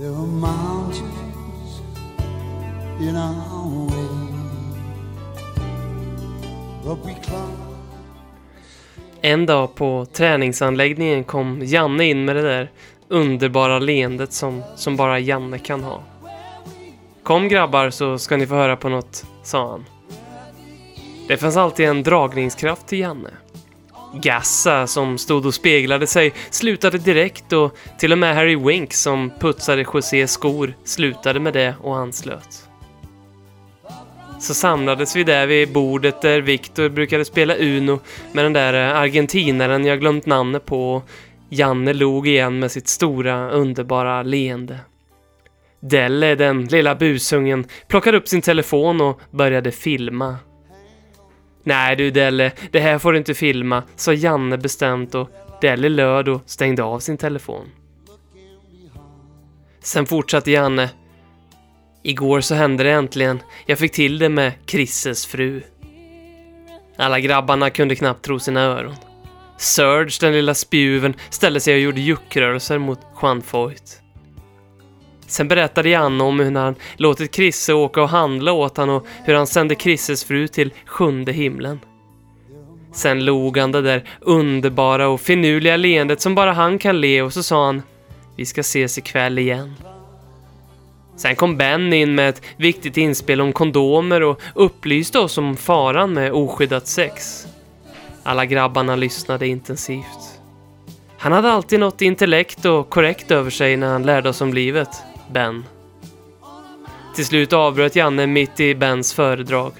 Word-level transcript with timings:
There 0.00 0.10
were 0.10 0.26
mountains 0.26 1.82
in 3.00 3.16
our 3.16 3.88
way, 3.88 4.08
but 6.84 6.98
we 7.04 7.14
climbed. 7.14 7.76
En 9.20 9.46
dag 9.46 9.74
på 9.74 10.06
träningsanläggningen 10.12 11.24
kom 11.24 11.60
Janne 11.62 12.04
in 12.04 12.24
med 12.24 12.36
det 12.36 12.42
där 12.42 12.70
underbara 13.08 13.78
leendet 13.78 14.32
som, 14.32 14.62
som 14.76 14.96
bara 14.96 15.18
Janne 15.18 15.58
kan 15.58 15.82
ha. 15.84 16.02
Kom 17.22 17.48
grabbar 17.48 17.90
så 17.90 18.18
ska 18.18 18.36
ni 18.36 18.46
få 18.46 18.54
höra 18.54 18.76
på 18.76 18.88
något, 18.88 19.26
sa 19.42 19.70
han. 19.70 19.84
Det 21.28 21.36
fanns 21.36 21.56
alltid 21.56 21.86
en 21.86 22.02
dragningskraft 22.02 22.86
till 22.86 22.98
Janne. 22.98 23.30
Gassa 24.14 24.86
som 24.86 25.18
stod 25.18 25.46
och 25.46 25.54
speglade 25.54 26.06
sig 26.06 26.32
slutade 26.50 26.98
direkt 26.98 27.52
och 27.52 27.76
till 27.98 28.12
och 28.12 28.18
med 28.18 28.34
Harry 28.34 28.56
Wink, 28.56 28.92
som 28.92 29.30
putsade 29.40 29.86
Josés 29.94 30.32
skor 30.32 30.74
slutade 30.84 31.40
med 31.40 31.52
det 31.52 31.74
och 31.82 31.98
anslöt. 31.98 32.66
Så 34.40 34.54
samlades 34.54 35.16
vi 35.16 35.24
där 35.24 35.46
vid 35.46 35.72
bordet 35.72 36.22
där 36.22 36.40
Victor 36.40 36.88
brukade 36.88 37.24
spela 37.24 37.56
Uno 37.56 38.00
med 38.32 38.44
den 38.44 38.52
där 38.52 38.74
eh, 38.74 38.96
argentinaren 38.96 39.84
jag 39.84 40.00
glömt 40.00 40.26
namnet 40.26 40.66
på 40.66 40.94
och 40.94 41.08
Janne 41.48 41.92
log 41.92 42.28
igen 42.28 42.58
med 42.58 42.70
sitt 42.70 42.88
stora 42.88 43.50
underbara 43.50 44.22
leende. 44.22 44.78
Delle, 45.80 46.34
den 46.34 46.64
lilla 46.64 46.94
busungen, 46.94 47.66
plockade 47.88 48.16
upp 48.16 48.28
sin 48.28 48.42
telefon 48.42 49.00
och 49.00 49.20
började 49.30 49.72
filma. 49.72 50.36
Nej 51.62 51.96
du 51.96 52.10
Delle, 52.10 52.52
det 52.70 52.80
här 52.80 52.98
får 52.98 53.12
du 53.12 53.18
inte 53.18 53.34
filma, 53.34 53.82
sa 53.96 54.12
Janne 54.12 54.58
bestämt 54.58 55.14
och 55.14 55.30
Delle 55.60 55.88
löd 55.88 56.28
och 56.28 56.42
stängde 56.46 56.82
av 56.82 56.98
sin 56.98 57.16
telefon. 57.16 57.66
Sen 59.80 60.06
fortsatte 60.06 60.50
Janne. 60.50 60.90
Igår 62.02 62.40
så 62.40 62.54
hände 62.54 62.84
det 62.84 62.90
äntligen. 62.90 63.42
Jag 63.66 63.78
fick 63.78 63.92
till 63.92 64.18
det 64.18 64.28
med 64.28 64.52
Chrisses 64.66 65.26
fru. 65.26 65.62
Alla 66.96 67.20
grabbarna 67.20 67.70
kunde 67.70 67.96
knappt 67.96 68.24
tro 68.24 68.38
sina 68.38 68.60
öron. 68.60 68.96
Surge, 69.58 70.18
den 70.20 70.32
lilla 70.32 70.54
spjuven, 70.54 71.14
ställde 71.30 71.60
sig 71.60 71.74
och 71.74 71.80
gjorde 71.80 72.00
juckrörelser 72.00 72.78
mot 72.78 73.00
Juan 73.22 73.42
Foyt. 73.42 73.99
Sen 75.30 75.48
berättade 75.48 75.88
Janne 75.88 76.24
om 76.24 76.40
hur 76.40 76.54
han 76.54 76.74
låtit 76.96 77.30
Krisse 77.30 77.72
åka 77.72 78.02
och 78.02 78.08
handla 78.08 78.52
åt 78.52 78.76
han 78.76 78.90
och 78.90 79.06
hur 79.24 79.34
han 79.34 79.46
sände 79.46 79.74
Krisses 79.74 80.24
fru 80.24 80.48
till 80.48 80.72
sjunde 80.86 81.32
himlen. 81.32 81.80
Sen 82.92 83.24
log 83.24 83.58
han 83.58 83.72
det 83.72 83.82
där 83.82 84.04
underbara 84.20 85.08
och 85.08 85.20
finurliga 85.20 85.76
leendet 85.76 86.20
som 86.20 86.34
bara 86.34 86.52
han 86.52 86.78
kan 86.78 87.00
le 87.00 87.22
och 87.22 87.32
så 87.32 87.42
sa 87.42 87.66
han 87.66 87.82
Vi 88.36 88.46
ska 88.46 88.60
ses 88.60 88.98
ikväll 88.98 89.38
igen. 89.38 89.74
Sen 91.16 91.36
kom 91.36 91.56
Ben 91.56 91.92
in 91.92 92.14
med 92.14 92.28
ett 92.28 92.42
viktigt 92.56 92.96
inspel 92.96 93.40
om 93.40 93.52
kondomer 93.52 94.22
och 94.22 94.40
upplyste 94.54 95.18
oss 95.18 95.38
om 95.38 95.56
faran 95.56 96.12
med 96.12 96.32
oskyddat 96.32 96.86
sex. 96.86 97.46
Alla 98.22 98.46
grabbarna 98.46 98.96
lyssnade 98.96 99.46
intensivt. 99.46 100.40
Han 101.18 101.32
hade 101.32 101.52
alltid 101.52 101.80
något 101.80 102.02
intellekt 102.02 102.64
och 102.64 102.90
korrekt 102.90 103.30
över 103.30 103.50
sig 103.50 103.76
när 103.76 103.88
han 103.88 104.02
lärde 104.02 104.28
oss 104.28 104.40
om 104.40 104.54
livet, 104.54 104.88
Ben. 105.30 105.64
Till 107.14 107.26
slut 107.26 107.52
avbröt 107.52 107.96
Janne 107.96 108.26
mitt 108.26 108.60
i 108.60 108.74
Bens 108.74 109.14
föredrag. 109.14 109.72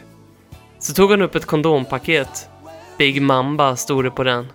Så 0.79 0.95
tog 0.95 1.11
han 1.11 1.23
upp 1.23 1.34
ett 1.34 1.47
kondompaket. 1.47 2.48
Big 2.98 3.23
Mamba 3.23 3.77
stod 3.77 4.05
det 4.05 4.11
på 4.11 4.25
den. 4.25 4.47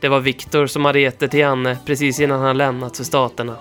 Det 0.00 0.08
var 0.08 0.20
Viktor 0.20 0.66
som 0.66 0.84
hade 0.84 1.00
gett 1.00 1.18
det 1.18 1.28
till 1.28 1.40
Janne 1.40 1.78
precis 1.86 2.20
innan 2.20 2.40
han 2.40 2.58
lämnat 2.58 2.96
för 2.96 3.04
staterna. 3.04 3.56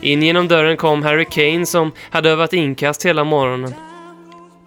In 0.00 0.22
genom 0.22 0.48
dörren 0.48 0.76
kom 0.76 1.02
Harry 1.02 1.24
Kane 1.24 1.66
som 1.66 1.92
hade 2.10 2.30
övat 2.30 2.52
inkast 2.52 3.06
hela 3.06 3.24
morgonen. 3.24 3.74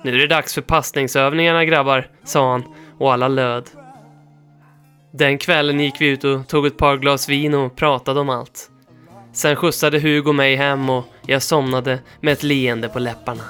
Nu 0.03 0.15
är 0.15 0.17
det 0.17 0.27
dags 0.27 0.53
för 0.53 0.61
passningsövningarna 0.61 1.65
grabbar, 1.65 2.07
sa 2.23 2.51
han 2.51 2.63
och 2.97 3.13
alla 3.13 3.27
löd. 3.27 3.69
Den 5.11 5.37
kvällen 5.37 5.79
gick 5.79 6.01
vi 6.01 6.07
ut 6.07 6.23
och 6.23 6.47
tog 6.47 6.65
ett 6.65 6.77
par 6.77 6.97
glas 6.97 7.29
vin 7.29 7.53
och 7.53 7.75
pratade 7.75 8.19
om 8.19 8.29
allt. 8.29 8.69
Sen 9.33 9.55
skjutsade 9.55 9.99
Hugo 9.99 10.31
mig 10.31 10.55
hem 10.55 10.89
och 10.89 11.05
jag 11.25 11.41
somnade 11.41 11.99
med 12.21 12.33
ett 12.33 12.43
leende 12.43 12.89
på 12.89 12.99
läpparna. 12.99 13.43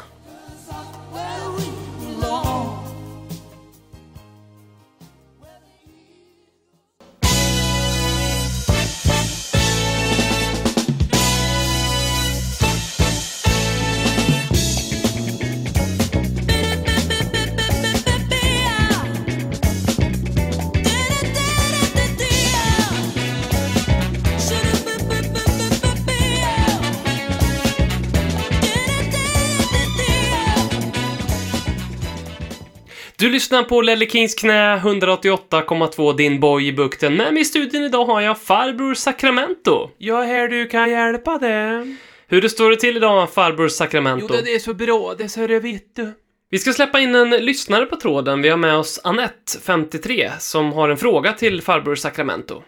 Lyssnar 33.49 33.63
på 33.63 33.81
Lelle 33.81 34.05
Kings 34.05 34.35
knä 34.35 34.77
188,2 34.77 36.17
din 36.17 36.39
boy 36.39 36.67
i 36.67 36.73
bukten. 36.73 37.15
Med 37.15 37.33
mig 37.33 37.41
i 37.41 37.45
studion 37.45 37.83
idag 37.83 38.05
har 38.05 38.21
jag 38.21 38.41
farbror 38.41 38.93
Sacramento. 38.93 39.89
Jag 39.97 40.23
är 40.23 40.27
här 40.27 40.47
du 40.47 40.67
kan 40.67 40.89
hjälpa 40.89 41.37
dig. 41.37 41.95
Hur 42.27 42.41
det 42.41 42.49
står 42.49 42.69
det 42.69 42.75
till 42.75 42.97
idag 42.97 43.33
farbror 43.33 43.65
Jo, 43.65 43.69
Sacramento? 43.69 44.27
det 44.27 44.55
är 44.55 44.59
så 44.59 44.73
bra, 44.73 45.15
det 45.17 45.29
så 45.29 45.47
det 45.47 45.59
vet 45.59 45.95
du. 45.95 46.13
Vi 46.49 46.59
ska 46.59 46.73
släppa 46.73 46.99
in 46.99 47.15
en 47.15 47.29
lyssnare 47.29 47.85
på 47.85 47.95
tråden. 47.95 48.41
Vi 48.41 48.49
har 48.49 48.57
med 48.57 48.75
oss 48.75 48.99
Annette, 49.03 49.59
53, 49.65 50.31
som 50.39 50.73
har 50.73 50.89
en 50.89 50.97
fråga 50.97 51.33
till 51.33 51.61
farbror 51.61 51.95
Sacramento. 51.95 52.63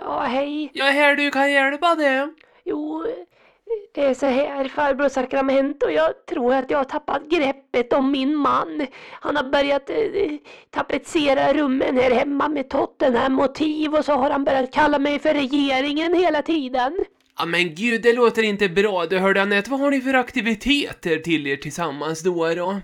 Ja, 0.00 0.20
hej. 0.20 0.70
Jag 0.74 0.88
är 0.88 0.92
här 0.92 1.16
du 1.16 1.30
kan 1.30 1.52
hjälpa 1.52 1.94
dig. 1.94 2.28
Jo, 2.64 3.06
det 3.94 4.04
är 4.04 4.14
så 4.14 4.26
här 4.26 4.68
farbror 4.68 5.08
Sacramento. 5.08 5.90
Jag 5.90 6.26
tror 6.26 6.54
att 6.54 6.70
jag 6.70 6.78
har 6.78 6.84
tappat 6.84 7.22
greppet 7.28 7.92
om 7.92 8.10
min 8.10 8.36
man. 8.36 8.86
Han 9.10 9.36
har 9.36 9.50
börjat 9.50 9.90
eh, 9.90 9.96
tapetsera 10.70 11.52
rummen 11.52 11.96
här 11.96 12.10
hemma 12.10 12.48
med 12.48 12.68
Tottenham-motiv 12.68 13.94
och 13.94 14.04
så 14.04 14.12
har 14.12 14.30
han 14.30 14.44
börjat 14.44 14.72
kalla 14.72 14.98
mig 14.98 15.18
för 15.18 15.34
regeringen 15.34 16.14
hela 16.14 16.42
tiden. 16.42 17.04
Ja 17.38 17.46
men 17.46 17.74
gud, 17.74 18.02
det 18.02 18.12
låter 18.12 18.42
inte 18.42 18.68
bra. 18.68 19.06
Du 19.06 19.18
hörde 19.18 19.42
Anette, 19.42 19.70
vad 19.70 19.80
har 19.80 19.90
ni 19.90 20.00
för 20.00 20.14
aktiviteter 20.14 21.18
till 21.18 21.46
er 21.46 21.56
tillsammans 21.56 22.22
då 22.22 22.54
då? 22.54 22.80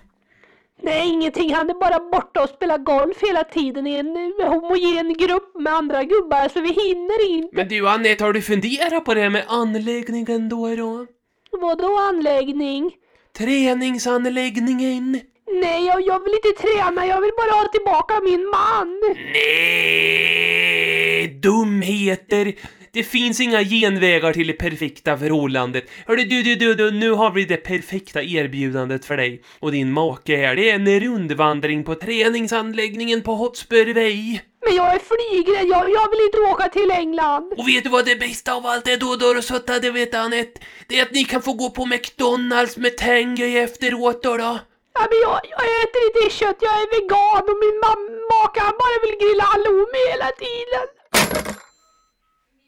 Nej, 0.83 1.09
ingenting. 1.09 1.53
Han 1.53 1.69
är 1.69 1.73
bara 1.73 1.99
borta 2.11 2.43
och 2.43 2.49
spelar 2.49 2.77
golf 2.77 3.17
hela 3.21 3.43
tiden 3.43 3.87
i 3.87 3.95
en 3.95 4.15
eh, 4.41 4.47
homogen 4.49 5.13
grupp 5.13 5.55
med 5.59 5.73
andra 5.73 6.03
gubbar 6.03 6.49
så 6.49 6.61
vi 6.61 6.67
hinner 6.73 7.29
inte. 7.29 7.55
Men 7.55 7.67
du 7.67 7.87
Anette, 7.89 8.23
har 8.23 8.33
du 8.33 8.41
funderat 8.41 9.05
på 9.05 9.13
det 9.13 9.21
här 9.21 9.29
med 9.29 9.45
anläggningen 9.47 10.49
då 10.49 10.75
då? 10.75 11.07
Vadå 11.51 11.97
anläggning? 11.97 12.91
Träningsanläggningen? 13.37 15.21
Nej, 15.53 15.85
jag, 15.85 16.01
jag 16.01 16.23
vill 16.23 16.33
inte 16.33 16.61
träna. 16.61 17.05
Jag 17.05 17.21
vill 17.21 17.31
bara 17.37 17.51
ha 17.51 17.67
tillbaka 17.67 18.13
min 18.23 18.45
man. 18.49 18.99
Nej, 19.33 21.27
dumheter! 21.27 22.53
Det 22.93 23.03
finns 23.03 23.39
inga 23.39 23.63
genvägar 23.63 24.33
till 24.33 24.47
det 24.47 24.53
perfekta 24.53 25.17
förhållandet. 25.17 25.83
Hörru 26.07 26.23
du, 26.23 26.43
du, 26.43 26.55
du, 26.55 26.73
du, 26.75 26.91
nu 26.91 27.11
har 27.11 27.31
vi 27.31 27.45
det 27.45 27.57
perfekta 27.57 28.21
erbjudandet 28.23 29.05
för 29.05 29.17
dig 29.17 29.41
och 29.59 29.71
din 29.71 29.91
make 29.91 30.35
här. 30.37 30.55
Det 30.55 30.69
är 30.69 30.75
en 30.75 30.99
rundvandring 30.99 31.83
på 31.83 31.95
träningsanläggningen 31.95 33.21
på 33.21 33.35
Hotspur 33.35 33.93
Way. 33.93 34.39
Men 34.65 34.75
jag 34.75 34.93
är 34.95 34.99
flygrädd. 35.11 35.67
Jag, 35.67 35.89
jag 35.91 36.09
vill 36.11 36.19
inte 36.25 36.37
åka 36.53 36.69
till 36.69 36.91
England. 36.91 37.53
Och 37.57 37.67
vet 37.67 37.83
du 37.83 37.89
vad 37.89 38.05
det 38.05 38.15
bästa 38.15 38.53
av 38.53 38.65
allt 38.65 38.87
är 38.87 38.97
då, 38.97 39.15
då 39.15 39.27
och 39.37 39.43
sötta, 39.43 39.79
det 39.79 39.91
vet 39.91 40.13
Anette? 40.15 40.61
Det 40.87 40.99
är 40.99 41.03
att 41.03 41.11
ni 41.11 41.23
kan 41.23 41.41
få 41.41 41.53
gå 41.53 41.69
på 41.69 41.85
McDonalds 41.85 42.77
med 42.77 42.97
Tengöj 42.97 43.57
efteråt 43.57 44.23
då, 44.23 44.37
då. 44.37 44.59
Ja, 44.93 45.01
men 45.09 45.19
jag, 45.21 45.39
jag 45.53 45.63
äter 45.83 46.01
inte 46.07 46.35
kött. 46.35 46.57
Jag 46.61 46.73
är 46.81 46.87
vegan 46.95 47.43
och 47.51 47.59
min 47.63 47.77
mam- 47.85 48.21
maka 48.33 48.59
han 48.61 48.75
bara 48.83 48.97
vill 49.05 49.15
grilla 49.21 49.43
halloumi 49.43 50.01
hela 50.11 50.29
tiden. 50.43 50.87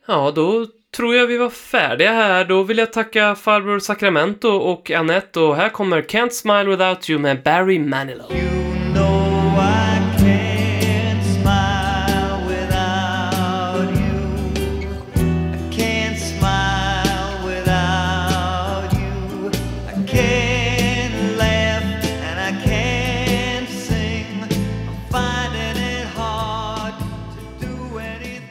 Ja, 0.07 0.31
då 0.35 0.65
tror 0.95 1.15
jag 1.15 1.27
vi 1.27 1.37
var 1.37 1.49
färdiga 1.49 2.11
här. 2.11 2.45
Då 2.45 2.63
vill 2.63 2.77
jag 2.77 2.93
tacka 2.93 3.35
farbror 3.35 3.79
Sacramento 3.79 4.47
och 4.47 4.91
Annette 4.91 5.39
och 5.39 5.55
här 5.55 5.69
kommer 5.69 6.01
Can't 6.01 6.29
Smile 6.29 6.63
Without 6.63 7.09
You 7.09 7.19
med 7.19 7.43
Barry 7.43 7.79
Manilow. 7.79 8.31
You 8.31 8.93
know 8.93 9.82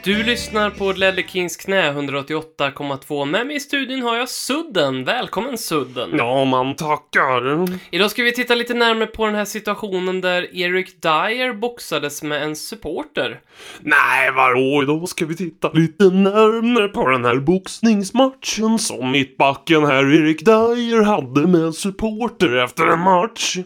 Du 0.03 0.23
lyssnar 0.23 0.69
på 0.69 0.91
Ledley 0.91 1.25
Kings 1.27 1.57
knä 1.57 1.91
188,2. 1.91 3.25
Med 3.25 3.47
mig 3.47 3.55
i 3.55 3.59
studion 3.59 4.01
har 4.01 4.17
jag 4.17 4.29
Sudden. 4.29 5.03
Välkommen 5.03 5.57
Sudden. 5.57 6.09
Ja, 6.17 6.45
man 6.45 6.75
tackar. 6.75 7.67
Idag 7.91 8.11
ska 8.11 8.23
vi 8.23 8.33
titta 8.33 8.55
lite 8.55 8.73
närmare 8.73 9.07
på 9.07 9.25
den 9.25 9.35
här 9.35 9.45
situationen 9.45 10.21
där 10.21 10.55
Eric 10.55 10.95
Dyer 11.01 11.53
boxades 11.53 12.23
med 12.23 12.43
en 12.43 12.55
supporter. 12.55 13.39
Nej, 13.81 14.31
vadå? 14.31 14.83
Idag 14.83 15.09
ska 15.09 15.25
vi 15.25 15.35
titta 15.35 15.71
lite 15.71 16.03
närmare 16.03 16.87
på 16.87 17.09
den 17.09 17.25
här 17.25 17.35
boxningsmatchen 17.35 18.79
som 18.79 19.11
mittbacken 19.11 19.85
här 19.85 20.13
Erik 20.13 20.45
Dyer 20.45 21.03
hade 21.03 21.47
med 21.47 21.61
en 21.61 21.73
supporter 21.73 22.63
efter 22.63 22.87
en 22.87 22.99
match. 22.99 23.57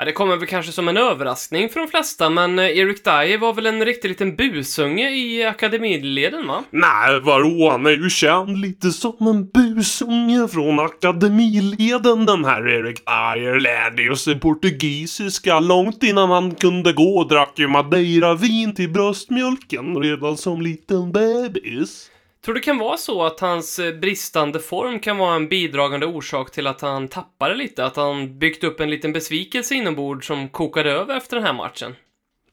Ja, 0.00 0.06
det 0.06 0.12
kommer 0.12 0.36
väl 0.36 0.46
kanske 0.46 0.72
som 0.72 0.88
en 0.88 0.96
överraskning 0.96 1.68
för 1.68 1.80
de 1.80 1.88
flesta, 1.88 2.30
men 2.30 2.58
eh, 2.58 2.78
Eric 2.78 3.02
Dyer 3.02 3.38
var 3.38 3.54
väl 3.54 3.66
en 3.66 3.84
riktig 3.84 4.08
liten 4.08 4.36
busunge 4.36 5.10
i 5.10 5.44
akademileden, 5.44 6.46
va? 6.46 6.64
Nej, 6.70 7.20
vadå? 7.20 7.70
Han 7.70 7.86
är 7.86 7.90
ju 7.90 8.10
känd 8.10 8.58
lite 8.58 8.90
som 8.90 9.26
en 9.26 9.50
busunge 9.50 10.48
från 10.48 10.80
akademileden 10.80 12.26
den 12.26 12.44
här 12.44 12.68
Eric 12.68 13.02
Dyer. 13.04 13.60
Lärde 13.60 14.02
ju 14.02 14.16
sig 14.16 14.40
portugisiska 14.40 15.60
långt 15.60 16.02
innan 16.02 16.30
han 16.30 16.54
kunde 16.54 16.92
gå 16.92 17.18
och 17.18 17.28
drack 17.28 17.58
ju 17.58 17.68
madeira-vin 17.68 18.74
till 18.74 18.90
bröstmjölken 18.90 19.96
redan 19.96 20.36
som 20.36 20.62
liten 20.62 21.12
bebis. 21.12 22.10
Tror 22.44 22.54
det 22.54 22.60
kan 22.60 22.78
vara 22.78 22.96
så 22.96 23.22
att 23.22 23.40
hans 23.40 23.78
eh, 23.78 23.94
bristande 23.94 24.60
form 24.60 25.00
kan 25.00 25.18
vara 25.18 25.34
en 25.34 25.48
bidragande 25.48 26.06
orsak 26.06 26.50
till 26.50 26.66
att 26.66 26.80
han 26.80 27.08
tappade 27.08 27.54
lite? 27.54 27.84
Att 27.84 27.96
han 27.96 28.38
byggt 28.38 28.64
upp 28.64 28.80
en 28.80 28.90
liten 28.90 29.12
besvikelse 29.12 29.74
inombords 29.74 30.26
som 30.26 30.48
kokade 30.48 30.90
över 30.90 31.16
efter 31.16 31.36
den 31.36 31.46
här 31.46 31.52
matchen? 31.52 31.94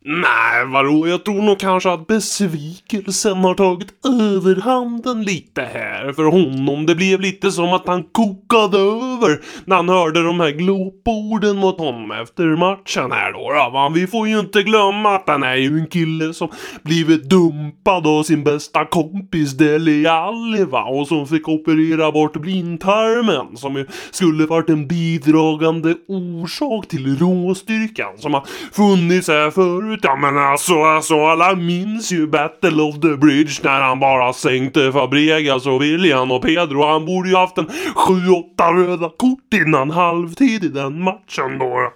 Nej, 0.09 0.65
vadå? 0.65 1.07
Jag 1.07 1.25
tror 1.25 1.41
nog 1.41 1.59
kanske 1.59 1.91
att 1.91 2.07
besvikelsen 2.07 3.37
har 3.37 3.53
tagit 3.53 3.87
överhanden 4.05 5.23
lite 5.23 5.61
här 5.61 6.13
för 6.13 6.23
honom. 6.23 6.85
Det 6.85 6.95
blev 6.95 7.21
lite 7.21 7.51
som 7.51 7.73
att 7.73 7.87
han 7.87 8.03
kokade 8.03 8.77
över 8.77 9.41
när 9.65 9.75
han 9.75 9.89
hörde 9.89 10.23
de 10.23 10.39
här 10.39 10.51
glåporden 10.51 11.57
mot 11.57 11.79
honom 11.79 12.11
efter 12.11 12.43
matchen 12.43 13.11
här 13.11 13.33
då. 13.33 13.39
då. 13.39 13.69
va? 13.73 13.91
Vi 13.95 14.07
får 14.07 14.27
ju 14.27 14.39
inte 14.39 14.63
glömma 14.63 15.15
att 15.15 15.23
han 15.27 15.43
är 15.43 15.55
ju 15.55 15.79
en 15.79 15.87
kille 15.87 16.33
som 16.33 16.49
blivit 16.83 17.29
dumpad 17.29 18.07
av 18.07 18.23
sin 18.23 18.43
bästa 18.43 18.85
kompis 18.85 19.53
Deli 19.53 20.07
Alli 20.07 20.63
va? 20.63 20.83
Och 20.83 21.07
som 21.07 21.27
fick 21.27 21.47
operera 21.47 22.11
bort 22.11 22.37
blindtarmen 22.37 23.57
som 23.57 23.75
ju 23.75 23.87
skulle 24.11 24.45
varit 24.45 24.69
en 24.69 24.87
bidragande 24.87 25.95
orsak 26.07 26.87
till 26.87 27.17
råstyrkan 27.17 28.17
som 28.17 28.33
har 28.33 28.43
funnits 28.71 29.27
här 29.27 29.51
förut. 29.51 29.96
Ja 30.01 30.15
men 30.15 30.37
alltså, 30.37 30.83
alltså 30.83 31.25
alla 31.25 31.55
minns 31.55 32.11
ju 32.11 32.27
Battle 32.27 32.81
of 32.81 32.99
the 32.99 33.17
Bridge 33.17 33.53
när 33.63 33.81
han 33.81 33.99
bara 33.99 34.33
sänkte 34.33 34.91
Fabregas 34.91 35.65
och 35.65 35.81
William 35.81 36.31
och 36.31 36.41
Pedro. 36.41 36.83
Han 36.85 37.05
borde 37.05 37.29
ju 37.29 37.35
haft 37.35 37.57
en 37.57 37.67
7-8 37.67 38.73
röda 38.73 39.09
kort 39.17 39.53
innan 39.53 39.91
halvtid 39.91 40.63
i 40.63 40.69
den 40.69 41.03
matchen 41.03 41.59
då. 41.59 41.91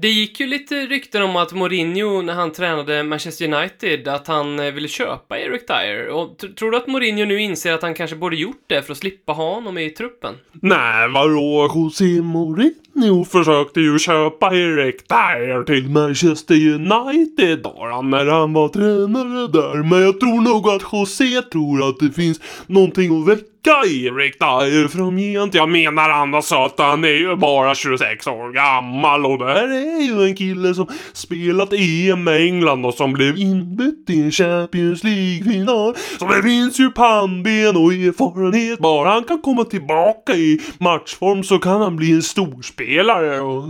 Det 0.00 0.08
gick 0.08 0.40
ju 0.40 0.46
lite 0.46 0.74
rykten 0.86 1.22
om 1.22 1.36
att 1.36 1.52
Mourinho, 1.52 2.22
när 2.22 2.34
han 2.34 2.52
tränade 2.52 3.02
Manchester 3.02 3.54
United, 3.54 4.08
att 4.08 4.26
han 4.26 4.58
eh, 4.58 4.72
ville 4.72 4.88
köpa 4.88 5.38
Eric 5.38 5.66
Dyer. 5.66 6.08
Och 6.08 6.38
tror 6.58 6.70
du 6.70 6.76
att 6.76 6.86
Mourinho 6.86 7.24
nu 7.24 7.40
inser 7.40 7.72
att 7.72 7.82
han 7.82 7.94
kanske 7.94 8.16
borde 8.16 8.36
gjort 8.36 8.64
det 8.66 8.82
för 8.82 8.92
att 8.92 8.98
slippa 8.98 9.32
ha 9.32 9.54
honom 9.54 9.78
i 9.78 9.90
truppen? 9.90 10.34
Nej, 10.52 11.08
vadå? 11.08 11.70
José 11.74 12.22
Mourinho 12.22 13.24
försökte 13.24 13.80
ju 13.80 13.98
köpa 13.98 14.54
Eric 14.54 15.08
Dyer 15.08 15.64
till 15.64 15.88
Manchester 15.88 16.54
United 16.54 17.58
då, 17.62 18.00
när 18.04 18.26
han 18.26 18.52
var 18.52 18.68
tränare 18.68 19.48
där. 19.48 19.82
Men 19.82 20.02
jag 20.02 20.20
tror 20.20 20.40
nog 20.40 20.68
att 20.68 20.82
José 20.92 21.42
tror 21.42 21.88
att 21.88 21.98
det 21.98 22.12
finns 22.12 22.40
någonting 22.66 23.22
att 23.22 23.28
väcka 23.28 23.57
Erik 23.66 24.38
Dyer 24.38 24.88
framgent. 24.88 25.54
Jag 25.54 25.68
menar 25.68 26.10
annars 26.10 26.52
att 26.52 26.78
han 26.78 27.04
är 27.04 27.08
ju 27.08 27.36
bara 27.36 27.74
26 27.74 28.26
år 28.26 28.52
gammal 28.52 29.26
och 29.26 29.38
det 29.38 29.44
här 29.44 29.68
är 29.68 30.02
ju 30.02 30.24
en 30.24 30.36
kille 30.36 30.74
som 30.74 30.86
spelat 31.12 31.72
EM 31.72 32.24
med 32.24 32.40
England 32.40 32.86
och 32.86 32.94
som 32.94 33.12
blev 33.12 33.38
inbytt 33.38 34.10
i 34.10 34.20
en 34.20 34.32
Champions 34.32 35.04
League-final. 35.04 35.94
Så 36.18 36.28
det 36.28 36.42
finns 36.42 36.80
ju 36.80 36.90
pannben 36.90 37.76
och 37.76 37.92
erfarenhet. 37.92 38.78
Bara 38.78 39.10
han 39.10 39.24
kan 39.24 39.42
komma 39.42 39.64
tillbaka 39.64 40.32
i 40.32 40.60
matchform 40.78 41.44
så 41.44 41.58
kan 41.58 41.80
han 41.80 41.96
bli 41.96 42.12
en 42.12 42.22
storspelare. 42.22 43.40
Och... 43.40 43.64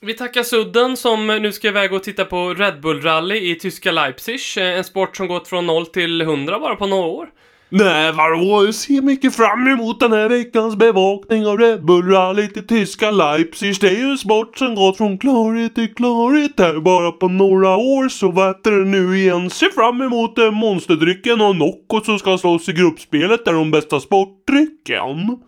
Vi 0.00 0.14
tackar 0.14 0.42
Sudden 0.42 0.96
som 0.96 1.26
nu 1.26 1.52
ska 1.52 1.68
iväg 1.68 1.92
och 1.92 2.02
titta 2.02 2.24
på 2.24 2.54
Red 2.54 2.80
Bull 2.80 3.02
Rally 3.02 3.50
i 3.50 3.54
tyska 3.54 3.92
Leipzig. 3.92 4.40
Eh, 4.56 4.64
en 4.64 4.84
sport 4.84 5.16
som 5.16 5.26
gått 5.26 5.48
från 5.48 5.66
0 5.66 5.86
till 5.86 6.20
100 6.20 6.58
bara 6.58 6.76
på 6.76 6.86
några 6.86 7.06
år. 7.06 7.28
Nej, 7.68 8.12
vadå? 8.12 8.64
Jag 8.64 8.74
ser 8.74 9.02
mycket 9.02 9.36
fram 9.36 9.68
emot 9.68 10.00
den 10.00 10.12
här 10.12 10.28
veckans 10.28 10.76
bevakning 10.76 11.46
av 11.46 11.58
Red 11.58 11.84
Bull-rallyt 11.84 12.56
i 12.56 12.62
tyska 12.62 13.10
Leipzig. 13.10 13.80
Det 13.80 13.88
är 13.88 13.96
ju 13.98 14.10
en 14.10 14.18
sport 14.18 14.58
som 14.58 14.74
gått 14.74 14.96
från 14.96 15.18
klarhet 15.18 15.74
till 15.74 15.94
klarhet 15.94 16.52
här 16.58 16.80
bara 16.80 17.12
på 17.12 17.28
några 17.28 17.76
år. 17.76 18.08
Så 18.08 18.30
vad 18.30 18.48
heter 18.48 18.70
det 18.70 18.84
nu 18.84 19.18
igen? 19.18 19.50
Se 19.50 19.66
fram 19.70 20.02
emot 20.02 20.38
eh, 20.38 20.50
monsterdrycken 20.50 21.40
och 21.40 21.56
Nocco 21.56 22.00
som 22.04 22.18
ska 22.18 22.38
slåss 22.38 22.68
i 22.68 22.72
gruppspelet 22.72 23.44
där 23.44 23.52
de 23.52 23.70
bästa 23.70 24.00
sportdrycken. 24.00 25.38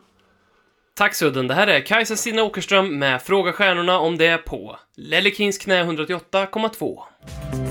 Tack 0.97 1.15
Sudden, 1.15 1.47
det 1.47 1.55
här 1.55 1.67
är 1.67 1.81
Kajsa 1.81 2.17
Stina 2.17 2.43
Åkerström 2.43 2.99
med 2.99 3.23
Fråga 3.23 3.53
Stjärnorna 3.53 3.99
om 3.99 4.19
det 4.19 4.27
är 4.27 4.39
på 4.39 4.77
Lellekins 4.97 5.59
knä 5.59 5.85
188,2. 5.85 7.68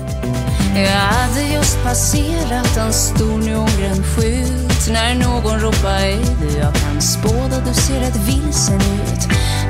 Jag 0.82 0.90
hade 0.90 1.54
just 1.54 1.82
passerat 1.84 2.76
en 2.76 2.92
stor 2.92 3.38
neongrön 3.38 4.02
skylt 4.16 4.88
när 4.92 5.14
någon 5.14 5.60
ropade 5.60 5.98
"Ej, 5.98 6.18
du, 6.40 6.58
jag 6.58 6.74
kan 6.74 7.02
spåda, 7.02 7.60
du 7.66 7.74
ser 7.74 8.00
rätt 8.00 8.16
vilsen 8.28 8.76
ut. 8.76 9.22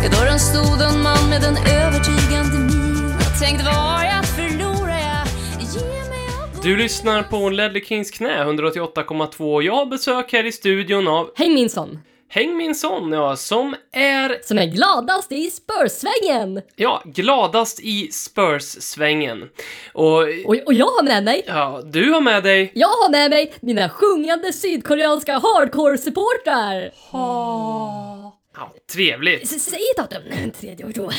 I 0.04 0.08
dörren 0.08 0.38
stod 0.40 0.80
en 0.80 1.02
man 1.02 1.28
med 1.30 1.44
en 1.44 1.56
övertygande 1.56 2.58
min. 2.58 3.14
Jag 3.20 3.38
tänkte, 3.40 3.64
var 3.64 4.02
jag 4.04 4.24
förlorar 4.26 4.98
jag? 4.98 5.26
Ge 5.74 5.80
mig 6.10 6.26
upp. 6.44 6.62
Du 6.62 6.76
lyssnar 6.76 7.22
på 7.22 7.50
Ledley 7.50 7.84
Kings 7.84 8.10
knä 8.10 8.44
188,2. 8.44 9.62
Jag 9.62 9.74
har 9.74 9.86
besök 9.86 10.32
här 10.32 10.46
i 10.46 10.52
studion 10.52 11.08
av 11.08 11.30
Hej 11.36 11.54
min 11.54 11.70
son! 11.70 11.98
Häng 12.30 12.56
min 12.56 12.74
son, 12.74 13.12
ja, 13.12 13.36
som 13.36 13.76
är, 13.92 14.38
Som 14.44 14.58
är 14.58 14.66
gladast 14.66 15.32
i 15.32 15.50
Spurs-svängen! 15.50 16.62
ja, 16.76 17.02
gladast 17.04 17.80
i 17.80 18.08
Spurs-svängen. 18.12 19.42
Och, 19.92 20.18
Och, 20.44 20.56
och 20.66 20.74
jag 20.74 20.86
har 20.86 21.02
med 21.02 21.24
mig, 21.24 21.44
ja, 21.46 21.82
du 21.84 22.10
har 22.10 22.20
med 22.20 22.42
dig... 22.42 22.70
jag 22.74 22.88
har 22.88 23.10
med 23.10 23.30
mig 23.30 23.52
mina 23.60 23.88
sjungande 23.88 24.52
sydkoreanska 24.52 25.38
hardcore-supportrar! 25.38 26.90
Ja, 27.12 28.72
trevligt. 28.92 29.42
S- 29.42 29.64
Säg 29.70 29.80
ett 29.96 30.10
datum! 30.10 30.22
3 30.60 30.76
oktober. 30.84 31.14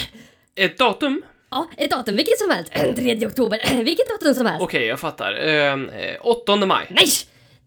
Ett 0.55 0.77
datum? 0.77 1.21
Ja, 1.51 1.67
ett 1.77 1.91
datum, 1.91 2.15
vilket 2.15 2.39
som 2.39 2.49
helst. 2.49 2.71
3 2.95 3.25
oktober, 3.27 3.83
vilket 3.83 4.09
datum 4.09 4.33
som 4.33 4.45
helst. 4.45 4.61
Okej, 4.63 4.85
jag 4.85 4.99
fattar. 4.99 5.33
Eh, 5.47 5.73
eh, 5.73 6.17
8 6.21 6.55
maj. 6.55 6.87
Nej! 6.89 7.07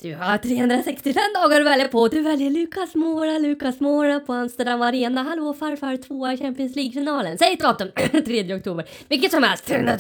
Du 0.03 0.15
har 0.15 0.39
365 0.39 1.15
dagar 1.35 1.61
att 1.61 1.67
välja 1.67 1.89
på. 1.89 2.09
Du 2.09 2.21
väljer 2.21 2.51
Lucas 2.51 2.95
Mora, 2.95 3.39
Lucas 3.39 3.81
Mora 3.81 4.21
på 4.21 4.33
Amsterdam 4.33 4.83
Arena. 4.83 5.23
Hallå 5.23 5.55
farfar, 5.55 5.97
tvåa 5.97 6.33
i 6.33 6.37
Champions 6.37 6.77
League-finalen. 6.77 7.39
Säg 7.39 7.53
ett 7.53 7.61
datum! 7.61 7.89
3 8.25 8.55
oktober. 8.55 8.89
Vilket 9.09 9.31
som 9.33 9.43
helst. 9.43 9.67
3 9.67 9.97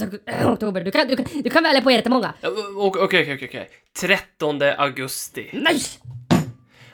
oktober. 0.47 0.80
Du 0.80 0.90
kan, 0.90 1.09
du 1.09 1.16
kan, 1.16 1.26
du 1.44 1.50
kan 1.50 1.62
välja 1.62 1.82
på 1.82 1.90
jättemånga. 1.90 2.35
Okej, 2.76 3.02
okej, 3.23 3.49
okej. 3.49 3.68
13 4.00 4.62
augusti. 4.78 5.50
Nej! 5.52 5.80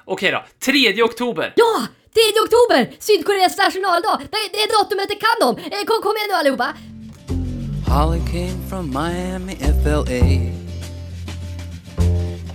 Okej 0.05 0.31
då, 0.33 0.45
3 0.65 1.03
oktober. 1.03 1.53
Ja! 1.57 1.87
3 2.15 2.23
oktober! 2.45 2.97
Sydkoreas 2.99 3.59
nationaldag! 3.59 4.19
Det, 4.31 4.39
det 4.53 4.59
är 4.59 4.83
datumet 4.85 5.09
det 5.09 5.15
kan 5.15 5.37
de! 5.41 5.63
Eh, 5.77 5.85
Kom, 5.87 6.03
kom 6.03 6.17
igen 6.17 6.29
nu 6.31 6.35
allihopa! 6.35 6.69
Holly 7.89 8.21
came 8.33 8.69
from 8.71 8.91
Miami, 8.91 9.57
FLA. 9.57 10.68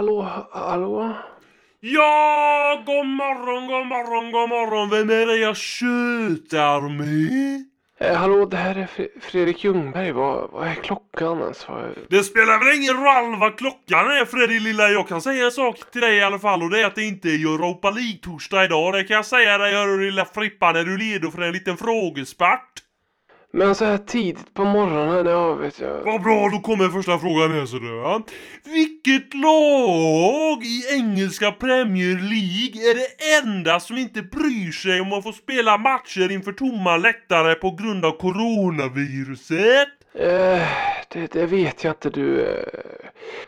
Hallå, 0.00 0.46
hallå? 0.52 1.12
Ja, 1.80 2.82
god 2.86 3.06
morgon, 3.06 3.66
god 3.66 3.86
morgon, 3.86 4.32
god 4.32 4.48
morgon. 4.48 4.90
Vem 4.90 5.10
är 5.10 5.26
det 5.26 5.36
jag 5.36 5.56
tjötar 5.56 6.88
med? 6.88 7.64
Eh, 8.00 8.16
hallå, 8.16 8.46
det 8.46 8.56
här 8.56 8.74
är 8.74 8.86
Fre- 8.86 9.20
Fredrik 9.20 9.64
Ljungberg. 9.64 10.12
Vad, 10.12 10.50
vad 10.50 10.68
är 10.68 10.74
klockan 10.74 11.40
ens? 11.40 11.68
Vad... 11.68 11.84
Det 12.08 12.22
spelar 12.22 12.58
väl 12.58 12.78
ingen 12.78 12.96
roll 13.04 13.40
vad 13.40 13.58
klockan 13.58 14.06
är 14.10 14.24
Freddy 14.24 14.60
lilla. 14.60 14.88
Jag 14.88 15.08
kan 15.08 15.22
säga 15.22 15.44
en 15.44 15.50
sak 15.50 15.90
till 15.92 16.00
dig 16.00 16.16
i 16.16 16.22
alla 16.22 16.38
fall 16.38 16.62
och 16.62 16.70
det 16.70 16.80
är 16.80 16.86
att 16.86 16.94
det 16.94 17.04
inte 17.04 17.28
är 17.28 17.34
Europa 17.34 17.90
League-torsdag 17.90 18.64
idag. 18.64 18.92
Det 18.94 19.04
kan 19.04 19.16
jag 19.16 19.26
säga 19.26 19.58
dig 19.58 19.74
hörru 19.74 20.04
lilla 20.04 20.24
Frippa 20.24 20.72
när 20.72 20.84
du 20.84 20.98
leder 20.98 21.30
för 21.30 21.42
en 21.42 21.52
liten 21.52 21.76
frågespart. 21.76 22.72
Men 23.52 23.74
så 23.74 23.84
här 23.84 23.98
tidigt 23.98 24.54
på 24.54 24.64
morgonen, 24.64 25.26
ja 25.26 25.54
vet 25.54 25.80
jag. 25.80 26.04
Vad 26.04 26.22
bra, 26.22 26.48
då 26.48 26.58
kommer 26.58 26.88
första 26.88 27.18
frågan 27.18 27.52
här 27.52 27.66
så 27.66 27.78
du. 27.78 27.96
Ja. 27.96 28.22
Vilket 28.64 29.34
lag 29.34 30.64
i 30.64 30.82
engelska 30.98 31.52
Premier 31.52 32.16
League 32.16 32.90
är 32.90 32.94
det 32.94 33.38
enda 33.42 33.80
som 33.80 33.96
inte 33.96 34.22
bryr 34.22 34.72
sig 34.72 35.00
om 35.00 35.12
att 35.12 35.24
få 35.24 35.32
spela 35.32 35.78
matcher 35.78 36.30
inför 36.30 36.52
tomma 36.52 36.96
läktare 36.96 37.54
på 37.54 37.70
grund 37.70 38.04
av 38.04 38.10
coronaviruset? 38.18 39.88
Eh, 40.14 40.62
det, 41.08 41.32
det 41.32 41.46
vet 41.46 41.84
jag 41.84 41.90
inte 41.90 42.10
du. 42.10 42.42
Eh, 42.42 42.64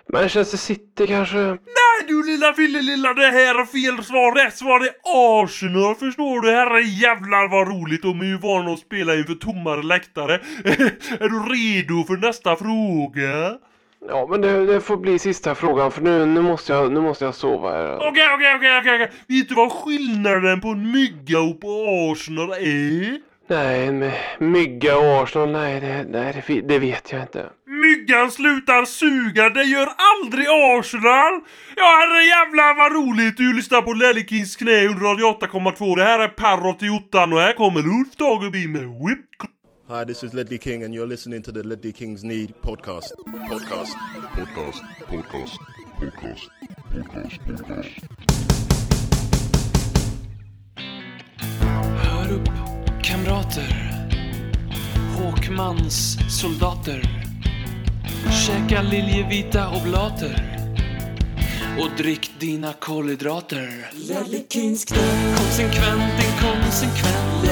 Manchester 0.08 0.58
City 0.58 1.06
kanske? 1.06 1.38
Nej 1.38 1.81
du 2.08 2.26
lilla 2.26 2.52
fille 2.52 2.82
lilla, 2.82 3.14
det 3.14 3.30
här 3.30 3.60
är 3.60 3.64
fel 3.64 4.04
svar. 4.04 4.44
Rätt 4.44 4.56
svar 4.56 4.80
är 4.80 4.94
Arsenal 5.42 5.94
förstår 5.94 6.40
du. 6.40 6.50
Herre 6.50 6.80
jävlar 6.80 7.48
vad 7.48 7.68
roligt. 7.68 8.02
De 8.02 8.20
är 8.20 8.24
ju 8.24 8.38
vana 8.38 8.72
att 8.72 8.78
spela 8.78 9.14
inför 9.14 9.34
tommare 9.34 9.82
läktare. 9.82 10.34
är 11.20 11.28
du 11.28 11.38
redo 11.54 12.04
för 12.04 12.16
nästa 12.16 12.56
fråga? 12.56 13.58
Ja 14.08 14.26
men 14.30 14.40
det, 14.40 14.66
det 14.66 14.80
får 14.80 14.96
bly 14.96 15.18
sista 15.18 15.54
frågan 15.54 15.90
för 15.92 16.02
nu, 16.02 16.26
nu, 16.26 16.40
måste, 16.40 16.72
jag, 16.72 16.92
nu 16.92 17.00
måste 17.00 17.24
jag 17.24 17.34
sova 17.34 17.70
här. 17.70 17.96
Okej, 17.96 18.34
okej, 18.34 18.54
okej, 18.56 18.78
okej. 18.78 18.94
okej. 18.94 19.10
Vet 19.28 19.48
du 19.48 19.54
vad 19.54 19.72
skillnaden 19.72 20.60
på 20.60 20.68
en 20.68 20.92
mygga 20.92 21.40
och 21.40 21.60
på 21.60 21.68
Arsenal 22.12 22.52
är? 22.52 23.31
Nej, 23.52 23.92
med 23.92 24.12
mygga 24.38 24.98
och 24.98 25.22
Arsenal, 25.22 25.50
nej, 25.50 25.80
det, 25.80 26.04
nej 26.04 26.62
det, 26.64 26.78
vet 26.78 27.12
jag 27.12 27.22
inte. 27.22 27.50
Myggan 27.66 28.30
slutar 28.30 28.84
suga, 28.84 29.50
det 29.50 29.64
gör 29.64 29.88
aldrig 29.96 30.46
Arsenal! 30.48 31.40
Ja 31.76 31.84
herre 31.84 32.24
jävlar 32.24 32.76
vad 32.76 32.92
roligt! 32.92 33.36
Du 33.36 33.52
lyssnar 33.52 33.82
på 33.82 33.92
Lellekins 33.92 34.56
knä 34.56 34.70
188,2. 34.70 35.96
Det 35.96 36.04
här 36.04 36.18
är 36.18 36.28
Parrot 36.28 36.82
i 36.82 36.88
ottan 36.88 37.32
och 37.32 37.40
här 37.40 37.52
kommer 37.52 37.80
Ulf 37.80 38.16
Dageby 38.16 38.68
med 38.68 38.82
Whip 38.82 39.26
Hi, 39.88 40.04
this 40.06 40.24
is 40.24 40.32
Ledley 40.32 40.58
King, 40.58 40.84
and 40.84 40.94
you're 40.94 41.06
listening 41.06 41.42
to 41.42 41.52
the 41.52 41.62
Ledley 41.62 41.92
Kings 41.92 42.24
Need 42.24 42.62
podcast. 42.62 43.14
Podcast. 43.48 43.96
Podcast. 44.36 44.82
Podcast. 45.10 45.58
Podcast. 46.00 46.50
Podcast. 46.92 47.40
Podcast. 47.46 47.88
Hör 52.02 52.32
upp, 52.32 52.48
kamrater. 53.24 53.92
Håkmans 55.16 56.18
soldater. 56.40 57.02
Käka 58.46 58.82
liljevita 58.82 59.70
oblater. 59.70 60.58
Och 61.80 61.90
drick 61.96 62.30
dina 62.38 62.72
kolhydrater. 62.72 63.90
Konsekvent, 65.36 66.24
inkonsekvent. 66.24 67.42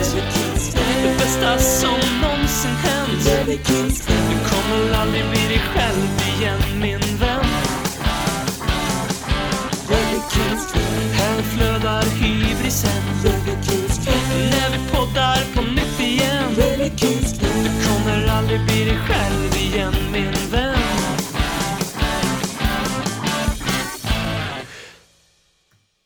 Det 1.03 1.19
bästa 1.19 1.59
som 1.59 1.99
någonsin 2.23 2.71
hänt. 2.71 3.25
Du 4.07 4.39
kommer 4.51 5.01
aldrig 5.01 5.25
bli 5.31 5.49
dig 5.49 5.61
själv 5.75 6.39
igen, 6.39 6.61
min 6.81 7.19
vän. 7.19 7.45
Här 11.13 11.43
flödar 11.43 12.03
hybrisen. 12.03 13.90
Aldrig 18.51 18.67
bli 18.67 18.85
dig 18.85 18.99
själv 18.99 19.57
igen, 19.57 19.95
min 20.13 20.33
vän. 20.51 20.70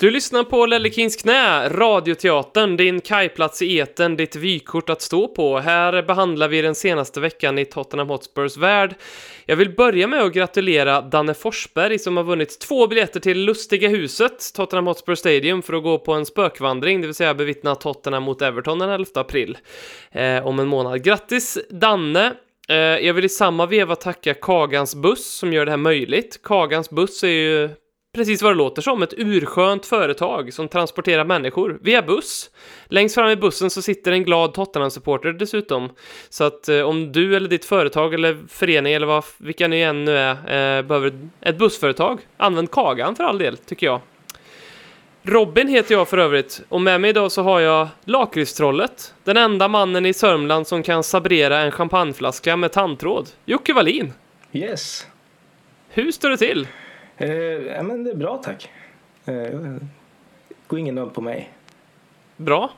Du 0.04 0.10
lyssnar 0.10 0.44
på 0.44 0.66
Lelle 0.66 0.90
Kings 0.90 1.16
knä, 1.16 1.68
Radioteatern, 1.68 2.76
din 2.76 3.00
kajplats 3.00 3.62
i 3.62 3.78
eten, 3.78 4.16
ditt 4.16 4.36
vykort 4.36 4.90
att 4.90 5.02
stå 5.02 5.28
på. 5.28 5.58
Här 5.58 6.02
behandlar 6.02 6.48
vi 6.48 6.62
den 6.62 6.74
senaste 6.74 7.20
veckan 7.20 7.58
i 7.58 7.64
Tottenham 7.64 8.08
Hotspurs 8.08 8.56
värld. 8.56 8.94
Jag 9.46 9.56
vill 9.56 9.74
börja 9.74 10.06
med 10.06 10.22
att 10.22 10.32
gratulera 10.32 11.00
Danne 11.00 11.34
Forsberg 11.34 11.98
som 11.98 12.16
har 12.16 12.24
vunnit 12.24 12.60
två 12.60 12.86
biljetter 12.86 13.20
till 13.20 13.44
Lustiga 13.44 13.88
huset, 13.88 14.54
Tottenham 14.54 14.86
Hotspur 14.86 15.14
Stadium, 15.14 15.62
för 15.62 15.72
att 15.72 15.82
gå 15.82 15.98
på 15.98 16.12
en 16.12 16.26
spökvandring, 16.26 17.00
det 17.00 17.06
vill 17.06 17.14
säga 17.14 17.34
bevittna 17.34 17.74
Tottenham 17.74 18.22
mot 18.22 18.42
Everton 18.42 18.78
den 18.78 18.90
11 18.90 19.06
april 19.14 19.58
eh, 20.12 20.46
om 20.46 20.58
en 20.58 20.68
månad. 20.68 21.04
Grattis 21.04 21.58
Danne! 21.70 22.32
Eh, 22.68 22.76
jag 22.76 23.14
vill 23.14 23.24
i 23.24 23.28
samma 23.28 23.66
veva 23.66 23.96
tacka 23.96 24.34
Kagans 24.34 24.94
buss 24.94 25.38
som 25.38 25.52
gör 25.52 25.64
det 25.64 25.72
här 25.72 25.78
möjligt. 25.78 26.40
Kagans 26.42 26.90
buss 26.90 27.22
är 27.22 27.28
ju 27.28 27.70
precis 28.14 28.42
vad 28.42 28.52
det 28.52 28.56
låter 28.56 28.82
som, 28.82 29.02
ett 29.02 29.14
urskönt 29.16 29.86
företag 29.86 30.52
som 30.52 30.68
transporterar 30.68 31.24
människor 31.24 31.78
via 31.82 32.02
buss. 32.02 32.50
Längst 32.86 33.14
fram 33.14 33.30
i 33.30 33.36
bussen 33.36 33.70
så 33.70 33.82
sitter 33.82 34.12
en 34.12 34.24
glad 34.24 34.54
Tottenham-supporter 34.54 35.32
dessutom. 35.32 35.90
Så 36.28 36.44
att 36.44 36.68
eh, 36.68 36.80
om 36.80 37.12
du 37.12 37.36
eller 37.36 37.48
ditt 37.48 37.64
företag 37.64 38.14
eller 38.14 38.38
förening 38.48 38.92
eller 38.92 39.06
vad, 39.06 39.24
vilka 39.38 39.68
ni 39.68 39.80
än 39.80 40.04
nu 40.04 40.16
är, 40.18 40.30
eh, 40.78 40.82
behöver 40.82 41.12
ett 41.40 41.58
bussföretag, 41.58 42.20
använd 42.36 42.70
Kagan 42.70 43.16
för 43.16 43.24
all 43.24 43.38
del, 43.38 43.56
tycker 43.56 43.86
jag. 43.86 44.00
Robin 45.22 45.68
heter 45.68 45.94
jag 45.94 46.08
för 46.08 46.18
övrigt 46.18 46.62
och 46.68 46.80
med 46.80 47.00
mig 47.00 47.10
idag 47.10 47.32
så 47.32 47.42
har 47.42 47.60
jag 47.60 47.88
Lakritstrollet, 48.04 49.14
den 49.24 49.36
enda 49.36 49.68
mannen 49.68 50.06
i 50.06 50.14
Sörmland 50.14 50.66
som 50.66 50.82
kan 50.82 51.02
sabrera 51.02 51.58
en 51.60 51.70
champagneflaska 51.70 52.56
med 52.56 52.72
tandtråd. 52.72 53.28
Jocke 53.44 53.72
Wallin, 53.72 54.12
Yes. 54.52 55.06
hur 55.88 56.12
står 56.12 56.30
det 56.30 56.36
till? 56.36 56.66
Eh, 57.16 57.28
ja, 57.76 57.82
men 57.82 58.04
det 58.04 58.10
är 58.10 58.14
bra 58.14 58.36
tack. 58.44 58.70
Eh, 59.24 59.60
går 60.66 60.78
ingen 60.78 60.94
nöd 60.94 61.14
på 61.14 61.20
mig. 61.20 61.50
Bra? 62.36 62.70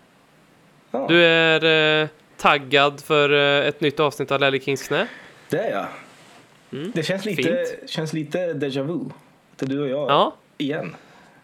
Ja, 0.90 1.06
Du 1.08 1.24
är 1.24 1.64
eh, 2.02 2.08
taggad 2.36 3.00
för 3.00 3.32
eh, 3.32 3.68
ett 3.68 3.80
nytt 3.80 4.00
avsnitt 4.00 4.30
av 4.32 4.40
Lelle 4.40 4.60
Kings 4.60 4.88
knä? 4.88 5.06
Det 5.50 5.58
är 5.58 5.70
jag. 5.70 5.86
det 6.94 7.02
känns 7.02 7.24
lite, 7.24 7.50
Mm. 7.50 7.64
fint. 7.80 7.90
känns 7.90 8.12
lite 8.12 8.38
déjà 8.52 8.82
vu. 8.82 8.98
Det 9.56 9.66
du 9.66 9.80
och 9.82 9.88
jag 9.88 10.10
Ja. 10.10 10.34
igen. 10.58 10.96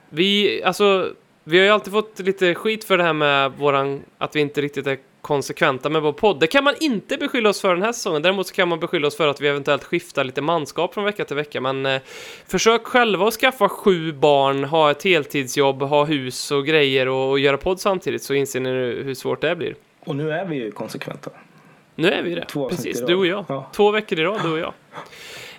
Vi, 0.08 0.62
alltså, 0.64 1.12
vi 1.44 1.58
har 1.58 1.64
ju 1.64 1.70
alltid 1.70 1.92
fått 1.92 2.18
lite 2.18 2.54
skit 2.54 2.84
för 2.84 2.99
det 2.99 3.04
här 3.04 3.12
med 3.12 3.52
våran, 3.52 4.02
att 4.18 4.37
vi 4.37 4.40
inte 4.40 4.61
riktigt 4.61 4.87
är 4.87 4.99
konsekventa 5.23 5.88
med 5.88 6.02
vår 6.02 6.12
podd. 6.12 6.41
Det 6.41 6.47
kan 6.47 6.64
man 6.64 6.75
inte 6.81 7.17
beskylla 7.17 7.49
oss 7.49 7.61
för 7.61 7.75
den 7.75 7.83
här 7.83 7.93
säsongen. 7.93 8.23
Däremot 8.23 8.47
så 8.47 8.55
kan 8.55 8.69
man 8.69 8.81
beskylla 8.81 9.07
oss 9.07 9.17
för 9.17 9.29
att 9.29 9.41
vi 9.41 9.49
eventuellt 9.49 9.85
skiftar 9.85 10.25
lite 10.25 10.41
manskap 10.41 10.95
från 10.95 11.05
vecka 11.05 11.25
till 11.25 11.37
vecka. 11.37 11.61
Men 11.61 11.87
eh, 11.87 12.00
försök 12.47 12.85
själva 12.85 13.29
att 13.29 13.35
skaffa 13.35 13.69
sju 13.69 14.12
barn, 14.12 14.64
ha 14.64 14.91
ett 14.91 15.02
heltidsjobb, 15.02 15.83
ha 15.83 16.05
hus 16.05 16.50
och 16.50 16.67
grejer 16.67 17.09
och, 17.09 17.31
och 17.31 17.38
göra 17.38 17.57
podd 17.57 17.81
samtidigt 17.81 18.23
så 18.23 18.35
inser 18.35 18.61
ni 18.61 18.71
hur 19.05 19.14
svårt 19.14 19.41
det 19.41 19.57
blir. 19.57 19.75
Och 20.00 20.17
nu 20.17 20.31
är 20.31 20.45
vi 20.45 20.57
ju 20.57 20.71
konsekventa. 20.71 21.31
Nu 21.95 22.11
är 22.11 22.23
vi 22.23 22.35
det. 22.35 22.47
Precis, 22.71 23.07
du 23.07 23.14
och 23.14 23.26
jag. 23.26 23.45
Ja. 23.49 23.71
Två 23.73 23.91
veckor 23.91 24.19
i 24.19 24.23
rad, 24.23 24.41
du 24.43 24.52
och 24.52 24.59
jag. 24.59 24.73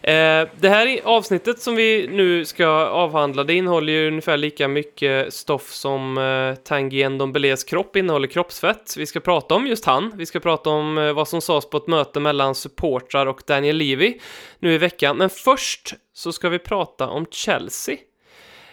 Eh, 0.03 0.47
det 0.59 0.69
här 0.69 0.99
avsnittet 1.03 1.59
som 1.59 1.75
vi 1.75 2.07
nu 2.07 2.45
ska 2.45 2.67
avhandla, 2.87 3.43
det 3.43 3.53
innehåller 3.53 3.93
ju 3.93 4.07
ungefär 4.07 4.37
lika 4.37 4.67
mycket 4.67 5.33
stoff 5.33 5.71
som 5.71 6.17
eh, 6.17 6.55
Tanguy 6.55 7.09
Ndombelés 7.09 7.63
kropp 7.63 7.95
innehåller 7.95 8.27
kroppsfett. 8.27 8.93
Vi 8.97 9.05
ska 9.05 9.19
prata 9.19 9.55
om 9.55 9.67
just 9.67 9.85
han. 9.85 10.11
Vi 10.15 10.25
ska 10.25 10.39
prata 10.39 10.69
om 10.69 10.97
eh, 10.97 11.13
vad 11.13 11.27
som 11.27 11.41
sades 11.41 11.69
på 11.69 11.77
ett 11.77 11.87
möte 11.87 12.19
mellan 12.19 12.55
supportrar 12.55 13.25
och 13.25 13.41
Daniel 13.47 13.75
Levy 13.75 14.17
nu 14.59 14.73
i 14.73 14.77
veckan. 14.77 15.17
Men 15.17 15.29
först 15.29 15.93
så 16.13 16.31
ska 16.31 16.49
vi 16.49 16.59
prata 16.59 17.07
om 17.07 17.25
Chelsea. 17.31 17.97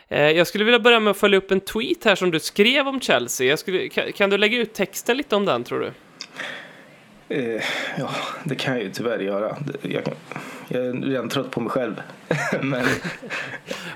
Eh, 0.08 0.30
jag 0.30 0.46
skulle 0.46 0.64
vilja 0.64 0.80
börja 0.80 1.00
med 1.00 1.10
att 1.10 1.16
följa 1.16 1.38
upp 1.38 1.50
en 1.50 1.60
tweet 1.60 2.04
här 2.04 2.14
som 2.14 2.30
du 2.30 2.40
skrev 2.40 2.88
om 2.88 3.00
Chelsea. 3.00 3.46
Jag 3.46 3.58
skulle, 3.58 3.88
kan, 3.88 4.12
kan 4.12 4.30
du 4.30 4.38
lägga 4.38 4.58
ut 4.58 4.74
texten 4.74 5.16
lite 5.16 5.36
om 5.36 5.44
den, 5.44 5.64
tror 5.64 5.80
du? 5.80 5.92
Eh, 7.30 7.62
ja, 7.98 8.10
det 8.44 8.54
kan 8.54 8.74
jag 8.74 8.82
ju 8.82 8.90
tyvärr 8.90 9.18
göra. 9.18 9.56
Jag, 9.82 10.02
jag 10.68 10.84
är 10.86 10.92
redan 10.92 11.28
trött 11.28 11.50
på 11.50 11.60
mig 11.60 11.70
själv. 11.70 12.02
men 12.62 12.84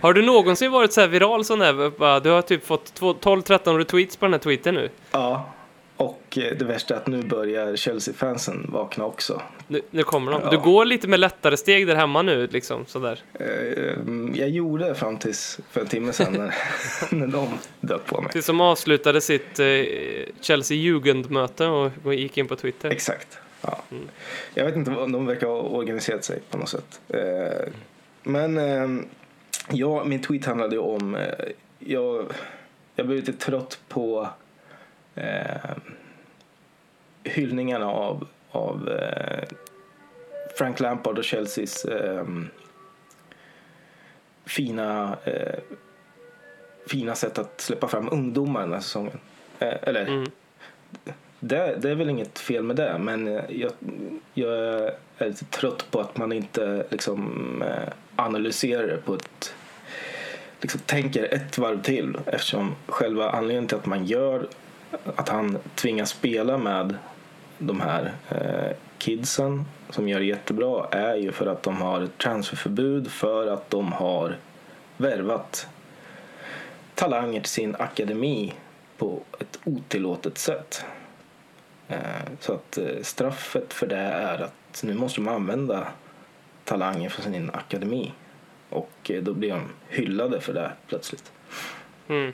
Har 0.01 0.13
du 0.13 0.23
någonsin 0.23 0.73
varit 0.73 0.93
så 0.93 1.01
här 1.01 1.09
viral 1.09 1.45
sån 1.45 1.59
bara, 1.99 2.21
Du 2.21 2.31
har 2.31 2.43
typ 2.43 2.67
fått 2.67 2.95
två- 2.95 3.13
12-13 3.15 3.79
retweets 3.79 4.17
på 4.17 4.25
den 4.27 4.33
här 4.33 4.41
tweeten 4.41 4.75
nu. 4.75 4.89
ja, 5.11 5.51
och 5.97 6.39
eh, 6.39 6.57
det 6.59 6.65
värsta 6.65 6.95
är 6.95 6.99
att 6.99 7.07
nu 7.07 7.23
börjar 7.23 7.77
Chelsea-fansen 7.77 8.67
vakna 8.73 9.05
också. 9.05 9.43
Nu, 9.69 9.81
nu 9.91 10.03
kommer 10.03 10.33
de. 10.33 10.41
Ja. 10.45 10.51
Du 10.51 10.59
går 10.59 10.85
lite 10.85 11.09
med 11.09 11.21
lättare 11.21 11.57
steg 11.57 11.87
där 11.87 11.95
hemma 11.95 12.23
nu, 12.23 12.47
liksom 12.47 12.87
sådär. 12.87 13.21
Eh, 13.33 13.47
Jag 14.41 14.49
gjorde 14.49 14.85
det 14.89 14.95
fram 14.95 15.17
tills 15.19 15.59
för 15.71 15.81
en 15.81 15.87
timme 15.87 16.13
sedan 16.13 16.33
när, 16.33 16.55
när 17.15 17.27
de 17.27 17.49
dök 17.81 18.07
på 18.07 18.21
mig. 18.21 18.33
Till 18.33 18.43
som 18.43 18.61
avslutade 18.61 19.21
sitt 19.21 19.59
eh, 19.59 19.67
Chelsea-Jugendmöte 20.41 21.67
och 22.05 22.15
gick 22.15 22.39
in 22.39 22.47
på 22.49 22.57
Twitter. 22.57 22.91
Exakt. 22.91 23.39
Ja. 23.61 23.79
Jag 24.55 24.65
vet 24.65 24.77
inte, 24.77 24.91
de 24.91 25.27
verkar 25.27 25.47
ha 25.47 25.57
organiserat 25.61 26.25
sig 26.25 26.41
på 26.51 26.59
något 26.59 26.69
sätt. 26.69 27.01
Eh, 27.09 27.69
Men 28.23 28.59
eh, 28.59 29.05
ja, 29.71 30.05
min 30.05 30.23
tweet 30.23 30.45
handlade 30.47 30.75
ju 30.75 30.81
om, 30.83 31.15
eh, 31.15 31.23
jag, 31.79 32.27
jag 32.97 33.07
blir 33.07 33.17
lite 33.17 33.33
trött 33.33 33.79
på 33.89 34.29
eh, 35.15 35.71
hyllningarna 37.25 37.87
av, 37.87 38.27
av 38.51 38.89
eh, 38.89 39.45
Frank 40.59 40.81
Lampard 40.81 41.19
och 41.19 41.25
Chelseas 41.25 41.85
eh, 41.85 42.25
fina, 44.47 45.17
eh, 45.25 45.59
fina 46.87 47.15
sätt 47.15 47.39
att 47.39 47.61
släppa 47.61 47.89
fram 47.89 48.09
ungdomar 48.13 48.61
den 48.61 48.73
här 48.73 48.81
säsongen. 48.81 49.19
Eh, 49.59 49.75
eller, 49.83 50.07
Mm. 50.07 50.31
det, 51.41 51.77
det 51.81 51.91
är 51.91 51.95
väl 51.95 52.11
inget 52.11 52.39
fel 52.39 52.63
med 52.63 52.77
det, 52.77 52.97
men 52.99 53.29
eh, 53.29 53.45
jag, 53.49 53.73
jag 54.35 54.53
är 55.19 55.27
lite 55.29 55.45
trött 55.45 55.87
på 55.91 56.01
att 56.01 56.17
man 56.17 56.33
inte 56.33 56.87
liksom, 56.91 57.63
eh, 57.63 57.93
analyserar 58.17 58.87
det 58.87 58.97
på 58.97 59.15
ett 59.15 59.55
liksom, 60.61 60.81
tänker 60.81 61.35
ett 61.35 61.59
varv 61.59 61.83
till 61.83 62.17
eftersom 62.27 62.75
själva 62.87 63.31
anledningen 63.31 63.67
till 63.69 63.77
att 63.77 63.87
man 63.87 64.05
gör 64.05 64.47
att 65.17 65.29
han 65.29 65.59
tvingas 65.75 66.11
spela 66.11 66.59
med 66.59 66.97
de 67.59 67.81
här 67.81 68.13
eh, 68.29 68.77
kidsen 68.99 69.65
som 69.91 70.09
gör 70.09 70.21
det 70.21 70.27
jättebra 70.27 70.89
är 70.91 71.17
ju 71.17 71.33
för 71.33 71.47
att 71.47 71.63
de 71.63 71.77
har 71.77 72.07
transferförbud 72.07 73.11
för 73.11 73.47
att 73.47 73.71
de 73.71 73.93
har 73.93 74.37
värvat 74.97 75.69
talanger 76.95 77.41
till 77.41 77.51
sin 77.51 77.77
akademi 77.79 78.53
på 78.99 79.21
ett 79.41 79.59
otillåtet 79.65 80.39
sätt. 80.39 80.85
Eh, 81.89 81.99
så 82.41 82.53
att 82.53 82.79
eh, 82.79 83.03
straffet 83.03 83.73
för 83.73 83.87
det 83.87 83.97
är 83.97 84.43
att 84.43 84.83
nu 84.83 84.95
måste 84.95 85.21
de 85.21 85.29
använda 85.29 85.87
talanger 86.65 87.09
från 87.09 87.25
sin 87.25 87.51
akademi 87.51 88.13
och 88.71 89.11
eh, 89.11 89.23
då 89.23 89.35
blir 89.35 89.51
de 89.51 89.63
hyllade 89.89 90.41
för 90.41 90.53
det 90.53 90.73
plötsligt. 90.87 91.33
Mm. 92.09 92.33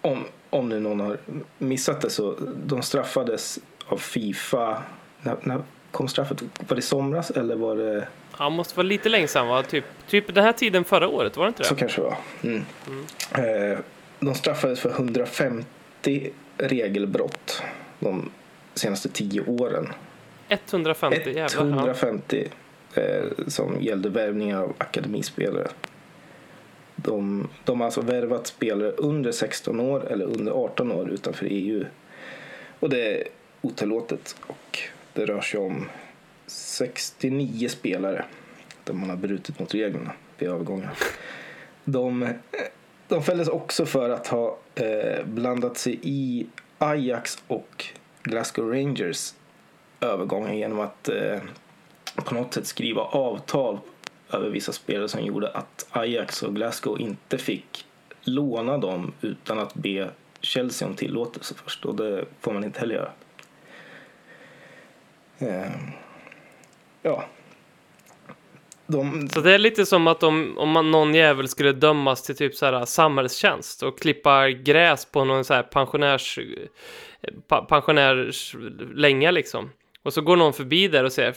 Om, 0.00 0.24
om 0.52 0.68
nu 0.68 0.80
någon 0.80 1.00
har 1.00 1.18
missat 1.58 2.00
det 2.00 2.10
så 2.10 2.36
de 2.66 2.82
straffades 2.82 3.58
av 3.86 3.96
Fifa. 3.96 4.82
När, 5.22 5.36
när 5.42 5.62
kom 5.90 6.08
straffet? 6.08 6.42
Var 6.42 6.76
det 6.76 6.78
i 6.78 6.82
somras 6.82 7.30
eller 7.30 7.56
var 7.56 7.76
det? 7.76 8.08
Han 8.32 8.52
måste 8.52 8.76
vara 8.76 8.86
lite 8.86 9.08
länge 9.08 9.28
sedan 9.28 9.48
va? 9.48 9.62
Typ, 9.62 9.84
typ 10.08 10.34
den 10.34 10.44
här 10.44 10.52
tiden 10.52 10.84
förra 10.84 11.08
året, 11.08 11.36
var 11.36 11.44
det 11.44 11.48
inte 11.48 11.62
det? 11.62 11.68
Så 11.68 11.74
kanske 11.74 12.00
det 12.00 12.04
var. 12.04 12.16
Mm. 12.42 12.64
Eh, 13.72 13.78
de 14.20 14.34
straffades 14.34 14.80
för 14.80 14.90
150 14.90 16.30
regelbrott 16.56 17.62
de 17.98 18.30
senaste 18.74 19.08
tio 19.08 19.40
åren. 19.46 19.88
150 20.48 21.18
jävlar. 21.26 21.66
Ja. 21.66 21.78
150 21.78 22.48
eh, 22.94 23.04
som 23.48 23.82
gällde 23.82 24.08
värvningar 24.08 24.62
av 24.62 24.72
akademispelare. 24.78 25.68
De, 27.02 27.48
de 27.64 27.80
har 27.80 27.84
alltså 27.84 28.00
värvat 28.00 28.46
spelare 28.46 28.90
under 28.90 29.32
16 29.32 29.80
år 29.80 30.12
eller 30.12 30.24
under 30.24 30.52
18 30.52 30.92
år 30.92 31.10
utanför 31.10 31.46
EU. 31.50 31.84
Och 32.80 32.90
det 32.90 33.20
är 33.20 33.28
otillåtet 33.60 34.36
och 34.46 34.78
det 35.12 35.26
rör 35.26 35.40
sig 35.40 35.60
om 35.60 35.88
69 36.46 37.68
spelare 37.68 38.24
där 38.84 38.94
man 38.94 39.10
har 39.10 39.16
brutit 39.16 39.58
mot 39.58 39.74
reglerna 39.74 40.12
vid 40.38 40.48
övergången. 40.48 40.88
De, 41.84 42.28
de 43.08 43.22
fälldes 43.22 43.48
också 43.48 43.86
för 43.86 44.10
att 44.10 44.26
ha 44.26 44.58
eh, 44.74 45.24
blandat 45.24 45.78
sig 45.78 45.98
i 46.02 46.46
Ajax 46.78 47.42
och 47.46 47.84
Glasgow 48.22 48.70
Rangers 48.70 49.34
övergången 50.00 50.58
genom 50.58 50.80
att 50.80 51.08
eh, 51.08 51.38
på 52.14 52.34
något 52.34 52.54
sätt 52.54 52.66
skriva 52.66 53.02
avtal 53.02 53.78
över 54.32 54.50
vissa 54.50 54.72
spelare 54.72 55.08
som 55.08 55.24
gjorde 55.24 55.48
att 55.48 55.86
Ajax 55.90 56.42
och 56.42 56.54
Glasgow 56.54 57.00
inte 57.00 57.38
fick 57.38 57.86
låna 58.20 58.78
dem 58.78 59.12
utan 59.20 59.58
att 59.58 59.74
be 59.74 60.10
Chelsea 60.40 60.88
om 60.88 60.94
tillåtelse 60.94 61.54
först 61.64 61.84
och 61.84 61.94
det 61.94 62.24
får 62.40 62.52
man 62.52 62.64
inte 62.64 62.80
heller 62.80 62.94
göra. 62.94 63.10
Ehm, 65.38 65.90
ja. 67.02 67.24
De, 68.86 69.28
Så 69.28 69.40
det 69.40 69.54
är 69.54 69.58
lite 69.58 69.86
som 69.86 70.06
att 70.06 70.22
om, 70.22 70.58
om 70.58 70.68
man, 70.68 70.90
någon 70.90 71.14
jävel 71.14 71.48
skulle 71.48 71.72
dömas 71.72 72.22
till 72.22 72.36
typ 72.36 72.54
så 72.54 72.66
här 72.66 72.84
samhällstjänst 72.84 73.82
och 73.82 73.98
klippa 73.98 74.48
gräs 74.50 75.04
på 75.04 75.24
någon 75.24 75.44
så 75.44 75.54
här 75.54 75.62
pensionärs, 75.62 76.38
eh, 76.38 77.64
pensionärs 77.64 78.56
länga 78.94 79.30
liksom. 79.30 79.70
Och 80.02 80.12
så 80.12 80.20
går 80.20 80.36
någon 80.36 80.52
förbi 80.52 80.88
där 80.88 81.04
och 81.04 81.12
säger 81.12 81.34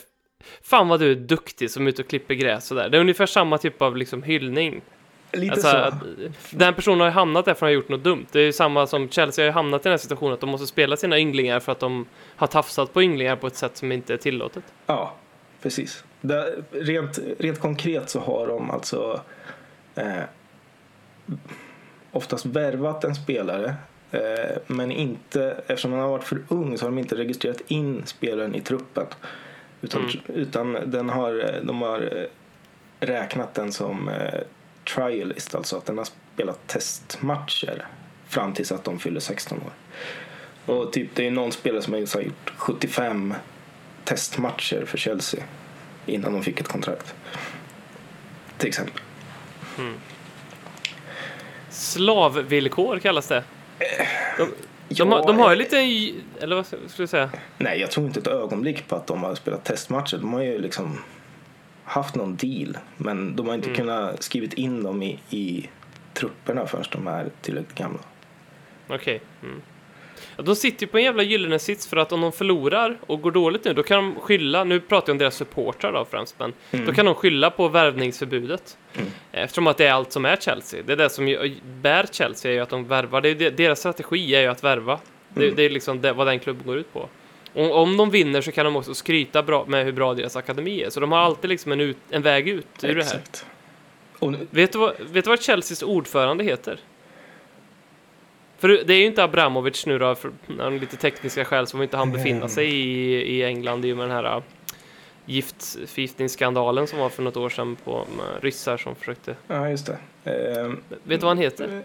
Fan 0.62 0.88
vad 0.88 1.00
du 1.00 1.12
är 1.12 1.16
duktig 1.16 1.72
som 1.72 1.86
är 1.86 1.90
ute 1.90 2.02
och 2.02 2.08
klipper 2.08 2.34
gräs 2.34 2.72
och 2.72 2.78
där. 2.78 2.90
Det 2.90 2.98
är 2.98 3.02
ungefär 3.02 3.26
samma 3.26 3.58
typ 3.58 3.82
av 3.82 3.98
liksom 3.98 4.24
hyllning. 4.24 4.82
lite 5.32 5.54
Alltså, 5.54 5.70
så. 5.70 5.78
att 5.78 5.94
den 6.52 6.74
personen 6.74 7.00
har 7.00 7.08
ju 7.08 7.14
hamnat 7.14 7.46
där 7.46 7.54
för 7.54 7.66
att 7.66 7.70
ha 7.70 7.74
gjort 7.76 7.90
något 7.90 8.04
dumt. 8.04 8.26
Det 8.32 8.40
är 8.40 8.44
ju 8.44 8.54
samma 8.54 8.88
som 8.88 9.10
Chelsea 9.10 9.44
har 9.44 9.48
ju 9.48 9.52
hamnat 9.54 9.82
i 9.82 9.84
den 9.84 9.92
här 9.92 9.98
situationen 9.98 10.34
att 10.34 10.40
de 10.40 10.50
måste 10.50 10.68
spela 10.68 10.98
sina 10.98 11.20
ynglingar 11.20 11.60
för 11.60 11.72
att 11.72 11.80
de 11.80 12.06
har 12.36 12.48
tafsat 12.48 12.94
på 12.94 13.04
ynglingar 13.04 13.36
på 13.36 13.48
ett 13.48 13.56
sätt 13.56 13.78
som 13.78 13.92
inte 13.92 14.14
är 14.14 14.18
tillåtet. 14.18 14.64
Ja, 14.86 15.14
precis. 15.62 16.04
Det, 16.22 16.56
rent, 16.72 17.20
rent 17.40 17.60
konkret 17.60 18.10
så 18.10 18.20
har 18.20 18.48
de 18.48 18.72
alltså 18.72 19.22
eh, 19.96 20.24
oftast 22.12 22.46
värvat 22.46 23.04
en 23.04 23.16
spelare 23.16 23.76
eh, 24.12 24.58
men 24.68 24.92
inte, 24.92 25.64
eftersom 25.68 25.92
han 25.92 26.02
har 26.02 26.10
varit 26.10 26.24
för 26.24 26.40
ung 26.48 26.78
så 26.78 26.86
har 26.86 26.92
de 26.92 26.98
inte 27.00 27.16
registrerat 27.16 27.62
in 27.68 28.04
spelaren 28.06 28.56
i 28.56 28.62
truppen. 28.62 29.06
Utan, 29.82 30.12
utan 30.28 30.78
den 30.86 31.10
har, 31.10 31.60
de 31.64 31.82
har 31.82 32.02
eh, 32.02 32.28
räknat 33.08 33.54
den 33.54 33.72
som 33.72 34.10
eh, 34.10 34.42
trialist, 34.96 35.56
alltså 35.56 35.78
att 35.78 35.86
den 35.86 35.98
har 35.98 36.08
spelat 36.34 36.68
testmatcher 36.68 37.86
fram 38.28 38.54
tills 38.54 38.72
att 38.72 38.84
de 38.84 39.00
fyller 39.00 39.20
16 39.20 39.58
år. 39.58 39.72
Och 40.74 40.94
typ, 40.94 41.16
det 41.16 41.28
är 41.28 41.32
någon 41.32 41.52
spelare 41.52 41.82
som 41.82 41.94
har 41.94 42.22
gjort 42.22 42.54
75 42.58 43.34
testmatcher 44.04 44.86
för 44.86 44.98
Chelsea 44.98 45.44
innan 46.06 46.34
de 46.34 46.44
fick 46.44 46.60
ett 46.60 46.68
kontrakt. 46.68 47.16
Till 48.58 48.68
exempel. 48.68 49.02
Slavvillkor 51.70 53.00
kallas 53.00 53.28
det. 53.28 53.44
De, 54.38 54.52
de, 54.88 55.12
har, 55.12 55.28
de 55.28 55.38
har 55.38 55.50
ju 55.52 55.56
lite, 55.56 55.78
eller 56.42 56.56
vad 56.56 56.66
ska 56.66 56.78
du 56.98 57.08
säga? 57.08 57.30
Nej, 57.58 57.80
jag 57.80 57.92
tror 57.92 58.06
inte 58.06 58.20
ett 58.20 58.28
ögonblick 58.28 58.88
på 58.88 58.96
att 58.96 59.08
de 59.08 59.24
har 59.24 59.36
spelat 59.36 59.64
testmatcher. 59.64 60.18
De 60.18 60.34
har 60.34 60.42
ju 60.42 60.62
liksom 60.62 61.00
haft 61.84 62.16
någon 62.16 62.36
deal. 62.36 62.78
Men 62.98 63.36
de 63.36 63.48
har 63.48 63.56
inte 63.56 63.70
kunnat 63.70 64.24
skrivit 64.24 64.54
in 64.54 64.84
dem 64.84 65.04
i, 65.04 65.20
i 65.30 65.70
trupperna 66.14 66.68
förrän 66.68 66.86
de 66.92 67.08
är 67.08 67.30
tillräckligt 67.42 67.78
gamla. 67.78 68.00
Okej. 68.88 69.22
Mm. 69.44 69.62
Ja, 70.38 70.44
de 70.44 70.56
sitter 70.56 70.86
ju 70.86 70.88
på 70.88 70.98
en 70.98 71.04
jävla 71.04 71.24
gyllene 71.24 71.60
sits 71.60 71.88
för 71.88 71.98
att 71.98 72.12
om 72.12 72.22
de 72.22 72.32
förlorar 72.32 72.98
och 73.08 73.22
går 73.22 73.32
dåligt 73.32 73.66
nu, 73.66 73.74
då 73.74 73.84
kan 73.84 74.04
de 74.04 74.22
skylla, 74.22 74.64
nu 74.64 74.80
pratar 74.80 75.10
jag 75.10 75.14
om 75.14 75.18
deras 75.18 75.36
supportrar 75.36 75.94
då 75.94 76.06
främst, 76.06 76.36
men 76.40 76.54
då 76.86 76.94
kan 76.94 77.06
de 77.06 77.16
skylla 77.16 77.50
på 77.50 77.68
värvningsförbudet. 77.68 78.78
Eftersom 79.32 79.68
att 79.68 79.78
det 79.78 79.86
är 79.86 79.94
allt 79.94 80.12
som 80.12 80.26
är 80.26 80.36
Chelsea. 80.36 80.84
Det 80.86 80.94
är 80.94 80.98
det 80.98 81.10
som 81.10 81.50
bär 81.82 82.06
Chelsea, 82.12 82.52
är 82.52 82.56
ju 82.56 82.62
att 82.62 82.70
de 82.70 82.88
värvar. 82.88 83.22
Det 83.22 83.30
är 83.30 83.52
deras 83.52 83.80
strategi 83.80 84.36
är 84.36 84.42
ju 84.42 84.48
att 84.48 84.64
värva. 84.64 85.00
Det, 85.30 85.52
det 85.52 85.64
är 85.64 85.70
liksom 85.70 86.02
det, 86.02 86.14
vad 86.14 86.28
den 86.28 86.40
klubben 86.40 86.66
går 86.66 86.78
ut 86.78 86.94
på. 86.94 87.10
Och 87.54 87.82
om 87.82 87.98
de 87.98 88.10
vinner 88.10 88.42
så 88.42 88.52
kan 88.52 88.66
de 88.66 88.76
också 88.76 88.94
skryta 88.94 89.44
bra 89.44 89.66
med 89.68 89.86
hur 89.86 89.92
bra 89.92 90.14
deras 90.14 90.36
akademi 90.36 90.82
är. 90.82 90.90
Så 90.90 91.00
de 91.00 91.12
har 91.12 91.20
alltid 91.20 91.50
liksom 91.50 91.72
en, 91.72 91.82
ut, 91.82 91.98
en 92.10 92.22
väg 92.22 92.48
ut 92.48 92.68
ur 92.84 92.88
det 92.88 92.94
här. 92.94 93.00
Exakt. 93.00 93.46
Nu, 94.20 94.48
Vet 94.50 94.72
du, 94.72 94.78
vad, 94.78 94.94
vet 95.00 95.24
du 95.24 95.30
vad 95.30 95.42
Chelseas 95.42 95.84
ordförande 95.84 96.44
heter? 96.44 96.80
För 98.58 98.68
det 98.68 98.94
är 98.94 98.98
ju 98.98 99.06
inte 99.06 99.24
Abramovic 99.24 99.86
nu 99.86 100.00
då, 100.00 100.06
av 100.60 100.74
lite 100.80 100.98
tekniska 100.98 101.46
skäl 101.46 101.68
som 101.68 101.82
inte 101.82 101.98
han 101.98 102.12
befinna 102.12 102.48
sig 102.48 102.68
i, 102.68 103.14
i 103.36 103.44
England 103.44 103.86
i 103.86 103.94
och 103.94 103.98
med 103.98 104.10
den 104.10 104.16
här 104.16 104.36
äh, 104.38 104.44
gift, 105.26 105.78
förgiftningsskandalen 105.88 106.88
som 106.88 107.00
var 107.00 107.10
för 107.10 107.24
något 107.24 107.38
år 107.38 107.50
sedan 107.50 107.78
på 107.84 108.06
ryssar 108.42 108.78
som 108.78 108.96
försökte... 108.96 109.36
ja, 109.48 109.70
just 109.70 109.86
det. 109.86 109.98
Ehm, 110.32 110.82
Vet 110.90 111.00
du 111.04 111.18
vad 111.18 111.28
han 111.28 111.38
heter? 111.38 111.84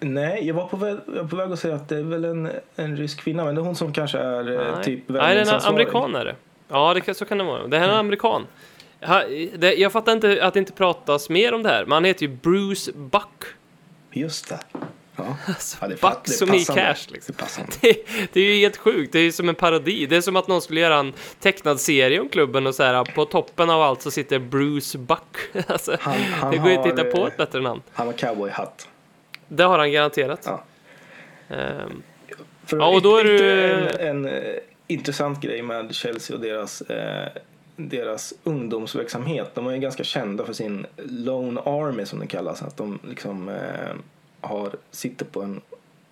nej, 0.00 0.46
jag 0.46 0.54
var, 0.54 0.66
på 0.66 0.76
väg, 0.76 0.96
jag 1.06 1.22
var 1.22 1.28
på 1.28 1.36
väg 1.36 1.52
att 1.52 1.58
säga 1.58 1.74
att 1.74 1.88
det 1.88 1.96
är 1.96 2.02
väl 2.02 2.24
en, 2.24 2.50
en 2.76 2.96
rysk 2.96 3.20
kvinna, 3.20 3.44
men 3.44 3.54
det 3.54 3.60
är 3.60 3.64
hon 3.64 3.76
som 3.76 3.92
kanske 3.92 4.18
är 4.18 4.52
eh, 4.52 4.74
Nej. 4.74 4.84
typ 4.84 5.02
Nej, 5.06 5.34
det 5.34 5.40
är 5.40 5.54
en 5.54 5.60
amerikan 5.62 6.12
det. 6.12 6.34
Ja, 6.68 6.94
det 6.94 7.14
så 7.14 7.24
kan 7.24 7.38
det 7.38 7.44
vara. 7.44 7.66
Det 7.66 7.78
här 7.78 7.88
är 7.88 7.92
en 7.92 7.98
amerikan. 7.98 8.46
Ha, 9.00 9.22
det, 9.56 9.74
jag 9.74 9.92
fattar 9.92 10.12
inte 10.12 10.44
att 10.46 10.54
det 10.54 10.60
inte 10.60 10.72
pratas 10.72 11.28
mer 11.28 11.54
om 11.54 11.62
det 11.62 11.68
här, 11.68 11.84
men 11.84 11.92
han 11.92 12.04
heter 12.04 12.26
ju 12.26 12.28
Bruce 12.28 12.92
Buck. 12.94 13.44
Just 14.10 14.48
det. 14.48 14.58
Ja. 15.26 15.36
Alltså, 15.46 15.76
Ja, 15.80 15.88
Buck 15.88 16.28
som 16.28 16.54
i 16.54 16.64
cash 16.64 16.94
liksom. 17.08 17.34
Det. 17.80 17.88
Det, 17.92 18.04
det 18.32 18.40
är 18.40 18.44
ju 18.54 18.60
helt 18.60 18.76
sjukt, 18.76 19.12
det 19.12 19.18
är 19.18 19.22
ju 19.22 19.32
som 19.32 19.48
en 19.48 19.54
parodi. 19.54 20.06
Det 20.06 20.16
är 20.16 20.20
som 20.20 20.36
att 20.36 20.48
någon 20.48 20.62
skulle 20.62 20.80
göra 20.80 20.96
en 20.96 21.12
tecknad 21.40 21.80
serie 21.80 22.20
om 22.20 22.28
klubben 22.28 22.66
och 22.66 22.74
så 22.74 22.82
här 22.82 23.04
på 23.04 23.24
toppen 23.24 23.70
av 23.70 23.82
allt 23.82 24.02
så 24.02 24.10
sitter 24.10 24.38
Bruce 24.38 24.98
Buck. 24.98 25.36
Alltså, 25.66 25.96
Han- 26.00 26.14
han 26.20 26.50
det 26.50 26.58
går 26.58 26.68
ju 26.68 26.74
inte 26.74 26.88
att 26.88 26.98
hitta 26.98 27.10
på 27.10 27.18
eh, 27.22 27.26
ett 27.26 27.36
bättre 27.36 27.60
namn. 27.60 27.82
Han 27.92 28.06
har 28.06 28.14
cowboyhatt. 28.14 28.88
Det 29.48 29.62
har 29.62 29.78
han 29.78 29.92
garanterat. 29.92 30.40
Ja. 30.44 30.64
Ehm, 31.56 32.02
För 32.66 32.76
Ja, 32.76 32.88
och 32.94 33.02
då 33.02 33.16
är 33.16 33.24
du- 33.24 33.62
en, 33.98 34.24
en 34.24 34.26
eh, 34.34 34.54
intressant 34.86 35.40
grej 35.40 35.62
med 35.62 35.94
Chelsea 35.94 36.36
och 36.36 36.42
deras 36.42 36.80
eh, 36.82 37.28
deras 37.76 38.34
ungdomsverksamhet. 38.44 39.54
De 39.54 39.66
är 39.66 39.72
ju 39.72 39.78
ganska 39.78 40.04
kända 40.04 40.44
för 40.44 40.52
sin 40.52 40.86
Lone 40.96 41.60
Army 41.60 42.04
som 42.06 42.18
det 42.18 42.26
kallas. 42.26 42.62
Att 42.62 42.76
de 42.76 42.98
liksom 43.08 43.48
eh, 43.48 43.54
har, 44.42 44.76
sitter 44.90 45.24
på 45.24 45.42
en 45.42 45.60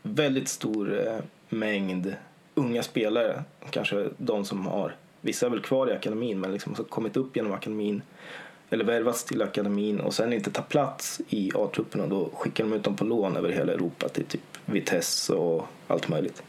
väldigt 0.02 0.48
stor 0.48 1.08
eh, 1.08 1.18
mängd 1.48 2.14
unga 2.54 2.82
spelare. 2.82 3.42
Kanske 3.70 4.08
de 4.16 4.44
som 4.44 4.66
har, 4.66 4.94
vissa 5.20 5.46
är 5.46 5.50
väl 5.50 5.60
kvar 5.60 5.90
i 5.90 5.92
akademin 5.92 6.40
men 6.40 6.52
liksom 6.52 6.74
har 6.74 6.84
kommit 6.84 7.16
upp 7.16 7.36
genom 7.36 7.52
akademin 7.52 8.02
eller 8.70 8.84
värvats 8.84 9.24
till 9.24 9.42
akademin 9.42 10.00
och 10.00 10.14
sen 10.14 10.32
inte 10.32 10.50
tar 10.50 10.62
plats 10.62 11.20
i 11.28 11.50
A-truppen 11.54 12.00
och 12.00 12.08
då 12.08 12.30
skickar 12.34 12.64
de 12.64 12.72
ut 12.72 12.82
dem 12.82 12.96
på 12.96 13.04
lån 13.04 13.36
över 13.36 13.48
hela 13.48 13.72
Europa 13.72 14.08
till 14.08 14.24
typ 14.24 14.58
Vitesse 14.64 15.32
och 15.32 15.66
allt 15.86 16.08
möjligt. 16.08 16.42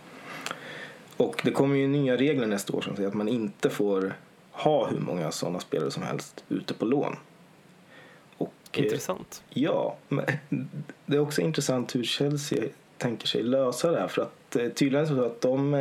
Och 1.17 1.41
det 1.43 1.51
kommer 1.51 1.75
ju 1.75 1.87
nya 1.87 2.17
regler 2.17 2.47
nästa 2.47 2.73
år 2.73 2.81
som 2.81 2.95
säger 2.95 3.09
att 3.09 3.15
man 3.15 3.29
inte 3.29 3.69
får 3.69 4.13
ha 4.51 4.87
hur 4.87 4.99
många 4.99 5.31
sådana 5.31 5.59
spelare 5.59 5.91
som 5.91 6.03
helst 6.03 6.43
ute 6.49 6.73
på 6.73 6.85
lån. 6.85 7.15
Eh, 8.71 8.83
Intressant. 8.83 9.43
Ja, 9.49 9.97
men 10.07 10.25
det 11.05 11.15
är 11.15 11.19
också 11.19 11.41
intressant 11.41 11.95
hur 11.95 12.03
Chelsea 12.03 12.63
tänker 12.97 13.27
sig 13.27 13.43
lösa 13.43 13.91
det 13.91 13.99
här. 13.99 14.07
För 14.07 14.21
att 14.21 14.55
eh, 14.55 14.69
tydligen 14.69 15.07
så 15.07 15.25
att 15.25 15.41
de 15.41 15.73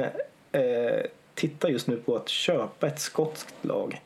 eh, 0.53 1.01
tittar 1.35 1.69
just 1.69 1.87
nu 1.87 1.97
på 1.97 2.17
att 2.17 2.29
köpa 2.29 2.87
ett 2.87 3.01
skotskt 3.01 3.55
lag. 3.63 4.01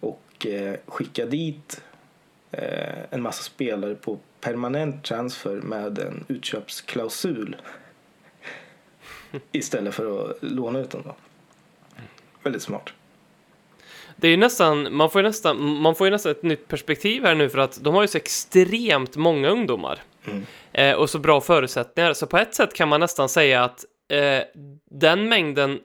Och 0.00 0.46
eh, 0.46 0.76
skicka 0.86 1.26
dit 1.26 1.82
eh, 2.50 2.98
en 3.10 3.22
massa 3.22 3.42
spelare 3.42 3.94
på 3.94 4.18
permanent 4.40 5.04
transfer 5.04 5.54
med 5.54 5.98
en 5.98 6.24
utköpsklausul. 6.28 7.56
Istället 9.52 9.94
för 9.94 10.30
att 10.30 10.36
låna 10.40 10.78
ut 10.78 10.90
dem 10.90 11.02
då. 11.04 11.14
Väldigt 12.42 12.62
smart. 12.62 12.92
Det 14.20 14.26
är 14.26 14.30
ju 14.30 14.36
nästan, 14.36 14.96
man 14.96 15.10
får 15.10 15.20
ju 15.20 15.28
nästan, 15.28 15.80
man 15.80 15.94
får 15.94 16.06
ju 16.06 16.10
nästan 16.10 16.32
ett 16.32 16.42
nytt 16.42 16.68
perspektiv 16.68 17.24
här 17.24 17.34
nu 17.34 17.48
för 17.48 17.58
att 17.58 17.84
de 17.84 17.94
har 17.94 18.02
ju 18.02 18.08
så 18.08 18.18
extremt 18.18 19.16
många 19.16 19.48
ungdomar. 19.48 19.98
Mm. 20.26 20.46
Eh, 20.72 20.94
och 20.94 21.10
så 21.10 21.18
bra 21.18 21.40
förutsättningar. 21.40 22.12
Så 22.12 22.26
på 22.26 22.38
ett 22.38 22.54
sätt 22.54 22.74
kan 22.74 22.88
man 22.88 23.00
nästan 23.00 23.28
säga 23.28 23.64
att 23.64 23.84
eh, 24.08 24.42
den 24.90 25.28
mängden 25.28 25.80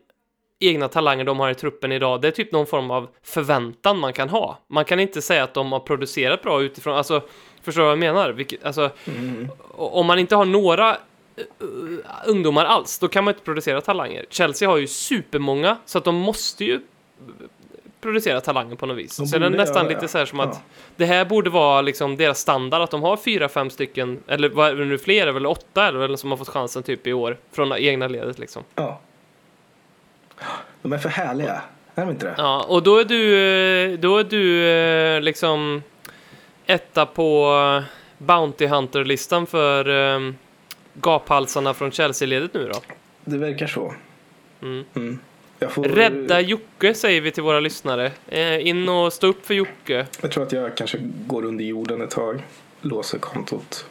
egna 0.60 0.88
talanger 0.88 1.24
de 1.24 1.40
har 1.40 1.50
i 1.50 1.56
truppen 1.56 1.92
idag, 1.92 2.22
det 2.22 2.28
är 2.28 2.32
typ 2.32 2.52
någon 2.52 2.66
form 2.66 2.92
av 2.92 3.08
förväntan 3.24 4.00
man 4.00 4.14
kan 4.14 4.30
ha. 4.30 4.60
Man 4.68 4.86
kan 4.86 5.00
inte 5.00 5.22
säga 5.22 5.44
att 5.44 5.54
de 5.54 5.72
har 5.72 5.80
producerat 5.80 6.42
bra 6.42 6.62
utifrån, 6.62 6.96
alltså, 6.98 7.22
förstår 7.64 7.82
du 7.82 7.86
vad 7.86 7.92
jag 7.92 8.00
menar? 8.00 8.30
Vilket, 8.30 8.66
alltså, 8.66 8.90
Mm. 9.08 9.50
om 9.72 10.06
man 10.06 10.20
inte 10.20 10.36
har 10.36 10.46
några 10.46 10.90
eh, 10.92 10.96
ungdomar 12.26 12.66
alls, 12.66 13.00
då 13.00 13.08
kan 13.08 13.24
man 13.24 13.34
inte 13.34 13.44
producera 13.46 13.82
talanger. 13.82 14.26
Chelsea 14.30 14.70
har 14.70 14.78
ju 14.78 14.88
supermånga, 14.88 15.78
så 15.86 15.98
att 15.98 16.04
de 16.04 16.16
måste 16.16 16.66
ju 16.66 16.80
producera 18.04 18.42
talanger 18.42 18.76
på 18.76 18.86
något 18.86 18.98
vis. 18.98 19.18
De 19.18 19.28
så 19.28 19.38
det 19.38 19.46
är 19.46 19.50
nästan 19.50 19.88
lite 19.88 20.08
så 20.08 20.18
här 20.18 20.26
som 20.26 20.40
att 20.40 20.50
Ja. 20.54 20.62
det 20.96 21.06
här 21.06 21.26
borde 21.26 21.50
vara 21.50 21.82
liksom 21.82 22.18
deras 22.18 22.40
standard, 22.40 22.82
att 22.82 22.92
de 22.92 23.04
har 23.04 23.18
fyra, 23.18 23.50
fem 23.50 23.70
stycken, 23.70 24.20
eller 24.28 24.50
vad 24.50 24.70
är 24.70 24.76
det 24.76 24.86
nu 24.86 24.98
fler, 24.98 25.28
eller 25.28 25.46
åtta 25.50 25.88
eller 25.88 26.00
väl 26.00 26.18
som 26.18 26.30
har 26.32 26.38
fått 26.38 26.50
chansen 26.50 26.84
typ 26.84 27.08
i 27.08 27.14
år, 27.14 27.38
från 27.52 27.74
egna 27.78 28.08
ledet 28.08 28.40
liksom. 28.40 28.64
Ja. 28.76 29.00
De 30.82 30.94
är 30.94 30.98
för 30.98 31.10
härliga. 31.10 31.62
Är 31.96 32.02
de 32.06 32.10
inte 32.12 32.26
det? 32.26 32.36
Ja, 32.38 32.66
och 32.68 32.84
då 32.84 32.98
är 32.98 33.06
du, 33.06 33.36
eh, 33.94 34.00
då 34.00 34.18
är 34.18 34.24
du 34.24 34.68
eh, 34.70 35.22
liksom 35.22 35.84
etta 36.66 37.06
på 37.06 37.56
eh, 37.78 37.84
Bounty 38.18 38.68
Hunter-listan 38.68 39.48
för 39.48 39.88
um, 39.90 40.38
gaphalsarna 40.94 41.74
från 41.74 41.92
Chelsea-ledet 41.92 42.54
nu 42.54 42.70
då. 42.74 42.80
Det 43.26 43.38
verkar 43.38 43.68
så. 43.68 43.94
Mm. 44.62 44.86
Mm. 44.96 45.20
Jag, 45.64 45.72
får, 45.72 45.84
Rädda 45.84 46.42
Jocke 46.42 46.94
säger 46.94 47.22
vi 47.22 47.32
till 47.32 47.44
våra 47.44 47.60
lyssnare. 47.60 48.12
Eh, 48.28 48.68
in 48.68 48.90
och 48.90 49.14
stå 49.14 49.28
upp 49.28 49.46
för 49.46 49.54
Jocke. 49.54 50.08
jag 50.22 50.32
tror 50.32 50.44
att 50.44 50.52
jag 50.52 50.78
kanske 50.78 50.98
går 51.02 51.46
under 51.46 51.64
jorden 51.64 52.02
ett 52.02 52.10
tag. 52.10 52.44
Låser 52.82 53.18
kontot. 53.18 53.86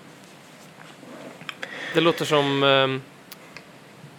Det 1.95 2.01
låter 2.01 2.25
som 2.25 2.63
ehm, 2.63 3.03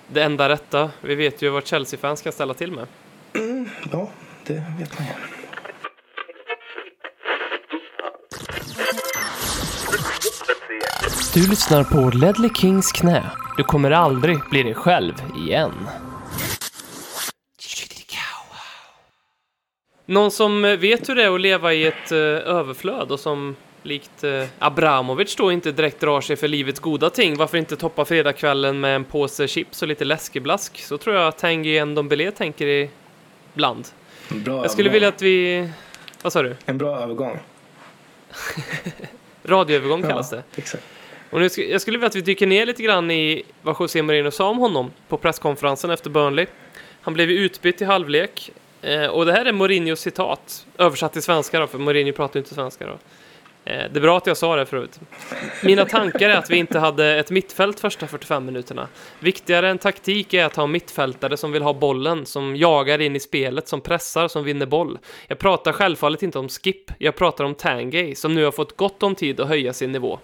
det 0.08 0.24
enda 0.24 0.50
rätta. 0.50 0.92
Vi 1.02 1.16
vet 1.16 1.42
ju 1.42 1.50
vad 1.50 1.68
Chelsea-fans 1.68 2.22
kan 2.22 2.34
ställa 2.34 2.54
till 2.54 2.72
med. 2.72 2.88
Ja, 3.92 4.10
det 4.46 4.64
vet 4.80 5.00
man 5.00 5.08
ju. 5.08 5.14
Du 11.34 11.50
lyssnar 11.50 11.84
på 11.84 12.18
Ledley 12.18 12.50
Kings 12.56 12.92
knä. 12.92 13.24
Du 13.58 13.64
kommer 13.64 13.92
aldrig 13.92 14.40
bli 14.50 14.64
dig 14.64 14.74
själv 14.74 15.14
igen. 15.48 15.74
Någon 20.06 20.32
som 20.32 20.66
eh, 20.66 20.78
vet 20.78 21.10
hur 21.10 21.16
det 21.16 21.24
är 21.24 21.36
att 21.36 21.42
leva 21.42 21.74
i 21.74 21.86
ett 21.86 22.12
eh, 22.12 22.18
överflöd 22.18 23.12
och 23.12 23.20
som 23.20 23.56
likt 23.84 24.24
eh, 24.24 24.46
Abramovic 24.60 25.36
då 25.36 25.52
inte 25.52 25.72
direkt 25.72 26.00
drar 26.00 26.22
sig 26.22 26.36
för 26.36 26.48
livets 26.48 26.80
goda 26.80 27.10
ting. 27.10 27.38
Varför 27.38 27.58
inte 27.58 27.76
toppa 27.76 28.06
fredagskvällen 28.06 28.80
med 28.80 28.96
en 28.96 29.04
påse 29.04 29.48
chips 29.48 29.82
och 29.82 29.88
lite 29.88 30.06
läskeblask? 30.06 30.80
Så 30.82 30.98
tror 30.98 31.16
jag 31.16 31.38
Tanguy 31.38 31.86
Ndombele 31.86 32.32
tänker 32.32 32.90
ibland. 33.54 33.88
Bra 34.30 34.62
Jag 34.62 34.72
skulle 34.72 34.90
övergång. 34.90 34.94
vilja 34.94 35.08
att 35.10 35.22
vi... 35.22 35.70
Vad 36.22 36.34
sa 36.34 36.44
du? 36.44 36.56
En 36.66 36.78
bra 36.78 37.00
övergång. 37.00 37.40
Radioövergång 39.44 40.02
kallas 40.02 40.30
det. 40.30 40.44
Exakt. 40.56 40.84
Och 41.30 41.40
nu 41.40 41.50
jag 41.70 41.82
skulle 41.82 41.98
vilja 41.98 42.08
att 42.08 42.16
vi 42.16 42.22
dyker 42.22 42.48
ner 42.48 42.66
lite 42.66 42.84
grann 42.84 43.12
i 43.12 43.44
vad 43.62 43.76
José 43.80 44.02
Mourinho 44.02 44.32
sa 44.32 44.50
om 44.50 44.58
honom 44.58 44.92
på 45.08 45.18
presskonferensen 45.18 45.90
efter 45.90 46.10
Burnley. 46.10 46.46
Han 47.02 47.14
blev 47.14 47.32
utbytt 47.32 47.82
i 47.82 47.86
halvlek. 47.86 48.52
Eh, 48.84 49.08
och 49.08 49.26
det 49.26 49.32
här 49.32 49.46
är 49.46 49.52
Mourinhos 49.52 50.00
citat, 50.00 50.66
översatt 50.78 51.14
till 51.14 51.22
svenska 51.22 51.60
då, 51.60 51.68
för 51.68 51.78
Mourinho 51.78 52.14
pratar 52.14 52.36
ju 52.36 52.40
inte 52.40 52.56
svenska 52.56 52.86
då. 52.86 52.98
Eh, 53.66 53.92
det 53.92 53.96
är 53.96 54.02
bra 54.02 54.18
att 54.18 54.28
jag 54.28 54.38
sa 54.38 54.56
det 54.56 54.66
förut. 54.66 55.00
Mina 55.64 55.86
tankar 55.86 56.30
är 56.30 56.38
att 56.38 56.50
vi 56.50 56.58
inte 56.58 56.80
hade 56.80 57.20
ett 57.20 57.32
mittfält 57.32 57.80
första 57.80 58.08
45 58.08 58.46
minuterna. 58.46 58.88
Viktigare 59.20 59.70
än 59.70 59.78
taktik 59.78 60.34
är 60.34 60.46
att 60.46 60.56
ha 60.56 60.68
mittfältare 60.68 61.38
som 61.38 61.52
vill 61.52 61.62
ha 61.62 61.74
bollen, 61.74 62.26
som 62.26 62.56
jagar 62.56 63.02
in 63.02 63.16
i 63.16 63.20
spelet, 63.20 63.68
som 63.68 63.82
pressar, 63.82 64.28
som 64.28 64.44
vinner 64.44 64.66
boll. 64.66 65.00
Jag 65.28 65.40
pratar 65.40 65.72
självfallet 65.72 66.24
inte 66.24 66.40
om 66.40 66.50
Skip, 66.50 66.92
jag 66.98 67.16
pratar 67.16 67.44
om 67.44 67.56
Tangay, 67.56 68.16
som 68.16 68.36
nu 68.36 68.44
har 68.44 68.52
fått 68.52 68.78
gott 68.78 69.04
om 69.04 69.16
tid 69.16 69.40
att 69.40 69.48
höja 69.48 69.74
sin 69.74 69.92
nivå. 69.92 70.20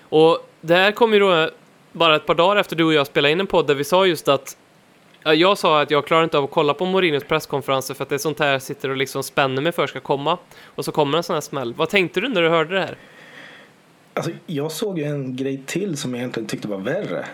Och 0.00 0.48
det 0.60 0.74
här 0.74 0.92
kom 0.92 1.12
ju 1.12 1.18
då 1.18 1.50
bara 1.92 2.16
ett 2.16 2.26
par 2.26 2.34
dagar 2.34 2.56
efter 2.56 2.76
du 2.76 2.84
och 2.84 2.94
jag 2.94 3.06
spelade 3.06 3.32
in 3.32 3.40
en 3.40 3.46
podd 3.46 3.66
där 3.66 3.74
vi 3.74 3.84
sa 3.84 4.06
just 4.06 4.28
att 4.28 4.56
ja, 5.24 5.34
jag 5.34 5.58
sa 5.58 5.80
att 5.82 5.90
jag 5.90 6.06
klarar 6.06 6.24
inte 6.24 6.38
av 6.38 6.44
att 6.44 6.50
kolla 6.50 6.74
på 6.74 6.84
Mourinhos 6.84 7.24
presskonferenser 7.24 7.94
för 7.94 8.02
att 8.02 8.08
det 8.08 8.14
är 8.14 8.18
sånt 8.18 8.38
här 8.38 8.52
jag 8.52 8.62
sitter 8.62 8.88
och 8.88 8.96
liksom 8.96 9.22
spänner 9.22 9.62
mig 9.62 9.72
för 9.72 9.86
ska 9.86 10.00
komma. 10.00 10.38
Och 10.64 10.84
så 10.84 10.92
kommer 10.92 11.16
en 11.18 11.22
sån 11.24 11.34
här 11.34 11.40
smäll. 11.40 11.74
Vad 11.74 11.88
tänkte 11.88 12.20
du 12.20 12.28
när 12.28 12.42
du 12.42 12.48
hörde 12.48 12.74
det 12.74 12.80
här? 12.80 12.96
Alltså, 14.14 14.30
jag 14.46 14.72
såg 14.72 14.98
ju 14.98 15.04
en 15.04 15.36
grej 15.36 15.62
till 15.66 15.96
som 15.96 16.10
jag 16.10 16.18
egentligen 16.18 16.48
tyckte 16.48 16.68
var 16.68 16.78
värre. 16.78 17.26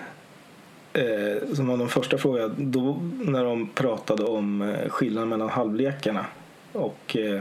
Eh, 0.93 1.55
som 1.55 1.67
var 1.67 1.77
de 1.77 1.89
första 1.89 2.19
frågorna. 2.19 2.55
Då 2.59 2.99
när 3.19 3.45
de 3.45 3.69
pratade 3.69 4.25
om 4.25 4.63
eh, 4.63 4.89
skillnaden 4.89 5.29
mellan 5.29 5.49
halvlekarna. 5.49 6.27
Och 6.73 7.17
eh, 7.17 7.41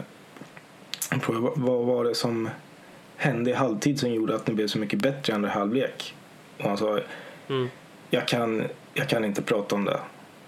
vad 1.56 1.86
var 1.86 2.04
det 2.04 2.16
som 2.16 2.50
hände 3.16 3.50
i 3.50 3.54
halvtid 3.54 4.00
som 4.00 4.14
gjorde 4.14 4.36
att 4.36 4.48
ni 4.48 4.54
blev 4.54 4.68
så 4.68 4.80
mycket 4.80 5.00
bättre 5.00 5.32
i 5.32 5.36
andra 5.36 5.50
halvlek? 5.50 6.16
Och 6.58 6.64
han 6.64 6.78
sa, 6.78 7.00
Mm. 7.50 7.70
jag, 8.10 8.28
kan, 8.28 8.64
jag 8.94 9.10
kan 9.10 9.26
inte 9.26 9.42
prata 9.42 9.76
om 9.76 9.86
det. 9.86 10.00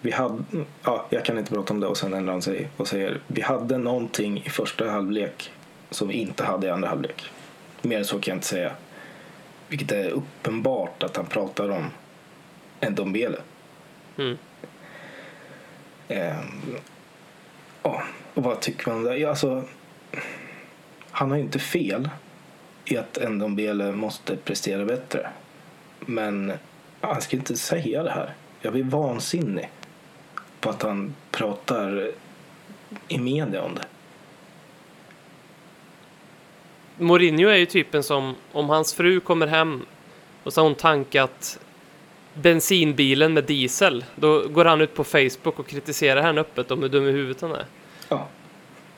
Vi 0.02 0.12
hade, 0.12 0.44
ja, 0.84 1.06
jag 1.10 1.26
kan 1.26 1.38
inte 1.38 1.54
prata 1.54 1.74
om 1.74 1.80
det 1.80 1.88
och 1.88 1.98
sen 1.98 2.14
ändrar 2.14 2.34
han 2.34 2.42
sig 2.42 2.70
och 2.78 2.88
säger 2.88 3.22
vi 3.28 3.42
hade 3.42 3.78
någonting 3.78 4.44
i 4.46 4.50
första 4.50 4.90
halvlek 4.90 5.52
som 5.90 6.08
vi 6.08 6.14
inte 6.14 6.44
hade 6.44 6.68
i 6.68 6.70
andra 6.70 6.90
halvlek. 6.90 7.32
Mer 7.82 7.98
än 7.98 8.06
så 8.06 8.20
kan 8.20 8.32
jag 8.32 8.38
inte 8.38 8.48
säga. 8.48 8.72
Vilket 9.68 9.92
är 9.92 10.10
uppenbart 10.10 11.04
att 11.04 11.18
han 11.18 11.26
pratar 11.26 11.70
om 11.70 11.86
en 12.80 12.96
Dombele. 12.96 13.38
Mm. 14.18 14.38
Ehm, 16.08 16.76
ja, 17.84 18.04
och 18.34 18.44
vad 18.44 18.60
tycker 18.60 18.90
man 18.90 18.98
om 18.98 19.04
det? 19.04 19.18
Ja, 19.18 19.30
alltså, 19.30 19.64
han 21.12 21.30
har 21.30 21.38
ju 21.38 21.44
inte 21.44 21.60
fel 21.60 22.10
i 22.86 22.98
att 22.98 23.18
en 23.18 23.40
Dombele 23.40 23.92
måste 23.92 24.36
prestera 24.36 24.86
bättre. 24.86 25.30
Men 26.00 26.54
han 27.02 27.22
ska 27.22 27.38
inte 27.38 27.58
säga 27.58 28.04
det 28.04 28.12
här. 28.12 28.34
Jag 28.62 28.74
blir 28.74 28.84
vansinnig 28.84 29.70
på 30.60 30.70
att 30.70 30.82
han 30.82 31.16
pratar 31.32 32.12
i 33.08 33.18
media 33.18 33.64
om 33.64 33.76
det. 33.76 33.86
Mourinho 36.98 37.50
är 37.50 37.58
ju 37.58 37.66
typen 37.66 38.04
som, 38.04 38.36
om 38.52 38.70
hans 38.70 38.94
fru 38.94 39.20
kommer 39.20 39.48
hem 39.48 39.86
och 40.44 40.54
så 40.54 40.62
har 40.62 40.66
hon 40.66 40.76
tankat 40.76 41.60
bensinbilen 42.34 43.34
med 43.34 43.44
diesel, 43.44 44.06
då 44.16 44.48
går 44.48 44.66
han 44.66 44.82
ut 44.82 44.94
på 44.94 45.04
Facebook 45.04 45.60
och 45.60 45.68
kritiserar 45.68 46.22
henne 46.22 46.42
öppet 46.42 46.72
om 46.72 46.82
hur 46.82 46.90
dum 46.90 47.08
i 47.08 47.12
huvudet 47.12 47.42
han 47.42 47.52
är. 47.52 47.66
Ja. 48.10 48.28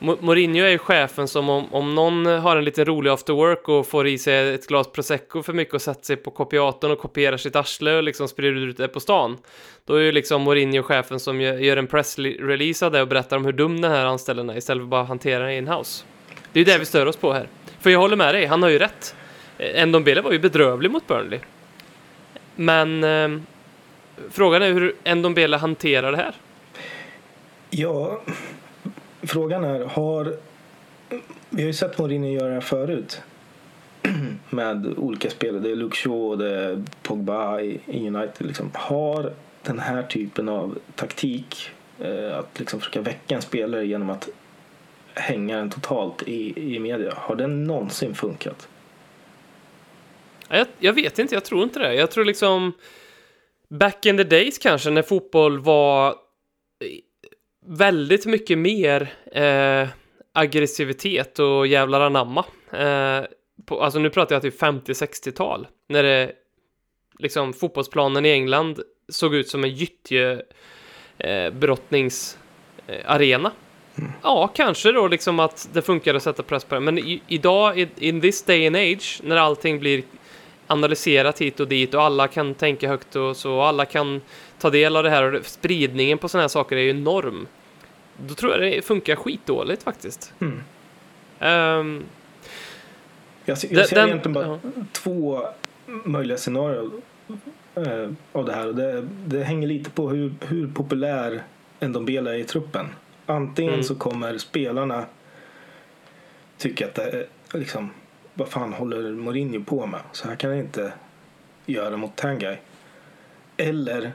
Mourinho 0.02 0.64
är 0.64 0.70
ju 0.70 0.78
chefen 0.78 1.28
som 1.28 1.48
om, 1.48 1.74
om 1.74 1.94
någon 1.94 2.26
har 2.26 2.56
en 2.56 2.64
liten 2.64 2.84
rolig 2.84 3.10
after 3.10 3.32
work 3.32 3.68
och 3.68 3.86
får 3.86 4.06
i 4.06 4.18
sig 4.18 4.54
ett 4.54 4.66
glas 4.66 4.92
prosecco 4.92 5.42
för 5.42 5.52
mycket 5.52 5.74
och 5.74 5.82
sätter 5.82 6.04
sig 6.04 6.16
på 6.16 6.30
kopiatorn 6.30 6.90
och 6.90 6.98
kopierar 6.98 7.36
sitt 7.36 7.56
arsle 7.56 7.96
och 7.96 8.02
liksom 8.02 8.28
sprider 8.28 8.66
ut 8.66 8.76
det 8.76 8.88
på 8.88 9.00
stan. 9.00 9.38
Då 9.84 9.94
är 9.94 10.00
ju 10.00 10.12
liksom 10.12 10.42
Mourinho 10.42 10.82
chefen 10.82 11.20
som 11.20 11.40
gör, 11.40 11.76
en 11.76 11.86
pressrelease 11.86 12.86
av 12.86 12.92
det 12.92 13.02
och 13.02 13.08
berättar 13.08 13.36
om 13.36 13.44
hur 13.44 13.52
dum 13.52 13.80
den 13.80 13.90
här 13.90 14.06
anställningen 14.06 14.50
är 14.50 14.58
istället 14.58 14.80
för 14.80 14.84
att 14.84 14.90
bara 14.90 15.04
hantera 15.04 15.44
det 15.44 15.54
in-house. 15.54 16.04
Det 16.52 16.60
är 16.60 16.64
ju 16.64 16.72
det 16.72 16.78
vi 16.78 16.84
stör 16.84 17.06
oss 17.06 17.16
på 17.16 17.32
här. 17.32 17.48
För 17.80 17.90
jag 17.90 17.98
håller 17.98 18.16
med 18.16 18.34
dig, 18.34 18.46
han 18.46 18.62
har 18.62 18.70
ju 18.70 18.78
rätt. 18.78 19.14
Ndombele 19.86 20.20
var 20.20 20.32
ju 20.32 20.38
bedrövlig 20.38 20.90
mot 20.90 21.06
Burnley. 21.06 21.40
Men 22.56 23.04
eh, 23.04 23.40
frågan 24.30 24.62
är 24.62 24.72
hur 24.72 25.14
Ndombele 25.14 25.56
hanterar 25.56 26.12
det 26.12 26.18
här. 26.18 26.34
Ja, 27.70 28.22
frågan 29.22 29.64
är, 29.64 29.84
har... 29.84 30.36
Vi 31.50 31.62
har 31.62 31.66
ju 31.66 31.72
sett 31.72 31.98
Mourinho 31.98 32.28
göra 32.28 32.48
det 32.48 32.54
här 32.54 32.60
förut. 32.60 33.22
Med 34.50 34.94
olika 34.96 35.30
spelare. 35.30 35.60
Det 35.60 35.70
är 35.70 35.76
Luke 35.76 35.96
Shaw 35.96 36.36
det 36.36 36.56
är 36.56 36.84
Pogba 37.02 37.60
i 37.60 37.80
United. 37.86 38.46
Liksom. 38.46 38.70
Har 38.74 39.32
den 39.62 39.78
här 39.78 40.02
typen 40.02 40.48
av 40.48 40.78
taktik, 40.94 41.70
eh, 42.00 42.38
att 42.38 42.58
liksom 42.58 42.80
försöka 42.80 43.00
väcka 43.00 43.34
en 43.34 43.42
spelare 43.42 43.86
genom 43.86 44.10
att 44.10 44.28
hänga 45.14 45.56
den 45.56 45.70
totalt 45.70 46.22
i, 46.22 46.74
i 46.74 46.78
media, 46.78 47.14
har 47.16 47.36
den 47.36 47.64
någonsin 47.64 48.14
funkat? 48.14 48.68
Jag, 50.48 50.66
jag 50.78 50.92
vet 50.92 51.18
inte, 51.18 51.34
jag 51.34 51.44
tror 51.44 51.62
inte 51.62 51.78
det. 51.78 51.94
Jag 51.94 52.10
tror 52.10 52.24
liksom 52.24 52.72
back 53.68 54.06
in 54.06 54.16
the 54.16 54.24
days 54.24 54.58
kanske 54.58 54.90
när 54.90 55.02
fotboll 55.02 55.58
var 55.58 56.16
väldigt 57.66 58.26
mycket 58.26 58.58
mer 58.58 59.12
eh, 59.32 59.88
aggressivitet 60.32 61.38
och 61.38 61.66
jävlar 61.66 62.00
anamma. 62.00 62.44
Eh, 62.72 63.24
på, 63.66 63.82
alltså 63.82 63.98
nu 63.98 64.10
pratar 64.10 64.34
jag 64.34 64.42
typ 64.42 64.60
50-60-tal 64.60 65.66
när 65.88 66.02
det 66.02 66.32
liksom 67.18 67.52
fotbollsplanen 67.52 68.26
i 68.26 68.30
England 68.30 68.80
såg 69.08 69.34
ut 69.34 69.48
som 69.48 69.64
en 69.64 69.70
gyttje 69.74 70.42
eh, 71.18 71.50
brottningsarena. 71.52 73.50
Ja, 74.22 74.48
kanske 74.54 74.92
då 74.92 75.08
liksom 75.08 75.40
att 75.40 75.68
det 75.72 75.82
funkar 75.82 76.14
att 76.14 76.22
sätta 76.22 76.42
press 76.42 76.64
på 76.64 76.74
det. 76.74 76.80
Men 76.80 76.98
i, 76.98 77.22
idag, 77.28 77.78
i- 77.80 77.88
in 77.96 78.20
this 78.20 78.42
day 78.42 78.66
and 78.66 78.76
age, 78.76 79.20
när 79.22 79.36
allting 79.36 79.78
blir 79.80 80.02
analyserat 80.66 81.40
hit 81.40 81.60
och 81.60 81.68
dit 81.68 81.94
och 81.94 82.02
alla 82.02 82.28
kan 82.28 82.54
tänka 82.54 82.88
högt 82.88 83.16
och 83.16 83.36
så, 83.36 83.60
alla 83.60 83.84
kan 83.84 84.20
ta 84.62 84.70
del 84.70 84.96
av 84.96 85.02
det 85.02 85.10
här 85.10 85.34
och 85.34 85.46
spridningen 85.46 86.18
på 86.18 86.28
sådana 86.28 86.42
här 86.42 86.48
saker 86.48 86.76
är 86.76 86.80
ju 86.80 86.90
enorm. 86.90 87.46
Då 88.16 88.34
tror 88.34 88.52
jag 88.52 88.60
det 88.60 88.82
funkar 88.82 89.16
skitdåligt 89.16 89.82
faktiskt. 89.82 90.32
Mm. 90.40 90.60
Ehm, 91.38 92.04
Jag, 93.44 93.58
ser- 93.58 93.74
jag 93.74 93.88
ser 93.88 93.96
den- 93.96 94.08
egentligen 94.08 94.32
bara 94.34 94.46
ja. 94.46 94.58
två 94.92 95.42
möjliga 95.86 96.38
scenarier 96.38 96.90
eh, 97.74 98.10
av 98.32 98.44
det 98.44 98.52
här. 98.52 98.66
Och 98.68 98.74
det, 98.74 99.08
det 99.26 99.44
hänger 99.44 99.68
lite 99.68 99.90
på 99.90 100.08
hur, 100.10 100.32
hur 100.48 100.66
populär 100.68 101.42
Ndombele 101.80 102.30
är 102.30 102.34
i 102.38 102.44
truppen. 102.44 102.86
Antingen 103.26 103.72
Mm. 103.72 103.84
så 103.84 103.94
kommer 103.94 104.38
spelarna 104.38 105.04
tycka 106.58 106.86
att 106.86 106.94
det 106.94 107.02
är 107.02 107.58
liksom, 107.58 107.90
vad 108.34 108.48
fan 108.48 108.72
håller 108.72 109.10
Mourinho 109.12 109.64
på 109.64 109.86
med? 109.86 110.00
Så 110.12 110.28
här 110.28 110.36
kan 110.36 110.50
jag 110.50 110.58
inte 110.58 110.92
göra 111.66 111.96
mot 111.96 112.16
Tanguy. 112.16 112.56
Eller 113.56 114.12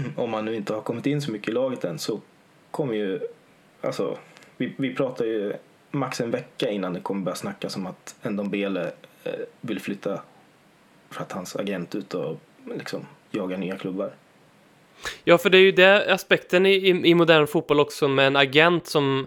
om 0.16 0.30
man 0.30 0.44
nu 0.44 0.56
inte 0.56 0.74
har 0.74 0.80
kommit 0.80 1.06
in 1.06 1.22
så 1.22 1.30
mycket 1.30 1.48
i 1.48 1.52
laget 1.52 1.84
än 1.84 1.98
så 1.98 2.20
kommer 2.70 2.94
ju, 2.94 3.20
alltså 3.80 4.18
vi, 4.56 4.74
vi 4.76 4.94
pratar 4.94 5.24
ju 5.24 5.52
max 5.90 6.20
en 6.20 6.30
vecka 6.30 6.70
innan 6.70 6.92
det 6.92 7.00
kommer 7.00 7.22
börja 7.24 7.36
snackas 7.36 7.76
om 7.76 7.86
att 7.86 8.14
Ndombele 8.22 8.92
eh, 9.24 9.32
vill 9.60 9.80
flytta 9.80 10.22
för 11.10 11.22
att 11.22 11.32
hans 11.32 11.56
agent 11.56 11.94
ut 11.94 12.14
och 12.14 12.40
liksom 12.74 13.06
jagar 13.30 13.58
nya 13.58 13.76
klubbar. 13.76 14.12
Ja, 15.24 15.38
för 15.38 15.50
det 15.50 15.58
är 15.58 15.62
ju 15.62 15.72
det 15.72 16.12
aspekten 16.14 16.66
i, 16.66 16.70
i, 16.70 16.88
i 16.88 17.14
modern 17.14 17.46
fotboll 17.46 17.80
också 17.80 18.08
med 18.08 18.26
en 18.26 18.36
agent 18.36 18.86
som 18.86 19.26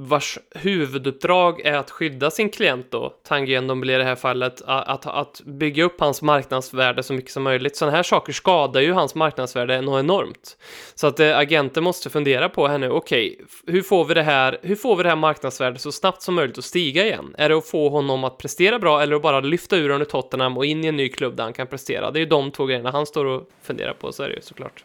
vars 0.00 0.38
huvuduppdrag 0.50 1.60
är 1.60 1.72
att 1.72 1.90
skydda 1.90 2.30
sin 2.30 2.50
klient 2.50 2.86
då, 2.90 3.14
Tanguy 3.28 3.60
Ndombele 3.60 3.94
i 3.94 3.98
det 3.98 4.04
här 4.04 4.14
fallet, 4.16 4.62
att, 4.66 5.06
att 5.06 5.40
bygga 5.44 5.84
upp 5.84 6.00
hans 6.00 6.22
marknadsvärde 6.22 7.02
så 7.02 7.12
mycket 7.12 7.30
som 7.30 7.42
möjligt. 7.42 7.76
Sådana 7.76 7.96
här 7.96 8.02
saker 8.02 8.32
skadar 8.32 8.80
ju 8.80 8.92
hans 8.92 9.14
marknadsvärde 9.14 9.80
något 9.80 10.00
enormt. 10.00 10.56
Så 10.94 11.06
att 11.06 11.20
eh, 11.20 11.38
agenten 11.38 11.84
måste 11.84 12.10
fundera 12.10 12.48
på 12.48 12.68
här 12.68 12.78
nu, 12.78 12.90
okej, 12.90 13.40
f- 13.44 13.62
hur 13.66 13.82
får 13.82 14.04
vi 14.04 14.14
det 14.14 14.22
här, 14.22 14.58
hur 14.62 14.76
får 14.76 14.96
vi 14.96 15.02
det 15.02 15.08
här 15.08 15.16
marknadsvärdet 15.16 15.80
så 15.80 15.92
snabbt 15.92 16.22
som 16.22 16.34
möjligt 16.34 16.58
att 16.58 16.64
stiga 16.64 17.06
igen? 17.06 17.34
Är 17.38 17.48
det 17.48 17.56
att 17.58 17.66
få 17.68 17.88
honom 17.88 18.24
att 18.24 18.38
prestera 18.38 18.78
bra 18.78 19.02
eller 19.02 19.16
att 19.16 19.22
bara 19.22 19.40
lyfta 19.40 19.76
ur 19.76 19.88
honom 19.88 20.00
ur 20.00 20.04
Tottenham 20.04 20.56
och 20.56 20.64
in 20.66 20.84
i 20.84 20.86
en 20.88 20.96
ny 20.96 21.08
klubb 21.08 21.36
där 21.36 21.44
han 21.44 21.52
kan 21.52 21.66
prestera? 21.66 22.10
Det 22.10 22.18
är 22.18 22.20
ju 22.20 22.26
de 22.26 22.50
två 22.50 22.66
grejerna 22.66 22.90
han 22.90 23.06
står 23.06 23.24
och 23.24 23.48
funderar 23.62 23.92
på, 23.92 24.12
så 24.12 24.22
är 24.22 24.28
det 24.28 24.34
ju 24.34 24.42
såklart. 24.42 24.84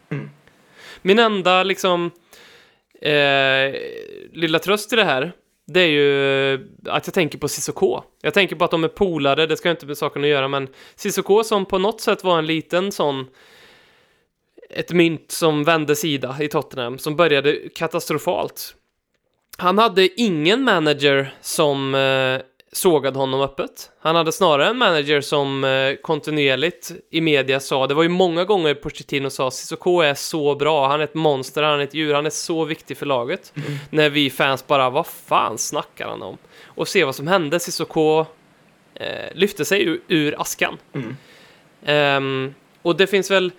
Min 1.02 1.20
enda 1.20 1.64
liksom 1.64 2.12
eh, 3.12 3.76
lilla 4.34 4.60
tröst 4.60 4.94
i 4.94 4.96
det 4.96 5.04
här, 5.04 5.32
det 5.68 5.80
är 5.80 5.88
ju 5.88 6.54
eh, 6.54 6.60
att 6.86 7.08
jag 7.08 7.14
tänker 7.14 7.38
på 7.38 7.48
Cissoko. 7.48 8.02
Jag 8.22 8.34
tänker 8.34 8.56
på 8.56 8.66
att 8.66 8.72
de 8.72 8.84
är 8.84 8.88
polare, 8.88 9.46
det 9.46 9.58
ska 9.58 9.72
inte 9.72 9.86
med 9.86 9.98
saken 9.98 10.24
att 10.24 10.30
göra, 10.30 10.48
men 10.48 10.68
Cissoko 10.96 11.44
som 11.44 11.66
på 11.66 11.78
något 11.78 12.02
sätt 12.02 12.24
var 12.24 12.38
en 12.38 12.46
liten 12.46 12.92
sån 12.92 13.28
ett 14.70 14.92
mynt 14.92 15.32
som 15.32 15.64
vände 15.64 15.96
sida 15.96 16.38
i 16.40 16.48
Tottenham, 16.48 16.98
som 16.98 17.16
började 17.16 17.70
katastrofalt. 17.76 18.76
Han 19.58 19.78
hade 19.78 20.22
ingen 20.22 20.64
manager 20.64 21.34
som 21.42 21.96
eh, 21.96 22.42
sågade 22.74 23.20
honom 23.20 23.42
öppet. 23.42 23.92
Han 24.00 24.16
hade 24.16 24.32
snarare 24.32 24.68
en 24.68 24.78
manager 24.78 25.22
som 25.22 25.64
eh, 25.64 25.96
kontinuerligt 25.96 26.92
i 27.10 27.22
media 27.22 27.60
sa, 27.60 27.88
det 27.88 27.94
var 27.94 28.04
ju 28.04 28.10
många 28.10 28.46
gånger 28.46 28.74
Pochettino 28.74 29.30
sa 29.30 29.52
Cissoko 29.52 30.02
är 30.02 30.14
så 30.14 30.56
bra, 30.56 30.88
han 30.88 31.00
är 31.00 31.04
ett 31.04 31.14
monster, 31.14 31.64
han 31.64 31.80
är 31.80 31.84
ett 31.84 31.94
djur, 31.94 32.14
han 32.14 32.26
är 32.26 32.30
så 32.30 32.66
viktig 32.66 32.98
för 32.98 33.06
laget. 33.06 33.54
När 33.90 34.10
vi 34.10 34.30
fans 34.30 34.68
bara, 34.68 34.90
vad 34.90 35.08
fan 35.08 35.58
snackar 35.58 36.08
han 36.08 36.22
om? 36.22 36.38
Och 36.66 36.88
se 36.88 37.04
vad 37.04 37.16
som 37.16 37.28
hände, 37.28 37.60
Cissoko 37.60 38.26
eh, 38.96 39.34
lyfte 39.34 39.66
sig 39.66 39.84
ur, 39.84 40.02
ur 40.08 40.42
askan. 40.42 40.78
Ehm, 41.86 42.54
och 42.82 42.96
det 42.96 43.08
finns 43.08 43.32
väl 43.32 43.52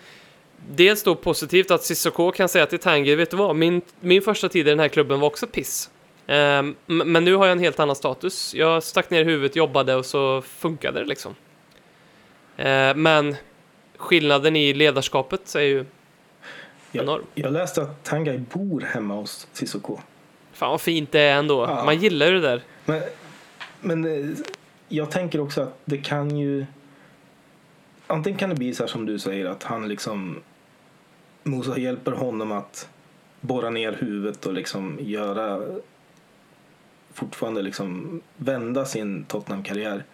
dels 0.70 1.02
då 1.02 1.14
positivt 1.14 1.70
att 1.70 1.82
Cissoko 1.82 2.32
kan 2.32 2.48
säga 2.48 2.66
till 2.66 2.78
Tanguy, 2.78 3.16
vet 3.16 3.30
du 3.30 3.36
vad, 3.36 3.56
min, 3.56 3.82
min 4.00 4.22
första 4.22 4.48
tid 4.48 4.66
i 4.66 4.70
den 4.70 4.80
här 4.80 4.88
klubben 4.88 5.20
var 5.20 5.26
också 5.26 5.46
piss. 5.46 5.90
Ehm, 6.26 6.76
men 6.86 7.24
nu 7.24 7.34
har 7.34 7.46
jag 7.46 7.52
en 7.52 7.58
helt 7.58 7.80
annan 7.80 7.96
status. 7.96 8.54
Jag 8.54 8.82
stack 8.82 9.10
ner 9.10 9.24
huvudet, 9.24 9.56
jobbade 9.56 9.94
och 9.94 10.06
så 10.06 10.42
funkade 10.42 11.00
det 11.00 11.06
liksom. 11.06 11.34
Ehm, 12.56 13.02
men 13.02 13.36
skillnaden 13.96 14.56
i 14.56 14.74
ledarskapet 14.74 15.54
är 15.54 15.60
ju 15.60 15.84
enorm. 16.92 17.24
Jag 17.34 17.52
läste 17.52 17.82
att 17.82 18.04
Tanguy 18.04 18.38
bor 18.38 18.80
hemma 18.80 19.14
hos 19.14 19.48
Cissoko. 19.52 19.98
Fan 20.52 20.70
vad 20.70 20.80
fint 20.80 21.12
det 21.12 21.20
är 21.20 21.34
ändå. 21.34 21.64
Ja. 21.64 21.84
Man 21.84 21.98
gillar 21.98 22.26
ju 22.26 22.32
det 22.32 22.40
där. 22.40 22.62
Men, 22.84 23.02
men 23.80 24.04
eh, 24.04 24.36
jag 24.88 25.10
tänker 25.10 25.40
också 25.40 25.62
att 25.62 25.78
det 25.84 25.98
kan 25.98 26.36
ju... 26.36 26.66
Antingen 28.06 28.38
kan 28.38 28.48
det 28.48 28.54
bli 28.54 28.74
så 28.74 28.82
här 28.82 28.88
som 28.88 29.06
du 29.06 29.18
säger 29.18 29.46
att 29.46 29.62
han 29.62 29.88
liksom... 29.88 30.40
Musa 31.42 31.78
hjälper 31.78 32.12
honom 32.12 32.52
att 32.52 32.88
borra 33.40 33.70
ner 33.70 33.92
huvudet 33.92 34.46
och 34.46 34.52
liksom 34.52 34.98
göra... 35.00 35.62
Fortfarande 37.14 37.62
liksom 37.62 38.20
vända 38.36 38.84
sin 38.84 39.24
Tottenham-karriär. 39.24 40.04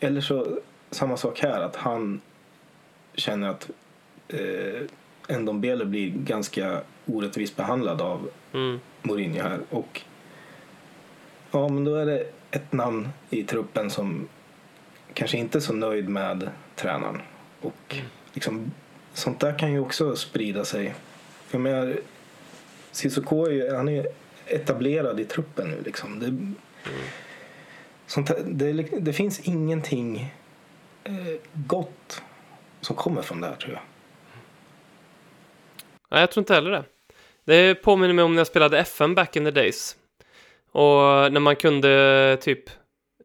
Eller 0.00 0.20
så 0.20 0.58
samma 0.90 1.16
sak 1.16 1.40
här 1.40 1.60
att 1.60 1.76
han 1.76 2.20
känner 3.14 3.48
att 3.48 3.70
eh, 4.28 5.38
Ndombele 5.38 5.84
blir 5.84 6.10
ganska 6.10 6.80
orättvist 7.06 7.56
behandlad 7.56 8.00
av 8.00 8.30
Mm. 8.56 8.80
Mourinho 9.02 9.42
här. 9.42 9.58
Och 9.70 10.00
ja, 11.50 11.68
men 11.68 11.84
då 11.84 11.94
är 11.96 12.06
det 12.06 12.26
ett 12.50 12.72
namn 12.72 13.08
i 13.30 13.44
truppen 13.44 13.90
som 13.90 14.28
kanske 15.14 15.38
inte 15.38 15.58
är 15.58 15.60
så 15.60 15.72
nöjd 15.72 16.08
med 16.08 16.50
tränaren. 16.74 17.20
Och 17.60 17.96
liksom, 18.32 18.70
sånt 19.12 19.40
där 19.40 19.58
kan 19.58 19.72
ju 19.72 19.80
också 19.80 20.16
sprida 20.16 20.64
sig. 20.64 20.94
För 21.46 21.58
jag 21.58 21.62
menar, 21.62 21.96
Cissoko 22.92 23.46
är 23.46 23.50
ju, 23.50 23.74
han 23.74 23.88
är 23.88 24.06
etablerad 24.46 25.20
i 25.20 25.24
truppen 25.24 25.70
nu 25.70 25.82
liksom. 25.84 26.20
Det, 26.20 26.52
sånt 28.06 28.30
det, 28.44 28.72
det 29.00 29.12
finns 29.12 29.40
ingenting 29.40 30.34
eh, 31.04 31.34
gott 31.52 32.22
som 32.80 32.96
kommer 32.96 33.22
från 33.22 33.40
det 33.40 33.46
här 33.46 33.56
tror 33.56 33.72
jag. 33.72 33.82
Nej, 36.08 36.20
jag 36.20 36.30
tror 36.30 36.42
inte 36.42 36.54
heller 36.54 36.70
det. 36.70 36.84
Det 37.44 37.74
påminner 37.74 38.14
mig 38.14 38.24
om 38.24 38.34
när 38.34 38.40
jag 38.40 38.46
spelade 38.46 38.78
FN 38.78 39.14
back 39.14 39.36
in 39.36 39.44
the 39.44 39.50
days. 39.50 39.96
Och 40.72 41.32
när 41.32 41.40
man 41.40 41.56
kunde 41.56 42.38
typ 42.40 42.70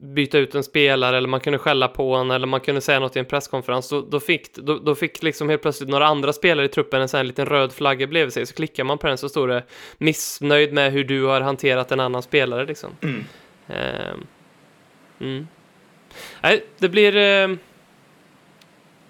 byta 0.02 0.38
ut 0.38 0.56
en 0.56 0.64
spelare 0.64 1.18
eller 1.18 1.28
man 1.28 1.40
kunde 1.40 1.60
skälla 1.60 1.88
på 1.88 2.12
honom 2.12 2.32
eller 2.32 2.48
man 2.48 2.60
kunde 2.60 2.82
säga 2.82 3.00
något 3.00 3.16
i 3.16 3.20
en 3.20 3.26
presskonferens, 3.26 3.90
då, 3.90 4.02
då, 4.02 4.20
fick, 4.20 4.56
då, 4.56 4.80
då 4.80 4.96
fick 4.96 5.24
liksom 5.24 5.50
helt 5.50 5.62
plötsligt 5.62 5.90
några 5.90 6.08
andra 6.08 6.34
spelare 6.34 6.66
i 6.66 6.70
truppen 6.70 7.02
en 7.02 7.08
sån 7.08 7.18
här 7.18 7.24
liten 7.24 7.46
röd 7.46 7.72
flagga 7.74 8.08
bredvid 8.08 8.34
sig, 8.34 8.46
så 8.46 8.54
klickar 8.54 8.84
man 8.84 8.98
på 8.98 9.08
den 9.08 9.18
så 9.18 9.30
står 9.30 9.48
det 9.48 9.64
missnöjd 9.98 10.74
med 10.74 10.92
hur 10.92 11.04
du 11.04 11.24
har 11.24 11.42
hanterat 11.42 11.92
en 11.92 12.00
annan 12.00 12.22
spelare 12.22 12.66
liksom. 12.66 12.90
Mm. 13.02 13.24
Ehm, 13.68 14.28
mm. 15.20 15.48
Nej, 16.42 16.66
det 16.78 16.90
blir 16.90 17.16
eh, 17.16 17.58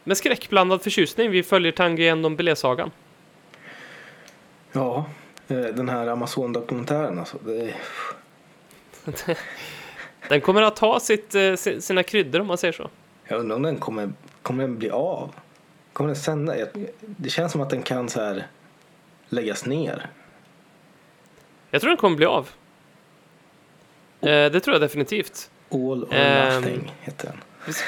med 0.03 0.17
skräckblandad 0.17 0.81
förtjusning 0.81 1.31
vi 1.31 1.43
följer 1.43 1.71
Tanguy 1.71 2.15
Ndombele-sagan. 2.15 2.91
Ja, 4.71 5.05
eh, 5.47 5.57
den 5.57 5.89
här 5.89 6.07
Amazon-dokumentären 6.07 7.19
alltså. 7.19 7.37
Det 7.45 7.61
är... 7.61 7.75
Den 10.31 10.41
kommer 10.41 10.61
att 10.61 10.75
ta 10.75 10.99
sitt, 10.99 11.35
eh, 11.35 11.55
si- 11.55 11.81
sina 11.81 12.03
kryddor 12.03 12.39
om 12.41 12.47
man 12.47 12.57
säger 12.57 12.71
så. 12.71 12.89
Jag 13.27 13.39
undrar 13.39 13.55
om 13.55 13.61
den 13.61 13.77
kommer, 13.77 14.09
kommer 14.41 14.63
den 14.63 14.77
bli 14.77 14.89
av? 14.89 15.31
Kommer 15.93 16.07
den 16.07 16.15
sända? 16.15 16.55
Det 16.99 17.29
känns 17.29 17.51
som 17.51 17.61
att 17.61 17.69
den 17.69 17.81
kan 17.81 18.09
så 18.09 18.21
här 18.21 18.47
läggas 19.29 19.65
ner. 19.65 20.09
Jag 21.71 21.81
tror 21.81 21.89
den 21.89 21.97
kommer 21.97 22.17
bli 22.17 22.25
av. 22.25 22.49
Eh, 24.21 24.27
det 24.27 24.59
tror 24.59 24.73
jag 24.75 24.81
definitivt. 24.81 25.49
All 25.71 26.03
or 26.03 26.13
Ehm, 26.13 26.55
nothing 26.61 26.93
heter 27.01 27.27
den. 27.27 27.37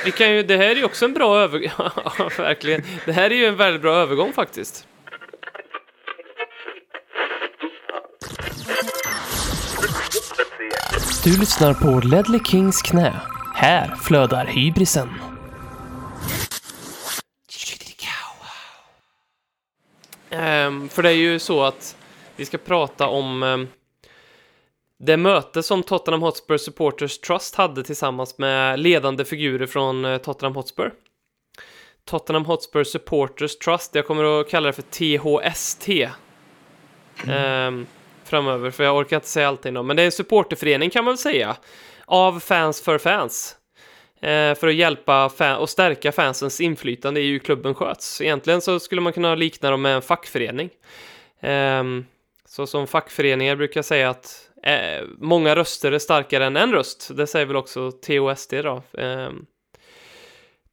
Vi 0.06 0.12
kan 0.12 0.32
ju, 0.32 0.44
det 0.44 0.58
här 0.58 0.66
är 0.66 0.76
ju 0.76 0.84
också 0.86 1.06
en 1.06 1.14
bra 1.14 1.38
övergång. 1.40 1.70
Ja, 2.20 2.30
verkligen. 2.38 2.82
Det 3.06 3.12
här 3.12 3.32
är 3.32 3.36
ju 3.36 3.46
en 3.46 3.56
väldigt 3.58 3.82
bra 3.82 3.96
övergång 3.96 4.34
faktiskt. 4.34 4.88
Du 11.24 11.40
lyssnar 11.40 11.74
på 11.74 12.08
Ledley 12.08 12.40
Kings 12.40 12.82
knä. 12.82 13.22
Här 13.56 13.96
flödar 13.96 14.46
hybrisen. 14.46 15.10
Ehm, 20.30 20.90
för 20.90 21.04
det 21.04 21.10
är 21.10 21.14
ju 21.14 21.40
så 21.40 21.64
att 21.64 21.98
vi 22.36 22.46
ska 22.46 22.58
prata 22.58 23.08
om 23.08 23.44
ehm, 23.44 23.68
det 25.00 25.18
möte 25.18 25.64
som 25.64 25.84
Tottenham 25.84 26.22
Hotspur 26.22 26.58
Supporters 26.58 27.20
Trust 27.20 27.56
hade 27.56 27.84
tillsammans 27.84 28.38
med 28.38 28.80
ledande 28.80 29.26
figurer 29.26 29.66
från 29.66 30.06
eh, 30.06 30.18
Tottenham 30.18 30.56
Hotspur. 30.56 30.94
Tottenham 32.06 32.46
Hotspur 32.46 32.84
Supporters 32.84 33.58
Trust, 33.58 33.96
jag 33.96 34.08
kommer 34.08 34.42
att 34.42 34.50
kalla 34.50 34.68
det 34.68 34.74
för 34.74 34.82
THST 34.82 35.90
ehm, 37.28 37.86
framöver, 38.30 38.72
för 38.72 38.84
jag 38.84 38.98
orkar 38.98 39.18
inte 39.18 39.28
säga 39.28 39.48
allting 39.48 39.74
då. 39.74 39.84
Men 39.84 39.96
det 39.96 40.02
är 40.02 40.06
en 40.06 40.12
supporterförening 40.12 40.90
kan 40.90 41.06
man 41.06 41.12
väl 41.12 41.18
säga, 41.18 41.56
av 42.06 42.40
fans 42.40 42.82
för 42.82 42.98
fans. 42.98 43.56
Eh, 44.22 44.56
för 44.56 44.68
att 44.68 44.74
hjälpa 44.74 45.30
fan 45.30 45.58
och 45.58 45.70
stärka 45.70 46.12
fansens 46.12 46.62
inflytande 46.62 47.22
i 47.22 47.32
hur 47.32 47.40
klubben 47.40 47.74
sköts. 47.74 48.22
Egentligen 48.22 48.62
så 48.62 48.80
skulle 48.80 49.02
man 49.02 49.14
kunna 49.14 49.36
likna 49.36 49.72
dem 49.72 49.82
med 49.82 49.96
en 49.96 50.02
fackförening. 50.02 50.70
Eh, 51.40 51.84
så 52.46 52.68
som 52.68 52.88
fackföreningar 52.88 53.56
brukar 53.56 53.82
säga 53.82 54.10
att 54.10 54.50
eh, 54.64 55.08
många 55.18 55.56
röster 55.56 55.92
är 55.92 56.00
starkare 56.00 56.46
än 56.46 56.58
en 56.58 56.72
röst. 56.72 57.12
Det 57.16 57.28
säger 57.28 57.46
väl 57.46 57.56
också 57.56 57.92
TOSD 57.92 58.54
då. 58.64 58.84
Ehm, 58.98 59.46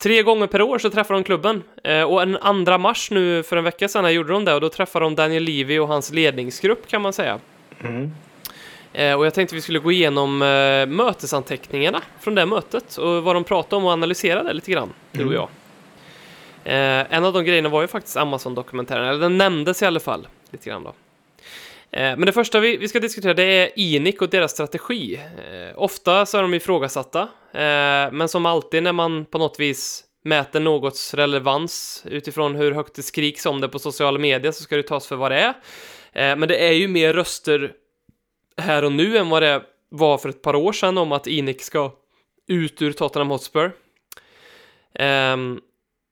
Tre 0.02 0.22
gånger 0.22 0.46
per 0.46 0.62
år 0.62 0.78
så 0.78 0.90
träffar 0.90 1.14
de 1.14 1.24
klubben. 1.24 1.62
Eh, 1.84 2.02
och 2.02 2.22
en 2.22 2.64
2 2.66 2.78
mars 2.78 3.10
nu 3.10 3.42
för 3.42 3.56
en 3.56 3.64
vecka 3.64 3.88
sedan 3.88 4.04
här 4.04 4.12
gjorde 4.12 4.32
de 4.32 4.44
det 4.44 4.54
och 4.54 4.60
då 4.60 4.68
träffade 4.68 5.04
de 5.06 5.14
Daniel 5.14 5.42
Levy 5.42 5.78
och 5.78 5.88
hans 5.88 6.10
ledningsgrupp 6.12 6.86
kan 6.88 7.02
man 7.02 7.12
säga. 7.12 7.38
Mm. 7.84 8.12
Eh, 8.92 9.14
och 9.14 9.26
jag 9.26 9.34
tänkte 9.34 9.54
vi 9.54 9.60
skulle 9.60 9.78
gå 9.78 9.92
igenom 9.92 10.42
eh, 10.42 10.86
mötesanteckningarna 10.86 12.00
från 12.20 12.34
det 12.34 12.46
mötet 12.46 12.96
och 12.96 13.22
vad 13.22 13.36
de 13.36 13.44
pratade 13.44 13.76
om 13.76 13.84
och 13.84 13.90
analysera 13.92 14.42
det 14.42 14.52
lite 14.52 14.70
grann, 14.70 14.92
tror 15.12 15.22
Mm. 15.26 15.34
jag. 15.34 15.48
Eh, 16.64 17.06
en 17.16 17.24
av 17.24 17.32
de 17.32 17.44
grejerna 17.44 17.68
var 17.68 17.80
ju 17.82 17.88
faktiskt 17.88 18.16
Amazon-dokumentären, 18.16 19.08
eller 19.08 19.20
den 19.20 19.38
nämndes 19.38 19.82
i 19.82 19.86
alla 19.86 20.00
fall 20.00 20.28
lite 20.50 20.70
grann 20.70 20.84
då. 20.84 20.92
Eh, 21.92 22.16
men 22.16 22.20
det 22.20 22.33
första 22.33 22.61
vi, 22.61 22.76
vi 22.76 22.88
ska 22.88 23.00
diskutera 23.00 23.35
det 23.35 23.42
är 23.42 23.70
Inic 23.76 24.20
och 24.20 24.31
deras 24.31 24.53
strategi. 24.53 25.14
Eh, 25.14 25.79
ofta 25.83 26.26
så 26.26 26.38
är 26.38 26.42
de 26.42 26.55
ifrågasatta, 26.55 27.20
eh, 27.53 28.12
men 28.12 28.29
som 28.29 28.46
alltid 28.46 28.83
när 28.83 28.92
man 28.92 29.24
på 29.24 29.38
något 29.38 29.61
vis 29.61 30.05
mäter 30.24 30.61
någots 30.61 31.14
relevans 31.14 32.03
utifrån 32.07 32.55
hur 32.55 32.72
högt 32.72 32.94
det 32.94 33.03
skriks 33.03 33.46
om 33.46 33.61
det 33.61 33.68
på 33.68 33.79
sociala 33.79 34.18
medier 34.18 34.53
så 34.53 34.62
ska 34.62 34.76
det 34.76 34.83
tas 34.83 35.07
för 35.07 35.16
vad 35.16 35.31
det 35.31 35.38
är. 35.38 35.55
Men 36.37 36.48
det 36.48 36.68
är 36.68 36.72
ju 36.72 36.88
mer 36.88 37.12
röster 37.12 37.72
här 38.57 38.85
och 38.85 38.92
nu 38.92 39.18
än 39.18 39.29
vad 39.29 39.42
det 39.42 39.62
var 39.88 40.18
för 40.18 40.29
ett 40.29 40.42
par 40.42 40.57
år 40.57 40.72
sedan 40.72 40.98
om 40.98 41.12
att 41.12 41.26
Inic 41.26 41.64
ska 41.64 41.92
ut 42.48 42.83
ur 42.83 42.92
Tottenham 42.92 43.31
Hotspur. 43.31 43.72
Ehm, 44.94 45.61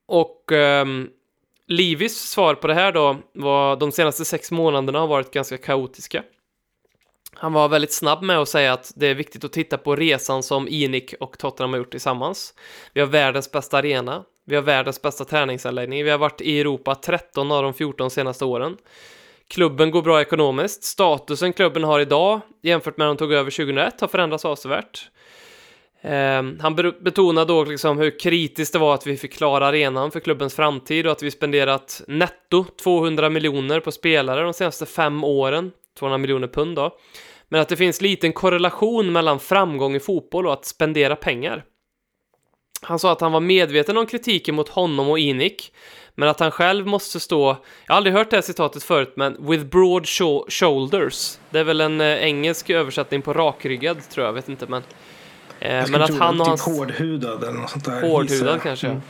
och 0.06 0.52
ehm, 0.52 1.10
Livis 1.70 2.30
svar 2.30 2.54
på 2.54 2.66
det 2.66 2.74
här 2.74 2.92
då 2.92 3.16
var 3.32 3.76
de 3.76 3.92
senaste 3.92 4.24
sex 4.24 4.50
månaderna 4.50 4.98
har 4.98 5.06
varit 5.06 5.30
ganska 5.30 5.58
kaotiska. 5.58 6.22
Han 7.34 7.52
var 7.52 7.68
väldigt 7.68 7.92
snabb 7.92 8.22
med 8.22 8.38
att 8.38 8.48
säga 8.48 8.72
att 8.72 8.92
det 8.96 9.06
är 9.06 9.14
viktigt 9.14 9.44
att 9.44 9.52
titta 9.52 9.78
på 9.78 9.96
resan 9.96 10.42
som 10.42 10.68
Inic 10.68 11.14
och 11.20 11.38
Tottenham 11.38 11.70
har 11.70 11.78
gjort 11.78 11.90
tillsammans. 11.90 12.54
Vi 12.92 13.00
har 13.00 13.08
världens 13.08 13.52
bästa 13.52 13.78
arena, 13.78 14.24
vi 14.46 14.54
har 14.54 14.62
världens 14.62 15.02
bästa 15.02 15.24
träningsanläggning, 15.24 16.04
vi 16.04 16.10
har 16.10 16.18
varit 16.18 16.40
i 16.40 16.60
Europa 16.60 16.94
13 16.94 17.52
av 17.52 17.62
de 17.62 17.74
14 17.74 18.10
senaste 18.10 18.44
åren. 18.44 18.76
Klubben 19.48 19.90
går 19.90 20.02
bra 20.02 20.20
ekonomiskt. 20.20 20.84
Statusen 20.84 21.52
klubben 21.52 21.84
har 21.84 22.00
idag 22.00 22.40
jämfört 22.62 22.96
med 22.96 23.04
när 23.04 23.14
de 23.14 23.16
tog 23.16 23.32
över 23.32 23.50
2001 23.50 24.00
har 24.00 24.08
förändrats 24.08 24.44
avsevärt. 24.44 25.10
Ehm, 26.02 26.58
han 26.60 26.74
betonade 26.74 27.52
då 27.52 27.64
liksom 27.64 27.98
hur 27.98 28.18
kritiskt 28.18 28.72
det 28.72 28.78
var 28.78 28.94
att 28.94 29.06
vi 29.06 29.16
fick 29.16 29.32
klara 29.32 29.66
arenan 29.66 30.10
för 30.10 30.20
klubbens 30.20 30.54
framtid 30.54 31.06
och 31.06 31.12
att 31.12 31.22
vi 31.22 31.30
spenderat 31.30 32.02
netto 32.08 32.64
200 32.82 33.30
miljoner 33.30 33.80
på 33.80 33.92
spelare 33.92 34.42
de 34.42 34.54
senaste 34.54 34.86
fem 34.86 35.24
åren. 35.24 35.72
200 35.98 36.18
miljoner 36.18 36.48
pund 36.48 36.76
då. 36.76 36.98
Men 37.48 37.60
att 37.60 37.68
det 37.68 37.76
finns 37.76 38.00
liten 38.00 38.32
korrelation 38.32 39.12
mellan 39.12 39.40
framgång 39.40 39.94
i 39.94 40.00
fotboll 40.00 40.46
och 40.46 40.52
att 40.52 40.64
spendera 40.64 41.16
pengar. 41.16 41.64
Han 42.82 42.98
sa 42.98 43.12
att 43.12 43.20
han 43.20 43.32
var 43.32 43.40
medveten 43.40 43.96
om 43.96 44.06
kritiken 44.06 44.54
mot 44.54 44.68
honom 44.68 45.08
och 45.08 45.18
Inik, 45.18 45.72
men 46.14 46.28
att 46.28 46.40
han 46.40 46.50
själv 46.50 46.86
måste 46.86 47.20
stå, 47.20 47.46
jag 47.86 47.92
har 47.92 47.96
aldrig 47.96 48.14
hört 48.14 48.30
det 48.30 48.36
här 48.36 48.42
citatet 48.42 48.82
förut, 48.82 49.12
men 49.16 49.50
with 49.50 49.64
broad 49.64 50.04
sho- 50.04 50.50
shoulders. 50.50 51.38
Det 51.50 51.58
är 51.58 51.64
väl 51.64 51.80
en 51.80 52.00
eh, 52.00 52.24
engelsk 52.24 52.70
översättning 52.70 53.22
på 53.22 53.32
rakryggad, 53.32 54.08
tror 54.10 54.26
jag, 54.26 54.32
vet 54.32 54.48
inte, 54.48 54.66
men... 54.68 54.82
Eh, 55.60 55.74
Jag 55.74 55.90
men 55.90 56.02
att 56.02 56.18
han 56.18 56.40
och 56.40 56.46
typ 56.46 56.48
hans... 56.48 56.62
hårdhudad 56.62 57.44
eller 57.44 57.60
något 57.60 57.70
sånt 57.70 57.84
där. 57.84 58.02
Hårdhudad 58.02 58.62
kanske. 58.62 58.86
Mm. 58.86 59.00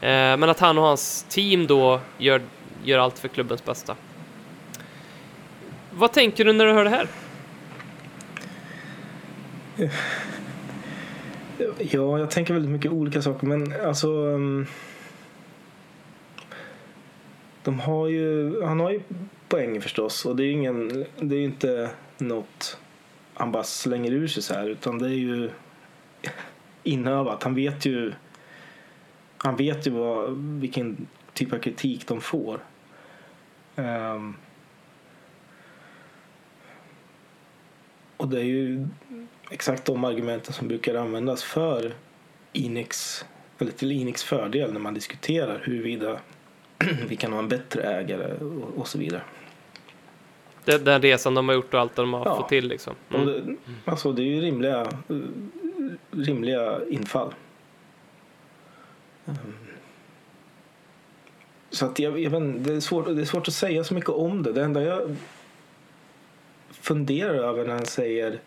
Eh, 0.00 0.36
men 0.40 0.42
att 0.42 0.60
han 0.60 0.78
och 0.78 0.84
hans 0.84 1.26
team 1.28 1.66
då 1.66 2.00
gör, 2.18 2.42
gör 2.84 2.98
allt 2.98 3.18
för 3.18 3.28
klubbens 3.28 3.64
bästa. 3.64 3.96
Vad 5.90 6.12
tänker 6.12 6.44
du 6.44 6.52
när 6.52 6.66
du 6.66 6.72
hör 6.72 6.84
det 6.84 6.90
här? 6.90 7.08
Ja, 11.78 12.18
jag 12.18 12.30
tänker 12.30 12.54
väldigt 12.54 12.72
mycket 12.72 12.92
olika 12.92 13.22
saker. 13.22 13.46
Men 13.46 13.74
alltså... 13.86 14.08
um, 14.08 14.66
De 17.64 17.80
har 17.80 18.08
ju, 18.08 18.62
han 18.62 18.80
har 18.80 18.90
ju 18.90 19.00
poäng 19.48 19.80
förstås. 19.80 20.24
Och 20.24 20.36
det 20.36 20.44
är 20.44 20.50
ingen, 20.50 21.04
det 21.20 21.36
är 21.36 21.40
inte 21.40 21.90
något 22.18 22.78
han 23.34 23.52
bara 23.52 23.62
slänger 23.62 24.12
ur 24.12 24.28
sig 24.28 24.42
så 24.42 24.54
här. 24.54 24.68
Utan 24.68 24.98
det 24.98 25.06
är 25.06 25.18
ju 25.18 25.50
inövat. 26.82 27.42
Han 27.42 27.54
vet 27.54 27.86
ju, 27.86 28.12
han 29.38 29.56
vet 29.56 29.86
ju 29.86 29.90
vad, 29.90 30.36
vilken 30.38 31.06
typ 31.34 31.52
av 31.52 31.58
kritik 31.58 32.06
de 32.06 32.20
får. 32.20 32.60
Ehm, 33.76 34.34
och 38.16 38.28
det 38.28 38.40
är 38.40 38.44
ju 38.44 38.86
exakt 39.50 39.84
de 39.84 40.04
argumenten 40.04 40.52
som 40.52 40.68
brukar 40.68 40.94
användas 40.94 41.42
för 41.42 41.94
Inix, 42.52 43.24
eller 43.58 43.72
till 43.72 43.92
Inix 43.92 44.22
fördel 44.24 44.72
när 44.72 44.80
man 44.80 44.94
diskuterar 44.94 45.60
huruvida 45.64 46.18
vi 47.08 47.16
kan 47.16 47.32
ha 47.32 47.38
en 47.38 47.48
bättre 47.48 47.82
ägare 47.82 48.32
och, 48.44 48.78
och 48.78 48.88
så 48.88 48.98
vidare. 48.98 49.22
Det, 50.64 50.78
den 50.78 51.02
resan 51.02 51.34
de 51.34 51.48
har 51.48 51.54
gjort 51.54 51.74
och 51.74 51.80
allt 51.80 51.96
de 51.96 52.12
har 52.12 52.26
Ja. 52.26 52.36
fått 52.36 52.48
till 52.48 52.68
liksom. 52.68 52.94
Mm. 53.14 53.26
det, 53.26 53.56
alltså 53.90 54.12
det 54.12 54.22
är 54.22 54.26
ju 54.26 54.40
rimliga, 54.40 54.80
eh, 54.80 55.16
rimliga 56.10 56.80
infall. 56.88 57.34
Ehm. 59.26 59.36
Så 61.70 61.86
att 61.86 61.98
jag, 61.98 62.20
jag 62.20 62.30
vet, 62.30 62.40
inte, 62.40 62.70
det, 62.70 62.76
är 62.76 62.80
svårt, 62.80 63.06
det 63.06 63.20
är 63.20 63.24
svårt 63.24 63.48
att 63.48 63.54
säga 63.54 63.84
så 63.84 63.94
mycket 63.94 64.10
om 64.10 64.42
det. 64.42 64.52
Det 64.52 64.62
enda 64.62 64.82
jag 64.82 65.16
funderar 66.70 67.34
över 67.34 67.64
när 67.64 67.74
han 67.74 67.86
säger 67.86 68.40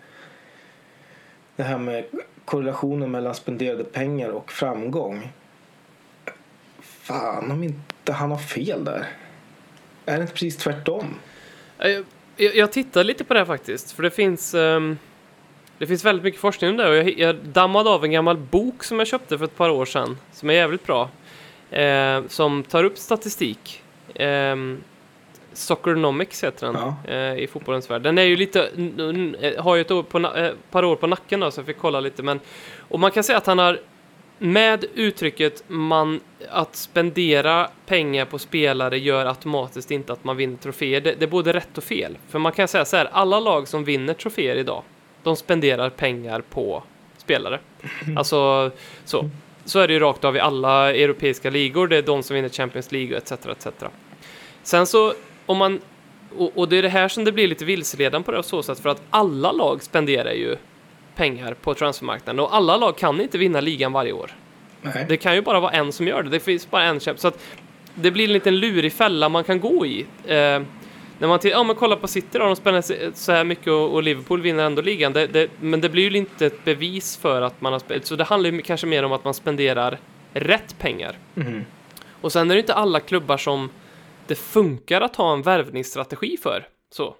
det 1.56 1.64
här 1.64 1.78
med 1.78 2.06
korrelationen 2.46 3.12
mellan 3.12 3.36
spenderade 3.36 3.84
pengar 3.84 4.30
och 4.30 4.52
framgång. 4.52 5.32
Fan 6.82 7.52
om 7.52 7.64
inte 7.64 8.14
han 8.14 8.32
har 8.32 8.38
fel 8.38 8.84
där. 8.84 9.08
Är 10.06 10.16
det 10.16 10.22
inte 10.22 10.34
precis 10.34 10.58
tvärtom? 10.58 11.06
Jag, 11.78 12.06
jag, 12.36 12.56
jag 12.56 12.72
tittar 12.72 13.04
lite 13.04 13.24
på 13.24 13.34
det 13.34 13.40
här 13.40 13.46
faktiskt, 13.46 13.92
för 13.92 14.04
det 14.04 14.12
finns... 14.12 14.54
um 14.54 14.98
det 15.82 15.88
finns 15.88 16.06
väldigt 16.06 16.24
mycket 16.24 16.40
forskning 16.40 16.70
om 16.70 16.78
det 16.78 16.90
och 16.90 16.96
jag, 16.96 17.20
jag 17.20 17.36
dammade 17.36 17.90
av 17.90 18.04
en 18.04 18.12
gammal 18.12 18.38
bok 18.38 18.84
som 18.84 19.00
jag 19.00 19.08
köpte 19.08 19.38
för 19.38 19.46
ett 19.46 19.58
par 19.58 19.70
år 19.70 19.86
sedan 19.86 20.18
som 20.32 20.50
är 20.50 20.54
jävligt 20.54 20.86
bra. 20.86 21.10
Eh, 21.72 22.22
som 22.28 22.64
tar 22.64 22.84
upp 22.84 22.98
statistik. 22.98 23.84
Eh, 24.16 24.56
Soccernomics 25.54 26.44
heter 26.44 26.68
den 26.68 26.76
Ja. 26.76 27.14
eh, 27.14 27.40
i 27.40 27.48
fotbollens 27.48 27.90
värld. 27.90 28.02
Den 28.02 28.18
är 28.18 28.24
ju 28.24 28.36
lite, 28.36 28.70
har 29.58 29.76
ju 29.76 29.82
ett 29.82 29.92
år 29.92 30.04
på, 30.04 30.18
eh, 30.18 30.52
par 30.72 30.86
år 30.86 30.96
på 30.96 31.08
nacken 31.08 31.40
då, 31.40 31.52
så 31.52 31.60
jag 31.60 31.66
fick 31.66 31.78
kolla 31.78 32.00
lite. 32.00 32.24
Men, 32.24 32.40
och 32.78 33.00
man 33.00 33.12
kan 33.12 33.24
säga 33.24 33.38
att 33.38 33.48
han 33.48 33.58
har 33.60 33.80
med 34.38 34.86
uttrycket 34.96 35.64
man, 35.68 36.20
att 36.50 36.76
spendera 36.76 37.70
pengar 37.86 38.26
på 38.26 38.40
spelare 38.40 39.00
gör 39.00 39.26
automatiskt 39.26 39.92
inte 39.92 40.14
att 40.14 40.24
man 40.24 40.38
vinner 40.38 40.58
troféer. 40.58 41.02
Det, 41.02 41.16
det 41.20 41.26
är 41.26 41.30
både 41.30 41.54
rätt 41.54 41.78
och 41.78 41.84
fel. 41.84 42.18
För 42.30 42.40
man 42.40 42.52
kan 42.52 42.68
säga 42.68 42.86
så 42.86 42.98
här, 42.98 43.10
alla 43.12 43.40
lag 43.40 43.68
som 43.68 43.84
vinner 43.84 44.14
troféer 44.14 44.56
idag, 44.56 44.84
de 45.24 45.36
spenderar 45.36 45.90
pengar 45.90 46.42
på 46.42 46.84
spelare. 47.18 47.60
Alltså, 48.18 48.72
så. 49.06 49.30
Så 49.66 49.80
är 49.80 49.88
det 49.88 49.94
ju 49.94 50.00
rakt 50.00 50.24
av 50.24 50.36
i 50.36 50.40
alla 50.40 50.96
europeiska 50.96 51.50
ligor. 51.50 51.88
Det 51.88 51.98
är 51.98 52.02
de 52.02 52.24
som 52.24 52.36
vinner 52.36 52.50
Champions 52.50 52.92
League 52.92 53.18
etc. 53.18 53.32
etc. 53.32 53.68
Sen 54.64 54.86
så, 54.86 55.14
om 55.46 55.58
man... 55.58 55.80
Och, 56.38 56.52
och 56.56 56.70
det 56.70 56.78
är 56.78 56.82
det 56.82 56.90
här 56.90 57.08
som 57.08 57.24
det 57.24 57.32
blir 57.32 57.48
lite 57.48 57.66
vilseledande 57.66 58.26
på 58.26 58.32
det 58.32 58.44
så 58.44 58.64
sätt, 58.64 58.80
för 58.80 58.90
att 58.90 59.02
alla 59.10 59.52
lag 59.52 59.84
spenderar 59.84 60.32
ju 60.32 60.58
pengar 61.16 61.54
på 61.54 61.74
transfermarknaden 61.74 62.40
och 62.40 62.56
alla 62.56 62.78
lag 62.78 62.98
kan 62.98 63.22
inte 63.22 63.38
vinna 63.38 63.62
ligan 63.62 63.94
varje 63.94 64.12
år. 64.12 64.32
Nej. 64.82 65.06
Det 65.10 65.18
kan 65.18 65.36
ju 65.36 65.42
bara 65.42 65.60
vara 65.60 65.72
en 65.72 65.92
som 65.92 66.08
gör 66.08 66.24
det. 66.24 66.30
Det 66.30 66.40
finns 66.40 66.70
bara 66.70 66.84
en 66.84 67.00
kämp. 67.00 67.20
Så 67.20 67.28
att 67.28 67.40
det 67.96 68.12
blir 68.12 68.26
en 68.26 68.34
liten 68.34 68.60
lurig 68.60 68.94
fälla 68.94 69.30
man 69.30 69.44
kan 69.44 69.60
gå 69.60 69.86
i. 69.86 70.06
Eh, 70.26 70.62
när 71.22 71.28
man 71.28 71.40
till, 71.40 71.52
ja, 71.52 71.64
men 71.64 71.76
kollar 71.76 71.96
på 71.96 72.08
City 72.08 72.38
då, 72.38 72.40
de 72.40 72.56
spänner 72.56 72.82
sig 72.82 73.12
så 73.14 73.32
här 73.32 73.44
mycket 73.44 73.68
och, 73.68 73.94
och 73.94 74.04
Liverpool 74.04 74.42
vinner 74.42 74.64
ändå 74.64 74.82
ligan. 74.82 75.14
Det, 75.14 75.28
det, 75.28 75.50
men 75.60 75.82
det 75.82 75.90
blir 75.90 76.12
ju 76.12 76.18
inte 76.18 76.46
ett 76.46 76.66
bevis 76.66 77.18
för 77.18 77.42
att 77.42 77.62
man 77.62 77.74
har 77.74 77.80
spelat. 77.80 78.06
Så 78.06 78.16
det 78.16 78.24
handlar 78.24 78.52
ju 78.52 78.62
kanske 78.62 78.88
mer 78.88 79.04
om 79.04 79.12
att 79.12 79.24
man 79.24 79.34
spenderar 79.34 80.00
rätt 80.34 80.80
pengar. 80.80 81.18
Mhm. 81.34 81.66
Och 82.22 82.32
sen 82.32 82.52
är 82.52 82.56
det 82.56 82.62
inte 82.62 82.74
alla 82.74 83.00
klubbar 83.00 83.38
som 83.38 83.70
det 84.28 84.36
funkar 84.36 85.02
att 85.02 85.16
ha 85.16 85.34
en 85.34 85.42
värvningsstrategi 85.42 86.38
för. 86.38 86.68
Så. 86.92 87.16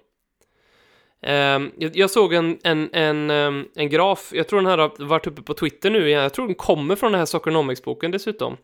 Ehm, 1.22 1.70
jag, 1.78 1.96
jag 1.96 2.10
såg 2.10 2.34
en, 2.34 2.58
en, 2.62 2.90
en, 2.92 3.30
ehm, 3.30 3.68
en 3.74 3.88
graf, 3.88 4.30
jag 4.32 4.48
tror 4.48 4.60
den 4.60 4.70
här 4.70 4.78
har 4.78 5.04
varit 5.04 5.26
uppe 5.26 5.42
på 5.42 5.54
Twitter 5.54 5.90
nu 5.90 6.08
igen, 6.08 6.22
jag 6.22 6.34
tror 6.34 6.46
den 6.46 6.54
kommer 6.54 6.96
från 6.96 7.12
den 7.12 7.18
här 7.18 7.26
Soccernomics-boken 7.26 8.10
dessutom. 8.10 8.56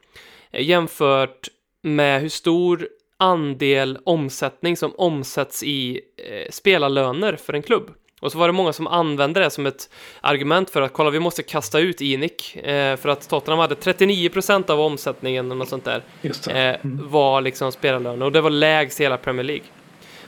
Eh, 0.51 0.69
jämfört 0.69 1.49
med 1.83 2.21
hur 2.21 2.29
stor 2.29 2.89
andel 3.19 3.99
omsättning 4.05 4.77
som 4.77 4.95
omsätts 4.97 5.63
i 5.63 6.01
eh, 6.17 6.51
spelarlöner 6.51 7.37
för 7.37 7.53
en 7.53 7.63
klubb. 7.63 7.91
Och 8.21 8.33
så 8.33 8.39
var 8.39 8.49
det 8.49 8.53
många 8.53 8.73
som 8.73 8.87
använde 8.87 9.41
det 9.41 9.51
som 9.51 9.67
ett 9.67 9.91
argument 10.21 10.71
för 10.71 10.83
att 10.83 10.93
kolla, 10.93 11.11
vi 11.11 11.21
måste 11.21 11.43
kasta 11.43 11.79
ut 11.79 12.01
Inic 12.01 12.57
eh, 12.57 12.97
för 12.97 13.09
att 13.09 13.29
Tottenham 13.29 13.59
hade 13.59 13.75
39% 13.75 14.71
av 14.71 14.81
omsättningen 14.81 15.47
eller 15.47 15.55
något 15.55 15.69
sånt 15.69 15.85
där 15.85 16.03
eh, 16.51 16.77
var 16.83 17.41
liksom 17.41 17.73
spelarlöner 17.73 18.27
och 18.27 18.33
det 18.33 18.41
var 18.41 18.51
lägst 18.51 19.01
i 19.01 19.03
hela 19.03 19.17
Premier 19.17 19.45
League. 19.45 19.65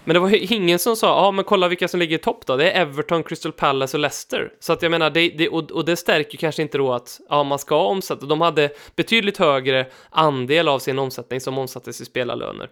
Men 0.04 0.14
det 0.14 0.20
var 0.20 0.28
ju 0.28 0.38
ingen 0.38 0.78
som 0.78 0.96
sa, 0.96 1.06
ja 1.06 1.30
men 1.30 1.44
kolla 1.44 1.68
vilka 1.68 1.88
som 1.88 2.00
ligger 2.00 2.16
i 2.16 2.20
topp 2.20 2.46
då, 2.46 2.56
det 2.56 2.70
är 2.70 2.80
Everton, 2.80 3.22
Crystal 3.22 3.52
Palace 3.52 3.96
och 3.96 4.00
Leicester. 4.00 4.52
Så 4.60 4.72
att 4.72 4.82
jag 4.82 4.90
menar, 4.90 5.10
det, 5.10 5.28
det, 5.28 5.48
och, 5.48 5.70
och 5.70 5.84
det 5.84 5.96
stärker 5.96 6.38
kanske 6.38 6.62
inte 6.62 6.78
då 6.78 6.92
att 6.92 7.20
ja, 7.28 7.42
man 7.42 7.58
ska 7.58 7.82
omsätta, 7.82 8.26
de 8.26 8.40
hade 8.40 8.70
betydligt 8.96 9.36
högre 9.36 9.86
andel 10.10 10.68
av 10.68 10.78
sin 10.78 10.98
omsättning 10.98 11.40
som 11.40 11.58
omsattes 11.58 12.00
i 12.00 12.04
spelarlöner. 12.04 12.68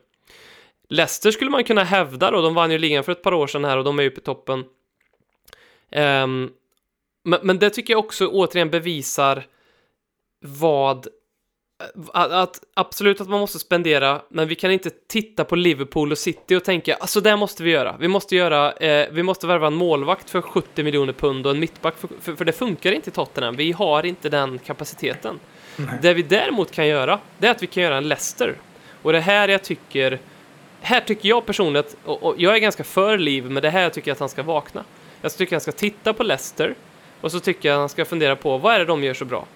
Leicester 0.89 1.31
skulle 1.31 1.51
man 1.51 1.65
kunna 1.65 1.85
hävda 1.85 2.31
då, 2.31 2.41
de 2.41 2.55
vann 2.55 2.71
ju 2.71 2.79
ligan 2.79 3.05
för 3.05 3.13
ett 3.13 3.23
par 3.23 3.35
år 3.35 3.47
sedan 3.47 3.65
här 3.65 3.77
och 3.77 3.85
de 3.85 3.99
är 3.99 4.03
ju 4.03 4.11
på 4.11 4.21
toppen. 4.21 4.59
Um, 5.93 6.51
men, 7.25 7.41
men 7.43 7.59
det 7.59 7.71
tycker 7.71 7.95
jag 7.95 8.05
också 8.05 8.27
återigen 8.27 8.71
bevisar 8.71 9.47
vad 10.41 11.07
att, 12.13 12.33
att 12.33 12.61
absolut 12.75 13.21
att 13.21 13.29
man 13.29 13.41
måste 13.41 13.59
spendera, 13.59 14.23
men 14.29 14.49
vi 14.49 14.55
kan 14.55 14.71
inte 14.71 14.91
titta 14.91 15.45
på 15.45 15.57
Liverpool 15.57 16.13
och 16.13 16.19
City 16.19 16.57
och 16.57 16.65
tänka 16.65 16.95
alltså 16.95 17.21
det 17.21 17.37
måste 17.37 17.63
vi 17.63 17.71
göra. 17.71 17.97
Vi 18.01 18.09
måste 18.09 18.37
göra, 18.37 18.73
eh, 18.73 19.09
vi 19.13 19.23
måste 19.23 19.47
värva 19.47 19.67
en 19.67 19.75
målvakt 19.75 20.31
för 20.31 20.41
70 20.41 20.83
miljoner 20.83 21.13
pund 21.13 21.47
och 21.47 21.53
en 21.53 21.61
mittback 21.61 21.95
för, 21.99 22.09
för, 22.21 22.35
för 22.35 22.45
det 22.45 22.53
funkar 22.53 22.93
inte 22.93 23.11
i 23.11 23.13
Tottenham. 23.13 23.57
Vi 23.57 23.73
har 23.73 24.07
inte 24.07 24.29
den 24.29 24.59
kapaciteten. 24.59 25.41
Det 26.03 26.15
vi 26.15 26.23
däremot 26.23 26.71
kan 26.71 26.87
göra, 26.87 27.21
det 27.39 27.47
är 27.47 27.51
att 27.51 27.63
vi 27.63 27.67
kan 27.67 27.83
göra 27.83 27.97
en 27.97 28.09
Leicester. 28.09 28.55
Och 29.03 29.13
det 29.13 29.21
här 29.21 29.49
jag 29.49 29.63
tycker, 29.63 30.19
här 30.81 31.01
tycker 31.01 31.29
jag 31.29 31.47
personligen 31.47 31.87
att, 31.87 31.97
och, 32.05 32.23
och 32.23 32.35
jag 32.39 32.55
är 32.55 32.59
ganska 32.59 32.85
för 32.85 33.19
Liv, 33.19 33.51
men 33.51 33.63
det 33.63 33.71
här 33.71 33.83
jag 33.83 33.93
tycker 33.93 34.13
att 34.13 34.21
han 34.21 34.29
ska 34.29 34.43
vakna. 34.43 34.85
Jag 35.21 35.37
tycker 35.37 35.57
han 35.57 35.61
ska 35.61 35.73
titta 35.73 36.13
på 36.13 36.23
Leicester 36.23 36.75
och 37.21 37.33
så 37.33 37.41
tycker 37.41 37.69
jag 37.69 37.77
att 37.77 37.81
han 37.81 37.89
ska 37.89 38.05
fundera 38.05 38.37
på 38.37 38.59
vad 38.59 38.75
är 38.75 38.79
det 38.79 38.85
de 38.85 39.05
gör 39.05 39.15
så 39.15 39.25
bra. 39.25 39.47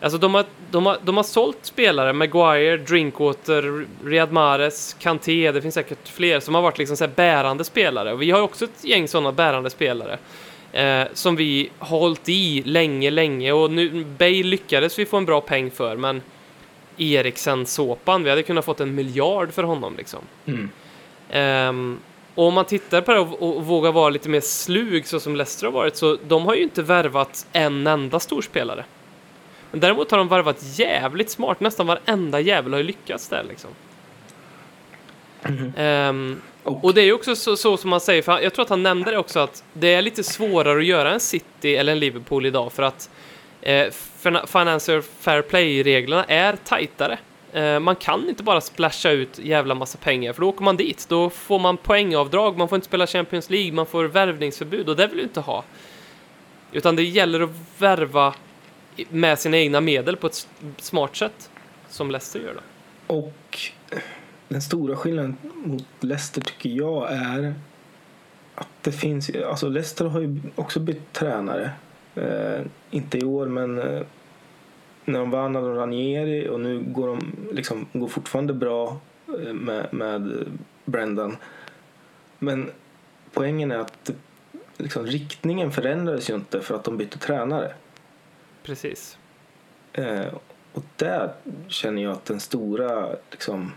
Alltså 0.00 0.18
de 0.18 0.34
har, 0.34 0.44
de 0.70 0.86
har, 0.86 0.98
de 1.04 1.16
har 1.16 1.24
sålt 1.24 1.58
spelare, 1.62 2.12
Maguire, 2.12 2.76
Drinkwater, 2.76 3.86
Riyad 4.04 4.32
Mahrez, 4.32 4.96
Kanté, 4.98 5.52
det 5.52 5.62
finns 5.62 5.74
säkert 5.74 6.08
fler 6.08 6.40
som 6.40 6.54
har 6.54 6.62
varit 6.62 6.78
liksom 6.78 6.96
så 6.96 7.08
bärande 7.08 7.64
spelare. 7.64 8.12
Och 8.12 8.22
vi 8.22 8.30
har 8.30 8.40
också 8.40 8.64
ett 8.64 8.84
gäng 8.84 9.08
sådana 9.08 9.32
bärande 9.32 9.70
spelare. 9.70 10.18
Eh, 10.72 11.06
som 11.12 11.36
vi 11.36 11.70
har 11.78 11.98
hållit 11.98 12.28
i 12.28 12.62
länge, 12.62 13.10
länge 13.10 13.52
och 13.52 13.70
nu, 13.70 14.04
Bale 14.18 14.42
lyckades 14.42 14.98
vi 14.98 15.06
få 15.06 15.16
en 15.16 15.24
bra 15.24 15.40
peng 15.40 15.70
för, 15.70 15.96
men 15.96 16.22
Eriksen-såpan, 16.96 18.24
vi 18.24 18.30
hade 18.30 18.42
kunnat 18.42 18.64
fått 18.64 18.80
en 18.80 18.94
miljard 18.94 19.52
för 19.52 19.62
honom 19.62 19.94
liksom. 19.96 20.20
Mm. 20.46 20.70
Ehm, 21.30 21.98
och 22.34 22.44
om 22.44 22.54
man 22.54 22.64
tittar 22.64 23.00
på 23.00 23.12
det 23.12 23.20
och, 23.20 23.56
och 23.56 23.66
vågar 23.66 23.92
vara 23.92 24.10
lite 24.10 24.28
mer 24.28 24.40
slug 24.40 25.06
så 25.06 25.20
som 25.20 25.36
Leicester 25.36 25.66
har 25.66 25.72
varit, 25.72 25.96
så 25.96 26.18
de 26.28 26.46
har 26.46 26.54
ju 26.54 26.62
inte 26.62 26.82
värvat 26.82 27.46
en 27.52 27.86
enda 27.86 28.20
storspelare. 28.20 28.84
Men 29.70 29.80
däremot 29.80 30.10
har 30.10 30.18
de 30.18 30.28
värvat 30.28 30.56
jävligt 30.78 31.30
smart, 31.30 31.60
nästan 31.60 31.86
varenda 31.86 32.40
jävel 32.40 32.72
har 32.72 32.78
ju 32.78 32.86
lyckats 32.86 33.28
där 33.28 33.44
liksom. 33.48 33.70
Ehm, 35.76 36.40
och 36.62 36.94
det 36.94 37.00
är 37.00 37.04
ju 37.04 37.12
också 37.12 37.36
så, 37.36 37.56
så 37.56 37.76
som 37.76 37.90
man 37.90 38.00
säger, 38.00 38.22
för 38.22 38.40
jag 38.40 38.54
tror 38.54 38.62
att 38.62 38.68
han 38.68 38.82
nämnde 38.82 39.10
det 39.10 39.18
också, 39.18 39.40
att 39.40 39.64
det 39.72 39.94
är 39.94 40.02
lite 40.02 40.24
svårare 40.24 40.78
att 40.78 40.84
göra 40.84 41.12
en 41.12 41.20
City 41.20 41.76
eller 41.76 41.92
en 41.92 41.98
Liverpool 41.98 42.46
idag 42.46 42.72
för 42.72 42.82
att 42.82 43.10
eh, 43.62 43.90
fin- 43.92 44.46
Financial 44.46 45.02
Fair 45.02 45.42
Play-reglerna 45.42 46.24
är 46.24 46.56
tajtare. 46.56 47.18
Eh, 47.52 47.80
man 47.80 47.96
kan 47.96 48.28
inte 48.28 48.42
bara 48.42 48.60
splasha 48.60 49.10
ut 49.10 49.38
jävla 49.38 49.74
massa 49.74 49.98
pengar, 49.98 50.32
för 50.32 50.40
då 50.40 50.48
åker 50.48 50.62
man 50.64 50.76
dit. 50.76 51.06
Då 51.08 51.30
får 51.30 51.58
man 51.58 51.76
poängavdrag, 51.76 52.58
man 52.58 52.68
får 52.68 52.76
inte 52.76 52.88
spela 52.88 53.06
Champions 53.06 53.50
League, 53.50 53.72
man 53.72 53.86
får 53.86 54.04
värvningsförbud 54.04 54.88
och 54.88 54.96
det 54.96 55.06
vill 55.06 55.16
du 55.16 55.22
inte 55.22 55.40
ha. 55.40 55.64
Utan 56.72 56.96
det 56.96 57.02
gäller 57.02 57.40
att 57.40 57.50
värva 57.78 58.34
med 59.08 59.38
sina 59.38 59.56
egna 59.56 59.80
medel 59.80 60.16
på 60.16 60.26
ett 60.26 60.48
smart 60.76 61.16
sätt, 61.16 61.50
som 61.88 62.10
Leicester 62.10 62.40
gör 62.40 62.54
då. 62.54 63.14
Och 63.14 63.58
den 64.48 64.62
stora 64.62 64.96
skillnaden 64.96 65.36
mot 65.64 65.84
Leicester 66.00 66.40
tycker 66.40 66.70
jag 66.70 67.12
är 67.12 67.54
att 68.54 68.68
det 68.82 68.92
finns, 68.92 69.30
alltså 69.46 69.68
Leicester 69.68 70.04
har 70.04 70.20
ju 70.20 70.40
också 70.54 70.80
bytt 70.80 71.12
tränare. 71.12 71.70
Eh, 72.14 72.60
inte 72.90 73.18
i 73.18 73.24
år 73.24 73.46
men 73.46 73.78
eh, 73.78 74.02
när 75.04 75.18
de 75.18 75.30
vann 75.30 75.54
hade 75.54 75.68
de 75.68 75.76
Ranieri 75.76 76.48
och 76.48 76.60
nu 76.60 76.84
går 76.88 77.06
de 77.06 77.32
liksom, 77.52 77.86
går 77.92 78.08
fortfarande 78.08 78.52
bra 78.52 79.00
eh, 79.28 79.52
med, 79.52 79.86
med 79.90 80.46
Brendan. 80.84 81.36
Men 82.38 82.70
poängen 83.32 83.72
är 83.72 83.78
att 83.78 84.10
liksom, 84.76 85.06
riktningen 85.06 85.72
förändrades 85.72 86.30
ju 86.30 86.34
inte 86.34 86.60
för 86.60 86.74
att 86.74 86.84
de 86.84 86.96
bytte 86.96 87.18
tränare. 87.18 87.72
Precis. 88.68 89.18
Eh, 89.92 90.34
och 90.72 90.84
där 90.96 91.32
känner 91.68 92.02
jag 92.02 92.12
att 92.12 92.24
den 92.24 92.40
stora, 92.40 93.16
liksom, 93.30 93.72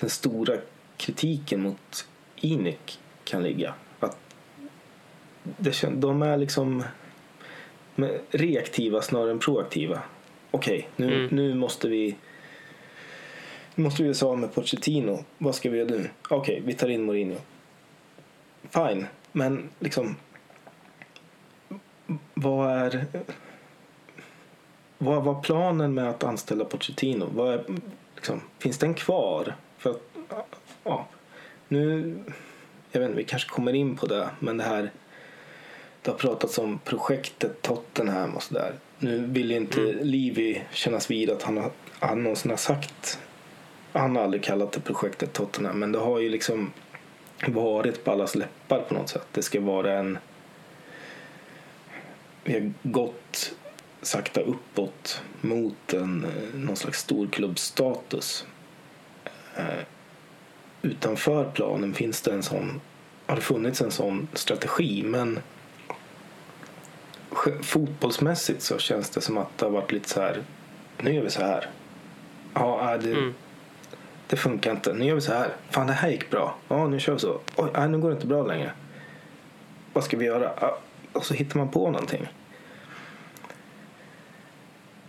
den 0.00 0.10
stora 0.10 0.56
kritiken 0.96 1.62
mot 1.62 2.08
Inic 2.36 2.98
kan 3.24 3.42
ligga. 3.42 3.74
Att 4.00 4.16
det, 5.44 5.82
de 5.92 6.22
är 6.22 6.36
liksom 6.36 6.84
reaktiva 8.30 9.02
snarare 9.02 9.30
än 9.30 9.38
proaktiva. 9.38 10.02
Okej, 10.50 10.88
nu, 10.96 11.14
Mm. 11.14 11.28
nu 11.36 11.54
måste 11.54 11.88
vi 11.88 12.16
nu 13.74 13.84
måste 13.84 14.02
vi 14.02 14.08
göra 14.08 14.28
av 14.28 14.38
med 14.38 14.54
Pochettino. 14.54 15.24
Vad 15.38 15.54
ska 15.54 15.70
vi 15.70 15.78
göra 15.78 15.88
nu? 15.90 16.10
Okej, 16.30 16.62
vi 16.64 16.74
tar 16.74 16.88
in 16.88 17.02
Mourinho. 17.02 17.36
Fine, 18.70 19.06
men 19.32 19.68
liksom 19.78 20.16
vad 22.42 22.70
är 22.70 23.06
vad 25.04 25.24
var 25.24 25.42
planen 25.42 25.94
med 25.94 26.10
att 26.10 26.24
anställa 26.24 26.64
Pochettino? 26.64 27.28
Vad 27.34 27.54
är, 27.54 27.64
liksom, 28.14 28.40
finns 28.58 28.78
den 28.78 28.94
kvar? 28.94 29.54
För 29.78 29.90
att, 29.90 30.02
ja, 30.84 31.06
nu, 31.68 32.14
jag 32.92 33.00
vet 33.00 33.08
inte, 33.08 33.18
vi 33.18 33.24
kanske 33.24 33.50
kommer 33.50 33.72
in 33.72 33.96
på 33.96 34.06
det, 34.06 34.28
men 34.38 34.56
det 34.56 34.64
här, 34.64 34.90
det 36.02 36.10
har 36.10 36.18
pratats 36.18 36.58
om 36.58 36.78
projektet 36.84 37.62
Tottenham 37.62 38.36
och 38.36 38.42
sådär. 38.42 38.74
Nu 38.98 39.26
vill 39.26 39.50
ju 39.50 39.56
inte 39.56 39.80
Levy 39.80 40.60
kännas 40.72 41.10
vid 41.10 41.30
att 41.30 41.42
han, 41.42 41.70
han 41.98 42.22
någonsin 42.22 42.50
har 42.50 42.58
sagt, 42.58 43.18
han 43.92 44.16
har 44.16 44.22
aldrig 44.22 44.42
kallat 44.42 44.72
det 44.72 44.80
projektet 44.80 45.32
Tottenham, 45.32 45.78
men 45.78 45.92
det 45.92 45.98
har 45.98 46.18
ju 46.18 46.28
liksom 46.28 46.72
varit 47.48 48.04
på 48.04 48.10
allas 48.10 48.34
läppar 48.34 48.80
på 48.88 48.94
något 48.94 49.08
sätt. 49.08 49.26
Det 49.32 49.42
ska 49.42 49.60
vara 49.60 49.92
en 49.92 50.18
vi 52.44 52.52
har 52.52 52.72
gått 52.82 53.54
sakta 54.02 54.40
uppåt 54.40 55.22
mot 55.40 55.92
en, 55.92 56.24
eh, 56.24 56.58
någon 56.60 56.76
slags 56.76 56.98
storklubbsstatus. 57.00 58.46
Eh, 59.56 59.64
utanför 60.82 61.50
planen 61.54 61.94
finns 61.94 62.20
det 62.20 62.32
en 62.32 62.42
sån, 62.42 62.80
har 63.26 63.36
det 63.36 63.42
funnits 63.42 63.80
en 63.80 63.90
sån 63.90 64.28
strategi 64.34 65.02
men 65.02 65.38
fotbollsmässigt 67.62 68.62
så 68.62 68.78
känns 68.78 69.10
det 69.10 69.20
som 69.20 69.38
att 69.38 69.58
det 69.58 69.64
har 69.66 69.70
varit 69.70 69.92
lite 69.92 70.08
så 70.08 70.20
här, 70.20 70.42
nu 71.00 71.14
gör 71.14 71.22
vi 71.22 71.30
så 71.30 71.40
här. 71.42 71.66
Ja, 72.54 72.94
äh, 72.94 73.00
det, 73.00 73.10
Mm. 73.12 73.34
det 74.26 74.36
funkar 74.36 74.70
inte. 74.70 74.92
Nu 74.94 75.04
gör 75.04 75.14
vi 75.14 75.20
så 75.20 75.32
här. 75.32 75.48
Fan, 75.70 75.86
det 75.86 75.92
här 75.92 76.08
gick 76.10 76.30
bra. 76.30 76.54
Ja, 76.68 76.86
nu 76.86 77.00
kör 77.00 77.12
vi 77.12 77.18
så. 77.18 77.40
Oj, 77.56 77.70
nej, 77.74 77.88
nu 77.88 77.98
går 77.98 78.08
det 78.08 78.14
inte 78.14 78.26
bra 78.26 78.42
längre. 78.46 78.72
Vad 79.92 80.04
ska 80.04 80.16
vi 80.16 80.24
göra? 80.24 80.50
Och 81.12 81.24
så 81.24 81.34
hittar 81.34 81.58
man 81.58 81.68
på 81.68 81.90
någonting. 81.90 82.26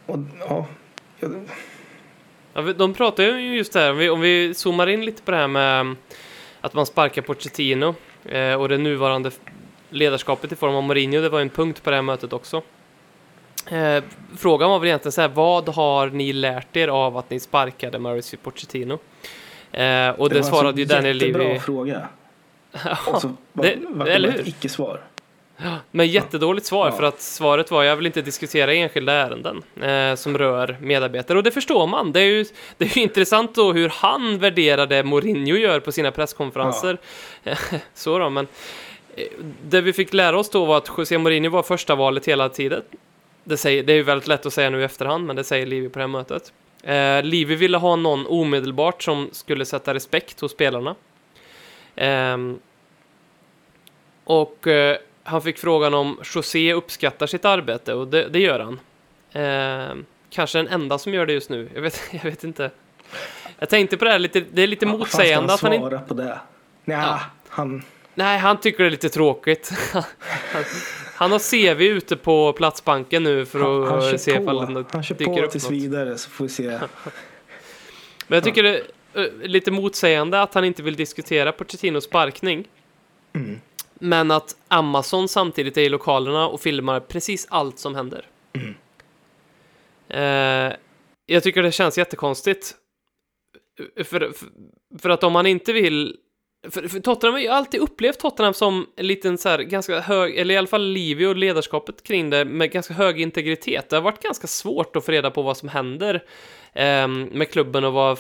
Och 0.06 0.20
ja, 0.40 0.66
ja, 1.20 1.28
Ja, 2.54 2.62
de 2.62 2.94
pratar 2.94 3.24
ju 3.24 3.56
just 3.58 3.74
det 3.74 3.80
här, 3.80 3.92
om 3.92 3.98
vi, 3.98 4.10
om 4.10 4.22
vi 4.22 4.54
zoomar 4.54 4.88
in 4.88 5.06
lite 5.06 5.22
på 5.22 5.32
det 5.32 5.38
här 5.38 5.48
med 5.48 5.82
um, 5.82 5.98
att 6.62 6.74
man 6.74 6.86
sparkar 6.86 7.22
Pochettino 7.22 7.96
eh, 8.26 8.54
och 8.62 8.70
det 8.70 8.78
nuvarande 8.78 9.32
ledarskapet 9.90 10.52
i 10.52 10.56
form 10.56 10.76
av 10.76 10.84
Mourinho, 10.84 11.22
det 11.22 11.30
var 11.30 11.40
en 11.42 11.50
punkt 11.50 11.84
på 11.84 11.90
det 11.90 11.96
här 11.96 12.02
mötet 12.04 12.34
också. 12.34 12.62
Eh, 13.72 14.04
frågan 14.38 14.70
var 14.70 14.80
väl 14.80 14.88
egentligen 14.88 15.12
så 15.12 15.22
här, 15.22 15.28
vad 15.28 15.70
har 15.70 16.08
ni 16.10 16.34
lärt 16.34 16.76
er 16.76 16.88
av 16.88 17.18
att 17.18 17.30
ni 17.30 17.40
sparkade 17.40 18.00
Mauricio 18.00 18.38
Pochettino? 18.38 18.94
Eh, 19.72 20.10
och 20.10 20.30
det, 20.30 20.36
var 20.36 20.42
svarade 20.42 20.68
alltså 20.68 20.80
ju 20.80 20.86
Daniel 20.86 21.22
jättebra 21.22 21.44
Levy. 21.48 21.60
fråga. 21.60 22.08
Ja, 22.86 22.98
Och 23.08 23.22
så 23.22 23.32
var, 23.54 23.64
det- 23.66 23.78
var 23.90 24.06
det 24.06 24.14
eller 24.14 24.28
bara 24.28 24.36
ett 24.40 24.42
hur? 24.46 24.50
icke-svar. 24.50 25.02
Men 25.92 26.08
jättedåligt 26.08 26.66
svar 26.66 26.86
Ja. 26.86 26.92
för 26.92 27.04
att 27.04 27.22
svaret 27.22 27.72
var 27.72 27.84
jag 27.84 27.96
vill 27.96 28.06
inte 28.06 28.22
diskutera 28.22 28.74
enskilda 28.74 29.14
ärenden 29.14 29.64
eh, 29.82 30.16
som 30.16 30.38
rör 30.38 30.78
medarbetare 30.82 31.38
och 31.38 31.44
det 31.44 31.52
förstår 31.52 31.88
man. 31.88 32.12
Det 32.12 32.20
är 32.20 32.26
ju, 32.26 32.46
det 32.78 32.86
är 32.86 32.98
ju 32.98 33.02
intressant 33.04 33.56
då 33.56 33.74
hur 33.74 33.90
han 33.90 34.40
värderade 34.40 35.04
Mourinho 35.04 35.56
gör 35.58 35.80
på 35.80 35.92
sina 35.92 36.12
presskonferenser. 36.12 36.98
Så 37.94 38.20
då, 38.20 38.30
men 38.30 38.48
eh, 39.16 39.26
det 39.64 39.82
vi 39.82 39.94
fick 39.94 40.14
lära 40.14 40.40
oss 40.40 40.50
då 40.50 40.66
var 40.66 40.78
att 40.78 40.90
José 40.98 41.18
Mourinho 41.18 41.50
var 41.50 41.64
första 41.64 41.96
valet 41.96 42.26
hela 42.28 42.50
tiden. 42.50 42.82
Det, 43.44 43.58
säger, 43.58 43.84
det 43.84 43.94
är 43.94 43.98
ju 43.98 44.04
väldigt 44.04 44.28
lätt 44.28 44.46
att 44.46 44.54
säga 44.54 44.70
nu 44.70 44.82
i 44.82 44.84
efterhand, 44.84 45.26
men 45.26 45.36
det 45.36 45.44
säger 45.44 45.66
Livi 45.66 45.90
på 45.90 46.00
det 46.00 46.04
här 46.04 46.08
mötet. 46.08 46.54
Eh, 46.84 47.24
Livi 47.24 47.56
ville 47.56 47.78
ha 47.78 47.96
någon 47.96 48.28
omedelbart 48.28 49.04
som 49.04 49.30
skulle 49.32 49.66
sätta 49.66 49.94
respekt 49.94 50.40
hos 50.42 50.52
spelarna. 50.52 50.96
Ehm, 51.96 52.60
och 54.24 54.68
eh, 54.68 54.98
han 55.24 55.42
fick 55.42 55.58
frågan 55.58 55.94
om 55.94 56.20
José 56.36 56.74
uppskattar 56.74 57.28
sitt 57.28 57.46
arbete 57.46 57.94
och 57.94 58.08
det, 58.08 58.30
det 58.30 58.40
gör 58.40 58.60
han. 58.60 58.80
Eh, 59.32 59.96
kanske 60.30 60.58
den 60.58 60.68
enda 60.68 60.98
som 60.98 61.14
gör 61.14 61.26
det 61.26 61.34
just 61.34 61.50
nu. 61.50 61.70
Jag 61.74 61.82
vet, 61.82 62.02
jag 62.12 62.24
vet 62.24 62.44
inte. 62.44 62.72
Jag 63.60 63.70
tänkte 63.70 63.98
på 63.98 64.06
det 64.06 64.12
här 64.12 64.20
lite, 64.20 64.44
det 64.54 64.62
är 64.62 64.68
lite 64.68 64.86
Ja, 64.86 64.92
motsägande 64.92 65.54
att 65.54 65.62
han 65.62 65.74
inte... 65.74 66.02
på 66.08 66.14
det? 66.14 66.40
Nja, 66.86 66.96
Ja. 66.96 67.20
han... 67.48 67.84
Nej, 68.16 68.40
han 68.40 68.60
tycker 68.60 68.84
det 68.84 68.90
är 68.90 68.92
lite 68.92 69.10
tråkigt. 69.10 69.72
han, 69.94 70.04
han 71.16 71.32
har 71.32 71.40
CV 71.40 71.82
ute 71.82 72.16
på 72.16 72.54
Platsbanken 72.54 73.24
nu 73.24 73.46
för 73.46 73.60
Han, 73.60 73.84
han 73.84 73.98
att 73.98 74.12
kör 74.12 74.18
se 74.18 74.32
ifall 74.32 74.74
det 74.74 74.86
han 74.92 75.04
kör 75.04 75.16
dyker 75.16 75.34
på 75.34 75.42
upp 75.42 75.52
tills 75.52 75.72
vidare 75.72 76.18
så 76.18 76.30
får 76.30 76.44
vi 76.44 76.50
se. 76.50 76.68
Men 78.28 78.36
jag 78.38 78.44
tycker 78.44 78.64
det 78.64 78.82
är 79.14 79.24
eh, 79.24 79.48
lite 79.48 79.72
motsägande 79.72 80.42
att 80.42 80.54
han 80.54 80.66
inte 80.66 80.84
vill 80.84 80.96
diskutera 80.96 81.52
Pochettinos 81.52 82.04
sparkning. 82.04 82.68
Mm. 83.34 83.60
Men 83.94 84.32
att 84.32 84.56
Amazon 84.68 85.28
samtidigt 85.28 85.78
är 85.78 85.82
i 85.82 85.90
lokalerna 85.90 86.48
och 86.48 86.62
filmar 86.62 87.00
precis 87.00 87.48
allt 87.50 87.80
som 87.80 87.96
händer. 87.96 88.26
Mm. 88.54 88.76
Eh, 90.10 90.76
jag 91.26 91.44
tycker 91.44 91.64
det 91.64 91.72
känns 91.72 91.98
jättekonstigt. 91.98 92.76
För, 93.98 94.04
för, 94.04 94.34
för 95.00 95.10
att 95.10 95.24
om 95.24 95.34
man 95.34 95.46
inte 95.46 95.74
vill... 95.74 96.18
För, 96.70 96.88
för 96.88 97.00
Tottenham 97.00 97.34
har 97.34 97.42
ju 97.42 97.48
alltid 97.48 97.82
upplevt 97.82 98.20
Tottenham 98.20 98.54
som 98.54 98.88
en 98.96 99.08
liten 99.08 99.38
så 99.38 99.50
här 99.50 99.60
ganska 99.60 100.00
hög, 100.00 100.38
eller 100.38 100.56
i 100.56 100.58
alla 100.58 100.68
fall 100.68 100.84
Livio 100.84 101.28
och 101.28 101.36
ledarskapet 101.36 102.04
kring 102.04 102.30
det 102.30 102.46
med 102.46 102.72
ganska 102.72 102.94
hög 102.94 103.22
integritet. 103.22 103.90
Det 103.90 103.96
har 103.96 104.02
varit 104.02 104.24
ganska 104.24 104.48
svårt 104.48 104.96
att 104.96 105.06
få 105.06 105.12
reda 105.12 105.32
på 105.32 105.42
vad 105.42 105.58
som 105.58 105.70
händer 105.70 106.24
eh, 106.74 107.08
med 107.08 107.52
klubben 107.52 107.84
och 107.84 107.94
vad 107.94 108.20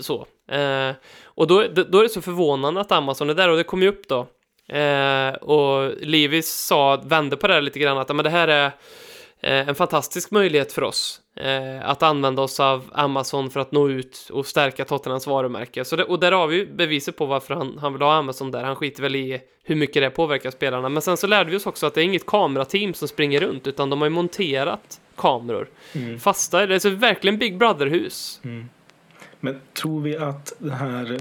så. 0.00 0.26
Eh, 0.48 0.90
och 1.24 1.46
då, 1.46 1.62
då 1.68 1.98
är 1.98 2.02
det 2.02 2.08
så 2.08 2.22
förvånande 2.22 2.80
att 2.80 2.92
Amazon 2.92 3.30
är 3.30 3.34
där 3.34 3.48
och 3.48 3.56
det 3.56 3.64
kom 3.64 3.82
ju 3.82 3.88
upp 3.88 4.08
då. 4.08 4.26
Eh, 4.68 5.34
och 5.34 5.92
Livis 6.00 6.52
sa, 6.52 6.96
vände 6.96 7.36
på 7.36 7.46
det 7.46 7.54
här 7.54 7.60
lite 7.60 7.78
grann 7.78 7.98
att 7.98 8.16
men 8.16 8.24
det 8.24 8.30
här 8.30 8.48
är 8.48 8.66
eh, 9.40 9.68
en 9.68 9.74
fantastisk 9.74 10.30
möjlighet 10.30 10.72
för 10.72 10.82
oss 10.82 11.20
eh, 11.36 11.90
att 11.90 12.02
använda 12.02 12.42
oss 12.42 12.60
av 12.60 12.90
Amazon 12.92 13.50
för 13.50 13.60
att 13.60 13.72
nå 13.72 13.88
ut 13.88 14.28
och 14.32 14.46
stärka 14.46 14.84
Tottenhams 14.84 15.26
varumärke. 15.26 15.84
Så 15.84 15.96
det, 15.96 16.04
och 16.04 16.20
där 16.20 16.32
har 16.32 16.46
vi 16.46 16.56
ju 16.56 16.66
beviset 16.66 17.16
på 17.16 17.26
varför 17.26 17.54
han, 17.54 17.78
han 17.78 17.92
vill 17.92 18.02
ha 18.02 18.14
Amazon 18.14 18.50
där. 18.50 18.64
Han 18.64 18.76
skiter 18.76 19.02
väl 19.02 19.16
i 19.16 19.40
hur 19.64 19.76
mycket 19.76 20.02
det 20.02 20.10
påverkar 20.10 20.50
spelarna. 20.50 20.88
Men 20.88 21.02
sen 21.02 21.16
så 21.16 21.26
lärde 21.26 21.50
vi 21.50 21.56
oss 21.56 21.66
också 21.66 21.86
att 21.86 21.94
det 21.94 22.00
är 22.00 22.04
inget 22.04 22.26
kamerateam 22.26 22.94
som 22.94 23.08
springer 23.08 23.40
runt 23.40 23.66
utan 23.66 23.90
de 23.90 24.00
har 24.00 24.06
ju 24.06 24.14
monterat 24.14 25.00
kameror. 25.16 25.68
Mm. 25.92 26.20
Fasta, 26.20 26.66
det 26.66 26.74
är 26.74 26.78
så 26.78 26.90
verkligen 26.90 27.38
Big 27.38 27.58
Brother-hus. 27.58 28.40
Men 29.40 29.60
tror 29.74 30.00
vi 30.00 30.16
att 30.16 30.52
det 30.58 30.74
här 30.74 31.20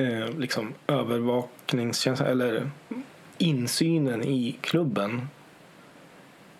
eh, 0.00 0.38
liksom 0.38 0.72
övervakningskänslan 0.86 2.28
eller 2.28 2.70
insynen 3.38 4.24
i 4.24 4.56
klubben 4.60 5.28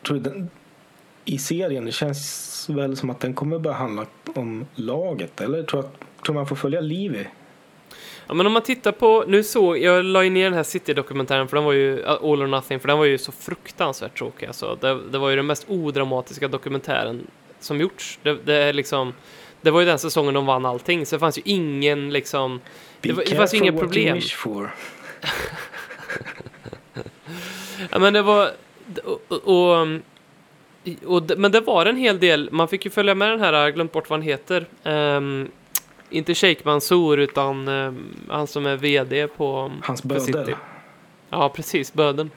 tror 0.06 0.18
den, 0.18 0.50
i 1.24 1.38
serien, 1.38 1.84
det 1.84 1.92
känns 1.92 2.66
väl 2.70 2.96
som 2.96 3.10
att 3.10 3.20
den 3.20 3.34
kommer 3.34 3.58
börja 3.58 3.76
handla 3.76 4.06
om 4.34 4.66
laget 4.74 5.40
eller 5.40 5.62
tror, 5.62 5.80
att, 5.80 5.94
tror 6.24 6.34
man 6.34 6.46
får 6.46 6.56
följa 6.56 6.80
Livi? 6.80 7.26
Ja, 8.26 8.34
men 8.34 8.46
om 8.46 8.52
man 8.52 8.62
tittar 8.62 8.92
på, 8.92 9.24
nu 9.28 9.42
såg, 9.42 9.78
jag 9.78 10.04
la 10.04 10.24
ju 10.24 10.30
ner 10.30 10.44
den 10.44 10.54
här 10.54 10.62
City-dokumentären 10.62 11.48
för 11.48 11.56
den 11.56 11.64
var 11.64 11.72
ju, 11.72 12.04
All 12.04 12.42
or 12.42 12.46
Nothing, 12.46 12.80
för 12.80 12.88
den 12.88 12.98
var 12.98 13.04
ju 13.04 13.18
så 13.18 13.32
fruktansvärt 13.32 14.18
tråkig 14.18 14.46
alltså. 14.46 14.78
Det, 14.80 14.98
det 15.10 15.18
var 15.18 15.30
ju 15.30 15.36
den 15.36 15.46
mest 15.46 15.64
odramatiska 15.68 16.48
dokumentären 16.48 17.26
som 17.60 17.80
gjorts. 17.80 18.18
Det, 18.22 18.38
det 18.44 18.54
är 18.54 18.72
liksom, 18.72 19.12
det 19.62 19.70
var 19.70 19.80
ju 19.80 19.86
den 19.86 19.98
säsongen 19.98 20.34
de 20.34 20.46
vann 20.46 20.66
allting, 20.66 21.06
så 21.06 21.16
det 21.16 21.20
fanns 21.20 21.38
ju 21.38 21.42
ingen 21.44 22.10
liksom, 22.12 22.60
det, 23.00 23.12
var, 23.12 23.24
det 23.24 23.34
fanns 23.36 23.54
ju 23.54 23.58
inga 23.58 23.72
problem. 23.72 24.14
wish 24.14 24.34
for. 24.36 24.74
Ja, 27.90 27.98
men 27.98 28.12
det 28.12 28.22
var, 28.22 28.50
och, 29.04 29.22
och, 29.44 29.86
och, 31.04 31.22
det- 31.22 31.36
men 31.36 31.52
det 31.52 31.60
var 31.60 31.86
en 31.86 31.96
hel 31.96 32.18
del, 32.18 32.48
man 32.52 32.68
fick 32.68 32.84
ju 32.84 32.90
följa 32.90 33.14
med 33.14 33.30
den 33.30 33.40
här, 33.40 33.52
jag 33.52 33.60
har 33.60 33.70
glömt 33.70 33.92
bort 33.92 34.10
vad 34.10 34.18
han 34.18 34.26
heter. 34.28 34.66
Ehm, 34.84 35.48
inte 36.10 36.34
Sheikh 36.34 36.66
Mansour, 36.66 37.18
utan 37.18 37.68
ehm, 37.68 38.16
han 38.28 38.46
som 38.46 38.66
är 38.66 38.76
VD 38.76 39.26
på, 39.28 39.72
Hans 39.82 40.02
bödel. 40.02 40.54
Ja, 41.30 41.48
precis, 41.48 41.92
böden. 41.92 42.30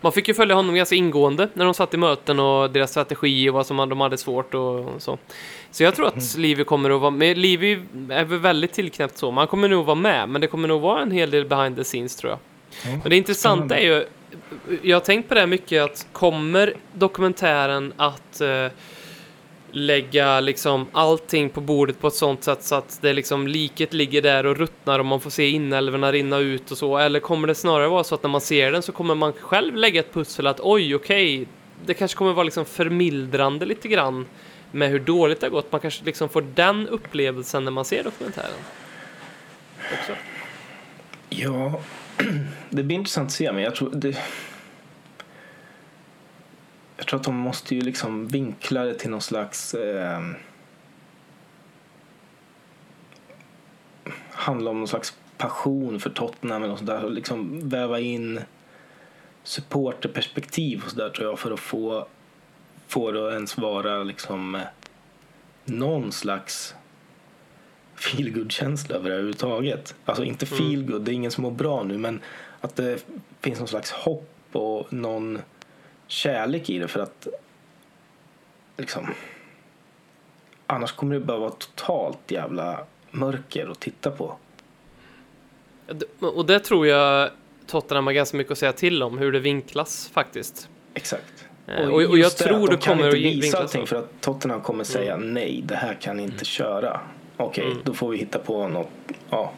Man 0.00 0.12
fick 0.12 0.28
ju 0.28 0.34
följa 0.34 0.54
honom 0.54 0.74
ganska 0.74 0.94
ingående 0.94 1.48
när 1.54 1.64
de 1.64 1.74
satt 1.74 1.94
i 1.94 1.96
möten 1.96 2.40
och 2.40 2.70
deras 2.70 2.90
strategi 2.90 3.50
och 3.50 3.54
vad 3.54 3.66
som 3.66 3.76
de 3.76 4.00
hade 4.00 4.16
svårt 4.18 4.54
och 4.54 4.90
så. 5.02 5.18
Så 5.74 5.82
jag 5.82 5.94
tror 5.94 6.06
att 6.06 6.36
Livi 6.38 6.64
kommer 6.64 6.90
att 6.90 7.00
vara 7.00 7.10
med. 7.10 7.38
Livi 7.38 7.72
är 8.10 8.24
väl 8.24 8.38
väldigt 8.38 8.72
tillknäppt 8.72 9.18
så. 9.18 9.30
Man 9.30 9.46
kommer 9.46 9.68
nog 9.68 9.86
vara 9.86 9.94
med, 9.94 10.28
men 10.28 10.40
det 10.40 10.46
kommer 10.46 10.68
nog 10.68 10.80
vara 10.80 11.02
en 11.02 11.10
hel 11.10 11.30
del 11.30 11.44
behind 11.44 11.76
the 11.76 11.84
scenes 11.84 12.16
tror 12.16 12.30
jag. 12.30 12.38
Men 13.02 13.10
det 13.10 13.16
intressanta 13.16 13.78
är 13.78 13.84
ju, 13.84 14.06
jag 14.82 14.96
har 14.96 15.00
tänkt 15.00 15.28
på 15.28 15.34
det 15.34 15.40
här 15.40 15.46
mycket, 15.46 15.82
att 15.82 16.06
kommer 16.12 16.74
dokumentären 16.92 17.92
att 17.96 18.40
eh, 18.40 18.66
lägga 19.70 20.40
liksom 20.40 20.86
allting 20.92 21.50
på 21.50 21.60
bordet 21.60 22.00
på 22.00 22.06
ett 22.06 22.14
sånt 22.14 22.44
sätt 22.44 22.62
så 22.62 22.74
att 22.74 22.98
det 23.02 23.12
liksom 23.12 23.48
liket 23.48 23.92
ligger 23.92 24.22
där 24.22 24.46
och 24.46 24.56
ruttnar 24.56 24.98
och 24.98 25.06
man 25.06 25.20
får 25.20 25.30
se 25.30 25.48
inälvorna 25.48 26.12
rinna 26.12 26.38
ut 26.38 26.70
och 26.70 26.78
så? 26.78 26.98
Eller 26.98 27.20
kommer 27.20 27.48
det 27.48 27.54
snarare 27.54 27.88
vara 27.88 28.04
så 28.04 28.14
att 28.14 28.22
när 28.22 28.30
man 28.30 28.40
ser 28.40 28.72
den 28.72 28.82
så 28.82 28.92
kommer 28.92 29.14
man 29.14 29.32
själv 29.32 29.76
lägga 29.76 30.00
ett 30.00 30.14
pussel 30.14 30.46
att 30.46 30.60
oj, 30.60 30.94
okej, 30.94 31.46
det 31.86 31.94
kanske 31.94 32.18
kommer 32.18 32.32
vara 32.32 32.44
liksom 32.44 32.64
förmildrande 32.64 33.66
lite 33.66 33.88
grann 33.88 34.26
med 34.74 34.90
hur 34.90 35.00
dåligt 35.00 35.40
det 35.40 35.46
har 35.46 35.50
gått. 35.50 35.72
Man 35.72 35.80
kanske 35.80 36.04
liksom 36.04 36.28
får 36.28 36.42
den 36.54 36.88
upplevelsen 36.88 37.64
när 37.64 37.70
man 37.70 37.84
ser 37.84 38.04
dokumentären. 38.04 38.50
Också. 39.98 40.12
Ja, 41.28 41.80
det 42.70 42.82
blir 42.82 42.96
intressant 42.96 43.26
att 43.26 43.32
se, 43.32 43.52
men 43.52 43.62
jag 43.62 43.74
tror 43.74 43.90
det... 43.90 44.18
Jag 46.96 47.06
tror 47.06 47.20
att 47.20 47.24
de 47.26 47.34
måste 47.34 47.74
ju 47.74 47.80
liksom 47.80 48.28
vinkla 48.28 48.84
det 48.84 48.94
till 48.94 49.10
någon 49.10 49.20
slags... 49.20 49.74
Eh, 49.74 50.20
handla 54.30 54.70
om 54.70 54.78
någon 54.78 54.88
slags 54.88 55.16
passion 55.36 56.00
för 56.00 56.10
Tottenham 56.10 56.62
eller 56.62 56.70
något 56.70 56.78
sånt 56.78 56.90
där. 56.90 57.04
Och 57.04 57.12
liksom 57.12 57.68
väva 57.68 58.00
in 58.00 58.40
supporterperspektiv 59.42 60.82
och 60.84 60.90
sådär 60.90 61.08
tror 61.08 61.28
jag 61.28 61.38
för 61.38 61.50
att 61.50 61.60
få, 61.60 62.06
få 62.94 63.12
det 63.12 63.34
ens 63.34 63.58
vara 63.58 64.02
liksom 64.02 64.54
eh, 64.54 64.62
någon 65.64 66.12
slags 66.12 66.74
feelgood-känsla 67.94 68.96
överhuvudtaget. 68.96 69.94
Alltså 70.04 70.24
inte 70.24 70.46
feelgood, 70.46 71.02
det 71.02 71.12
är 71.12 71.14
ingen 71.14 71.30
som 71.30 71.42
mår 71.42 71.50
bra 71.50 71.82
nu 71.82 71.98
men 71.98 72.20
att 72.60 72.76
det 72.76 73.04
finns 73.40 73.58
någon 73.58 73.68
slags 73.68 73.90
hopp 73.90 74.30
och 74.52 74.92
någon 74.92 75.38
kärlek 76.06 76.70
i 76.70 76.78
det 76.78 76.88
för 76.88 77.00
att 77.00 77.26
liksom 78.76 79.14
annars 80.66 80.92
kommer 80.92 81.14
det 81.14 81.20
bara 81.20 81.38
vara 81.38 81.50
totalt 81.50 82.30
jävla 82.30 82.84
mörker 83.10 83.68
att 83.68 83.80
titta 83.80 84.10
på. 84.10 84.36
Och 86.20 86.46
det 86.46 86.60
tror 86.60 86.86
jag 86.86 87.30
Tottenham 87.66 88.06
har 88.06 88.14
ganska 88.14 88.36
mycket 88.36 88.52
att 88.52 88.58
säga 88.58 88.72
till 88.72 89.02
om, 89.02 89.18
hur 89.18 89.32
det 89.32 89.40
vinklas 89.40 90.08
faktiskt. 90.08 90.68
Exakt. 90.94 91.48
Eh, 91.66 91.88
Och, 91.88 92.02
och 92.02 92.18
jag 92.18 92.36
tror 92.36 92.58
det 92.58 92.64
att 92.64 92.70
de 92.70 92.76
kan 92.76 92.96
kommer 92.96 93.08
att 93.08 93.14
inte 93.14 93.46
visa 93.46 93.58
allting 93.58 93.86
för 93.86 93.96
att 93.96 94.20
Tottenham 94.20 94.60
kommer 94.60 94.84
säga 94.84 95.16
nej, 95.16 95.62
det 95.66 95.76
här 95.76 95.94
kan 95.94 96.20
inte 96.20 96.44
köra. 96.44 97.00
Okej, 97.36 97.64
Mm. 97.64 97.78
då 97.84 97.94
får 97.94 98.10
vi 98.10 98.16
hitta 98.18 98.38
på 98.38 98.68
något. 98.68 98.90
Ja. 99.30 99.52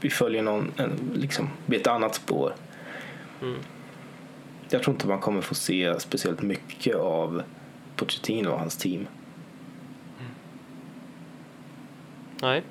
Vi 0.00 0.10
följer 0.10 0.42
någon, 0.42 0.72
en, 0.76 0.90
liksom, 1.14 1.48
ett 1.72 1.86
annat 1.86 2.14
spår. 2.14 2.52
Mm. 3.42 3.58
Jag 4.70 4.82
tror 4.82 4.94
inte 4.94 5.06
man 5.08 5.18
kommer 5.20 5.40
få 5.40 5.54
se 5.54 6.00
speciellt 6.00 6.42
mycket 6.42 6.96
av 6.96 7.42
Pochettino 7.96 8.48
och 8.48 8.58
hans 8.58 8.76
team. 8.76 9.06
Nej. 12.42 12.62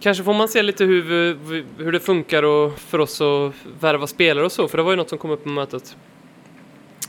Kanske 0.00 0.24
får 0.24 0.34
man 0.34 0.48
se 0.48 0.62
lite 0.62 0.84
hur, 0.84 1.04
hur 1.84 1.92
det 1.92 2.00
funkar 2.00 2.42
och 2.42 2.78
för 2.78 2.98
oss 2.98 3.20
att 3.20 3.54
värva 3.80 4.06
spelare 4.06 4.44
och 4.44 4.52
så, 4.52 4.68
för 4.68 4.76
det 4.78 4.82
var 4.84 4.90
ju 4.90 4.96
något 4.96 5.08
som 5.08 5.18
kom 5.18 5.30
upp 5.30 5.42
på 5.42 5.48
mötet. 5.48 5.96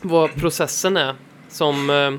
Vad 0.02 0.36
processen 0.36 0.97
är, 0.97 1.16
som 1.49 1.89
eh, 1.89 2.12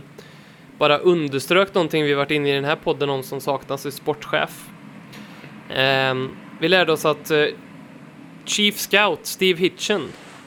bara 0.79 0.99
underströk 0.99 1.75
någonting 1.75 2.05
vi 2.05 2.15
varit 2.15 2.31
inne 2.31 2.51
i 2.51 2.55
den 2.55 2.65
här 2.65 2.77
podden 2.77 3.11
om 3.11 3.23
som 3.23 3.41
saknas 3.41 3.87
i 3.87 3.91
sportchef. 3.91 4.69
Ehm, 5.75 6.29
vi 6.61 6.69
lärde 6.69 6.93
oss 6.93 7.05
att 7.05 7.31
eh, 7.31 7.45
Chief 8.45 8.79
Scout 8.79 9.27
Steve 9.27 9.61
Hitchen 9.61 10.03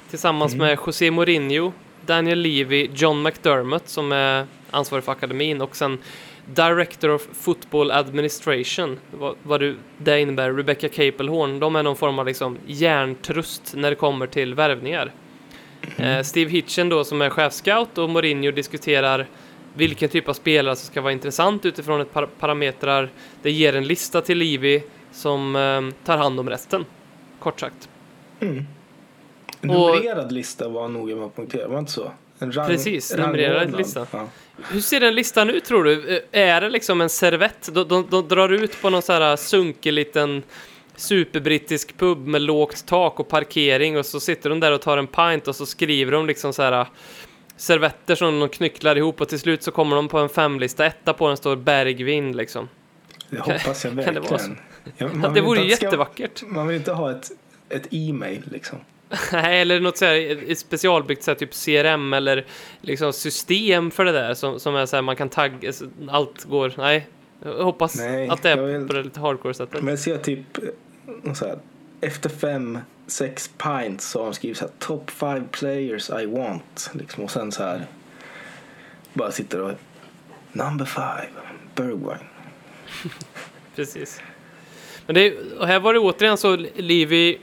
tillsammans 0.09 0.55
med 0.55 0.77
José 0.85 1.11
Mourinho, 1.11 1.71
Daniel 2.05 2.39
Levy, 2.39 2.89
John 2.93 3.23
McDermott 3.23 3.89
som 3.89 4.11
är 4.11 4.45
ansvarig 4.71 5.03
för 5.03 5.11
akademin 5.11 5.61
och 5.61 5.75
sen 5.75 5.97
Director 6.45 7.09
of 7.09 7.27
Football 7.33 7.91
Administration, 7.91 8.99
vad, 9.11 9.35
vad 9.43 9.59
du, 9.59 9.77
det 9.97 10.21
innebär, 10.21 10.51
Rebecca 10.51 10.89
Capelhorn, 10.89 11.59
de 11.59 11.75
är 11.75 11.83
någon 11.83 11.95
form 11.95 12.19
av 12.19 12.25
liksom 12.25 12.57
järntrust 12.65 13.73
när 13.75 13.89
det 13.89 13.95
kommer 13.95 14.27
till 14.27 14.53
värvningar. 14.53 15.11
Eh, 15.97 16.23
Steve 16.23 16.51
Hitchen 16.51 16.89
då 16.89 17.03
som 17.03 17.21
är 17.21 17.29
chefscout 17.29 17.97
och 17.97 18.09
Mourinho 18.09 18.51
diskuterar 18.51 19.27
vilken 19.73 20.09
typ 20.09 20.29
av 20.29 20.33
spelare 20.33 20.75
som 20.75 20.87
ska 20.87 21.01
vara 21.01 21.13
intressant 21.13 21.65
utifrån 21.65 22.01
ett 22.01 22.13
par 22.13 22.25
parametrar. 22.25 23.09
Det 23.41 23.51
ger 23.51 23.75
en 23.75 23.87
lista 23.87 24.21
till 24.21 24.37
Livi 24.37 24.83
som 25.11 25.55
eh, 25.55 26.05
tar 26.05 26.17
hand 26.17 26.39
om 26.39 26.49
resten, 26.49 26.85
kort 27.39 27.59
sagt. 27.59 27.89
En 28.39 28.67
numrerad 29.61 30.31
lista 30.31 30.67
var 30.69 30.87
noga 30.87 31.15
med 31.15 31.25
att 31.25 31.35
punktera, 31.35 31.67
var 31.67 31.79
inte 31.79 31.91
så? 31.91 32.11
En 32.39 32.51
rang, 32.51 32.67
Precis, 32.67 33.15
numrerad 33.17 33.77
lista. 33.77 34.07
Ja. 34.11 34.27
Hur 34.69 34.81
ser 34.81 34.99
den 34.99 35.15
listan 35.15 35.49
ut 35.49 35.65
tror 35.65 35.83
du? 35.83 36.17
Eh, 36.31 36.41
Är 36.41 36.61
det 36.61 36.69
liksom 36.69 37.01
en 37.01 37.09
servett? 37.09 37.69
De, 37.73 37.87
de, 37.87 38.07
de 38.09 38.27
drar 38.27 38.49
ut 38.49 38.81
på 38.81 38.89
någon 38.89 39.01
så 39.01 39.13
här 39.13 39.35
sunkig 39.35 39.93
liten 39.93 40.43
superbrittisk 40.99 41.97
pub 41.97 42.27
med 42.27 42.41
lågt 42.41 42.85
tak 42.85 43.19
och 43.19 43.27
parkering 43.27 43.97
och 43.97 44.05
så 44.05 44.19
sitter 44.19 44.49
de 44.49 44.59
där 44.59 44.71
och 44.71 44.81
tar 44.81 44.97
en 44.97 45.07
pint 45.07 45.47
och 45.47 45.55
så 45.55 45.65
skriver 45.65 46.11
de 46.11 46.25
liksom 46.27 46.53
så 46.53 46.61
här 46.63 46.87
servetter 47.57 48.15
som 48.15 48.39
de 48.39 48.49
knycklar 48.49 48.95
ihop 48.95 49.21
och 49.21 49.29
till 49.29 49.39
slut 49.39 49.63
så 49.63 49.71
kommer 49.71 49.95
de 49.95 50.07
på 50.07 50.19
en 50.19 50.29
femlista. 50.29 50.85
Etta 50.85 51.13
på 51.13 51.27
den 51.27 51.37
står 51.37 51.55
Bergvin 51.55 52.37
liksom. 52.37 52.69
Det 53.29 53.39
hoppas 53.39 53.85
jag 53.85 53.93
Kan 54.05 54.13
det 54.13 54.19
vara 54.19 54.31
verkligen. 54.31 54.57
Ja, 54.97 55.07
man 55.13 55.33
det 55.33 55.41
vore 55.41 55.61
ju 55.61 55.69
ska- 55.75 55.85
jättevackert. 55.85 56.43
Man 56.47 56.67
vill 56.67 56.77
inte 56.77 56.91
ha 56.91 57.11
ett, 57.11 57.31
ett 57.69 57.87
e-mail 57.91 58.41
liksom. 58.51 58.77
Nej, 59.31 59.61
eller 59.61 59.79
något 59.79 59.97
så 59.97 60.05
här 60.05 60.55
specialbyggt 60.55 61.23
så 61.23 61.31
här, 61.31 61.35
typ 61.35 61.53
CRM 61.65 62.13
eller 62.13 62.45
liksom 62.81 63.13
system 63.13 63.91
för 63.91 64.05
det 64.05 64.11
där 64.11 64.33
som, 64.33 64.59
som 64.59 64.75
är 64.75 64.85
så 64.85 64.95
här 64.97 65.01
man 65.01 65.15
kan 65.15 65.29
tagga, 65.29 65.73
så 65.73 65.85
allt 66.07 66.43
går, 66.43 66.73
nej. 66.77 67.07
Jag 67.43 67.63
hoppas 67.63 67.95
Nej, 67.95 68.29
att 68.29 68.43
det 68.43 68.49
är 68.49 68.57
vill- 68.57 68.87
på 68.87 68.93
det 68.93 69.03
lite 69.03 69.19
hardcore 69.19 69.53
sättet. 69.53 69.81
Men 69.81 69.87
jag 69.89 69.99
ser 69.99 70.17
typ 70.17 70.57
eh, 70.57 70.63
så 71.33 71.45
här, 71.45 71.59
efter 72.01 72.29
fem, 72.29 72.79
sex 73.07 73.51
pints 73.57 74.09
så 74.09 74.19
har 74.19 74.25
de 74.25 74.33
skrivit 74.33 74.57
så 74.57 74.65
här 74.65 74.71
top 74.79 75.11
five 75.11 75.43
players 75.51 76.09
I 76.09 76.25
want. 76.25 76.89
Liksom, 76.93 77.23
och 77.23 77.31
sen 77.31 77.51
så 77.51 77.63
här 77.63 77.85
bara 79.13 79.31
sitter 79.31 79.61
och 79.61 79.71
number 80.51 80.85
five, 80.85 81.29
Bergwijn. 81.75 82.19
Precis. 83.75 84.21
Men 85.05 85.15
det, 85.15 85.37
och 85.59 85.67
här 85.67 85.79
var 85.79 85.93
det 85.93 85.99
återigen 85.99 86.37
så 86.37 86.55
Livi 86.75 87.39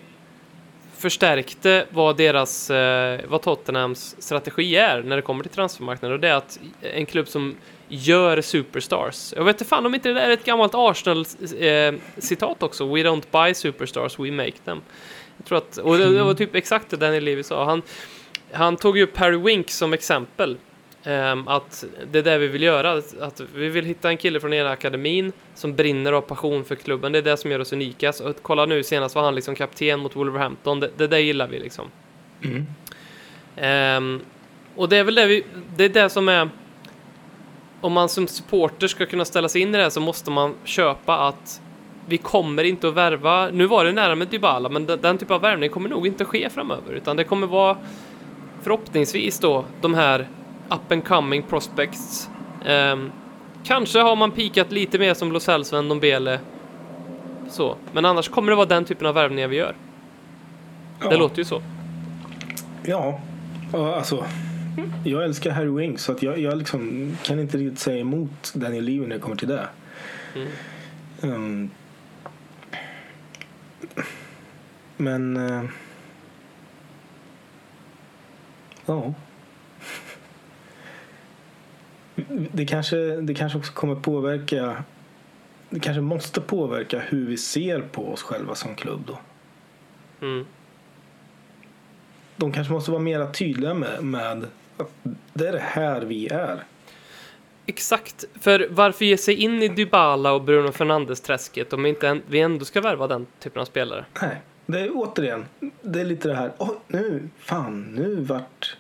förstärkte 1.03 1.87
vad 1.91 2.17
deras, 2.17 2.71
eh, 2.71 3.21
vad 3.29 3.43
Tottenhams 3.43 4.17
strategi 4.19 4.77
är 4.77 5.03
när 5.03 5.17
det 5.17 5.23
kommer 5.23 5.43
till 5.43 5.53
transfermarknaden 5.53 6.15
och 6.15 6.21
det 6.21 6.29
är 6.29 6.35
att 6.35 6.61
en 6.81 7.07
klubb 7.07 7.29
som 7.29 7.57
gör 7.89 8.41
superstars. 8.41 9.33
Jag 9.37 9.45
vet 9.45 9.55
inte 9.57 9.65
fan 9.65 9.87
om 9.87 9.95
inte 9.95 10.09
det 10.09 10.15
där 10.15 10.29
är 10.29 10.31
ett 10.31 10.45
gammalt 10.45 10.73
Arsenal-citat 10.75 12.63
eh, 12.63 12.67
också. 12.67 12.87
We 12.87 13.03
don't 13.03 13.25
buy 13.31 13.55
superstars, 13.55 14.19
we 14.19 14.31
make 14.31 14.59
them. 14.65 14.81
Jag 15.37 15.47
tror 15.47 15.59
att, 15.59 15.77
och 15.77 15.99
det, 15.99 16.23
var 16.23 16.35
typ 16.35 16.55
exakt 16.55 16.91
det 16.91 16.97
Danny 16.97 17.21
Levy 17.21 17.43
sa. 17.43 17.65
Han, 17.65 17.83
han 18.53 18.77
tog 18.77 18.99
ju 18.99 19.07
Perry 19.07 19.37
Wink 19.37 19.71
som 19.71 19.93
exempel. 19.93 20.57
Ehm, 21.05 21.49
att 21.49 21.85
det 22.13 22.19
är 22.19 22.23
det 22.23 22.39
vi 22.39 22.47
vill 22.47 22.63
göra. 22.63 22.93
Att, 23.21 23.41
vi 23.55 23.69
vill 23.69 23.85
hitta 23.85 24.09
en 24.09 24.17
kille 24.17 24.41
från 24.41 24.53
ena 24.53 24.71
akademin 24.71 25.33
som 25.55 25.75
brinner 25.75 26.13
av 26.13 26.21
passion 26.21 26.65
för 26.65 26.75
klubben. 26.75 27.13
Det 27.13 27.19
är 27.19 27.23
det 27.23 27.37
som 27.37 27.51
gör 27.51 27.61
oss 27.61 27.73
unika. 27.73 28.13
Så, 28.13 28.33
kolla 28.43 28.67
nu 28.67 28.83
senast 28.83 29.15
var 29.15 29.23
han 29.23 29.35
liksom 29.35 29.55
kapten 29.55 30.01
mot 30.01 30.17
Wolverhampton. 30.17 30.81
Det, 30.81 30.91
det 30.97 31.07
där 31.07 31.19
gillar 31.19 31.49
vi 31.49 31.59
liksom. 31.59 31.91
Ehm, 33.57 34.21
och 34.77 34.89
det 34.89 34.97
är 34.97 35.05
väl 35.05 35.15
det 35.15 35.27
vi, 35.27 35.45
det 35.77 35.85
är 35.85 35.89
det 35.89 36.11
som 36.11 36.29
är 36.29 36.49
om 37.81 37.93
man 37.93 38.09
som 38.09 38.27
supporter 38.27 38.87
ska 38.87 39.07
kunna 39.07 39.25
ställa 39.25 39.49
sig 39.49 39.63
in 39.63 39.69
i 39.69 39.79
det 39.79 39.83
här 39.83 39.91
så 39.91 40.01
måste 40.01 40.31
man 40.31 40.55
köpa 40.65 41.19
att 41.19 41.63
vi 42.07 42.19
kommer 42.19 42.65
inte 42.65 42.89
att 42.89 42.95
värva, 42.95 43.51
nu 43.51 43.67
var 43.67 43.85
det 43.85 43.93
nära 43.93 44.15
med 44.15 44.29
Dybala, 44.29 44.69
men 44.69 44.87
den, 44.87 45.01
den 45.01 45.19
typen 45.19 45.35
av 45.35 45.43
värvning 45.43 45.71
kommer 45.71 45.89
nog 45.89 46.07
inte 46.07 46.25
ske 46.25 46.51
framöver, 46.51 46.93
utan 46.93 47.17
det 47.17 47.25
kommer 47.25 47.47
vara 47.47 47.77
förhoppningsvis 48.63 49.39
då 49.39 49.65
de 49.81 49.95
här 49.95 50.29
up 50.75 50.93
and 50.93 51.05
coming 51.05 51.43
prospects. 51.43 52.29
Ehm, 52.67 53.11
kanske 53.65 53.99
har 53.99 54.17
man 54.17 54.31
pikat 54.31 54.73
lite 54.73 54.99
mer 54.99 55.15
som 55.15 55.33
Lo 55.33 55.41
Celso 55.41 55.77
än 55.77 55.85
Ndombele. 55.85 56.41
Så, 57.51 57.77
men 57.93 58.05
annars 58.05 58.29
kommer 58.29 58.51
det 58.53 58.57
vara 58.57 58.67
den 58.67 58.85
typen 58.85 59.07
av 59.07 59.15
värvningar 59.15 59.49
vi 59.49 59.57
gör. 59.57 59.75
Det 60.99 61.05
Ja. 61.11 61.17
låter 61.17 61.39
ju 61.39 61.45
så. 61.45 61.63
Ja, 62.85 63.21
ja, 63.73 63.95
alltså. 63.97 64.25
Jag 65.05 65.25
älskar 65.25 65.51
Harry 65.51 65.69
Winks 65.71 66.03
så 66.05 66.13
att 66.13 66.23
jag, 66.23 66.39
jag 66.39 66.59
liksom 66.59 67.13
kan 67.23 67.41
inte 67.41 67.59
riktigt 67.59 67.79
säga 67.79 67.99
emot 68.01 68.53
Daniel 68.55 68.85
Levy 68.85 69.07
när 69.07 69.15
det 69.17 69.21
kommer 69.21 69.37
till 69.37 69.49
det. 69.49 69.67
Mm. 70.35 70.49
Ehm, 71.23 71.71
men... 74.97 75.37
eh, 75.37 75.63
ja. 78.87 79.15
Det 82.29 82.67
kanske, 82.67 82.97
det 82.97 83.35
kanske 83.35 83.59
också 83.59 83.73
kommer 83.73 83.95
påverka... 83.95 84.85
Det 85.71 85.81
kanske 85.81 86.01
måste 86.01 86.41
påverka 86.41 86.99
hur 86.99 87.27
vi 87.27 87.37
ser 87.37 87.81
på 87.81 88.13
oss 88.13 88.23
själva 88.23 88.55
som 88.55 88.75
klubb 88.75 89.01
då. 89.07 89.19
Mm. 90.27 90.47
de 92.37 92.53
kanske 92.53 92.73
måste 92.73 92.91
vara 92.91 93.03
mer 93.03 93.27
tydliga 93.33 93.75
med, 93.75 94.05
med 94.05 94.47
att 94.77 94.91
det 95.33 95.49
är 95.49 95.53
det 95.53 95.63
här 95.65 96.01
vi 96.01 96.29
är. 96.29 96.65
Exakt, 97.67 98.25
för 98.41 98.67
varför 98.71 99.05
ge 99.05 99.17
sig 99.17 99.35
in 99.35 99.63
i 99.63 99.69
Dybala 99.69 100.33
och 100.33 100.43
Bruno 100.43 100.73
Fernandes-träsket 100.73 101.73
om 101.73 101.87
inte 101.87 102.09
en, 102.09 102.23
vi 102.27 102.41
ändå 102.41 102.65
ska 102.65 102.81
värva 102.81 103.07
den 103.07 103.27
typen 103.41 103.63
av 103.63 103.67
spelare? 103.67 104.05
Nej, 104.21 104.41
det 104.67 104.81
är 104.81 104.91
återigen, 104.93 105.45
det 105.83 106.01
är 106.01 106.05
lite 106.05 106.29
det 106.29 106.35
här, 106.35 106.53
oh, 106.59 106.73
nu, 106.87 107.29
fan, 107.39 107.83
nu 107.83 108.21
vart 108.21 108.77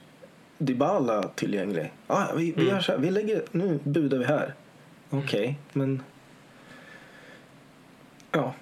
Dybala 0.66 1.22
tillgänglig. 1.22 1.92
Ah, 2.06 2.26
vi, 2.36 2.44
vi 2.44 2.52
Mm. 2.62 2.66
gör 2.74 2.80
så 2.80 2.92
här, 2.92 2.98
vi 2.98 3.10
lägger, 3.10 3.42
nu 3.52 3.78
budar 3.84 4.18
vi 4.18 4.24
här. 4.24 4.54
Okej, 5.10 5.58
men 5.72 6.02
ja, 8.32 8.54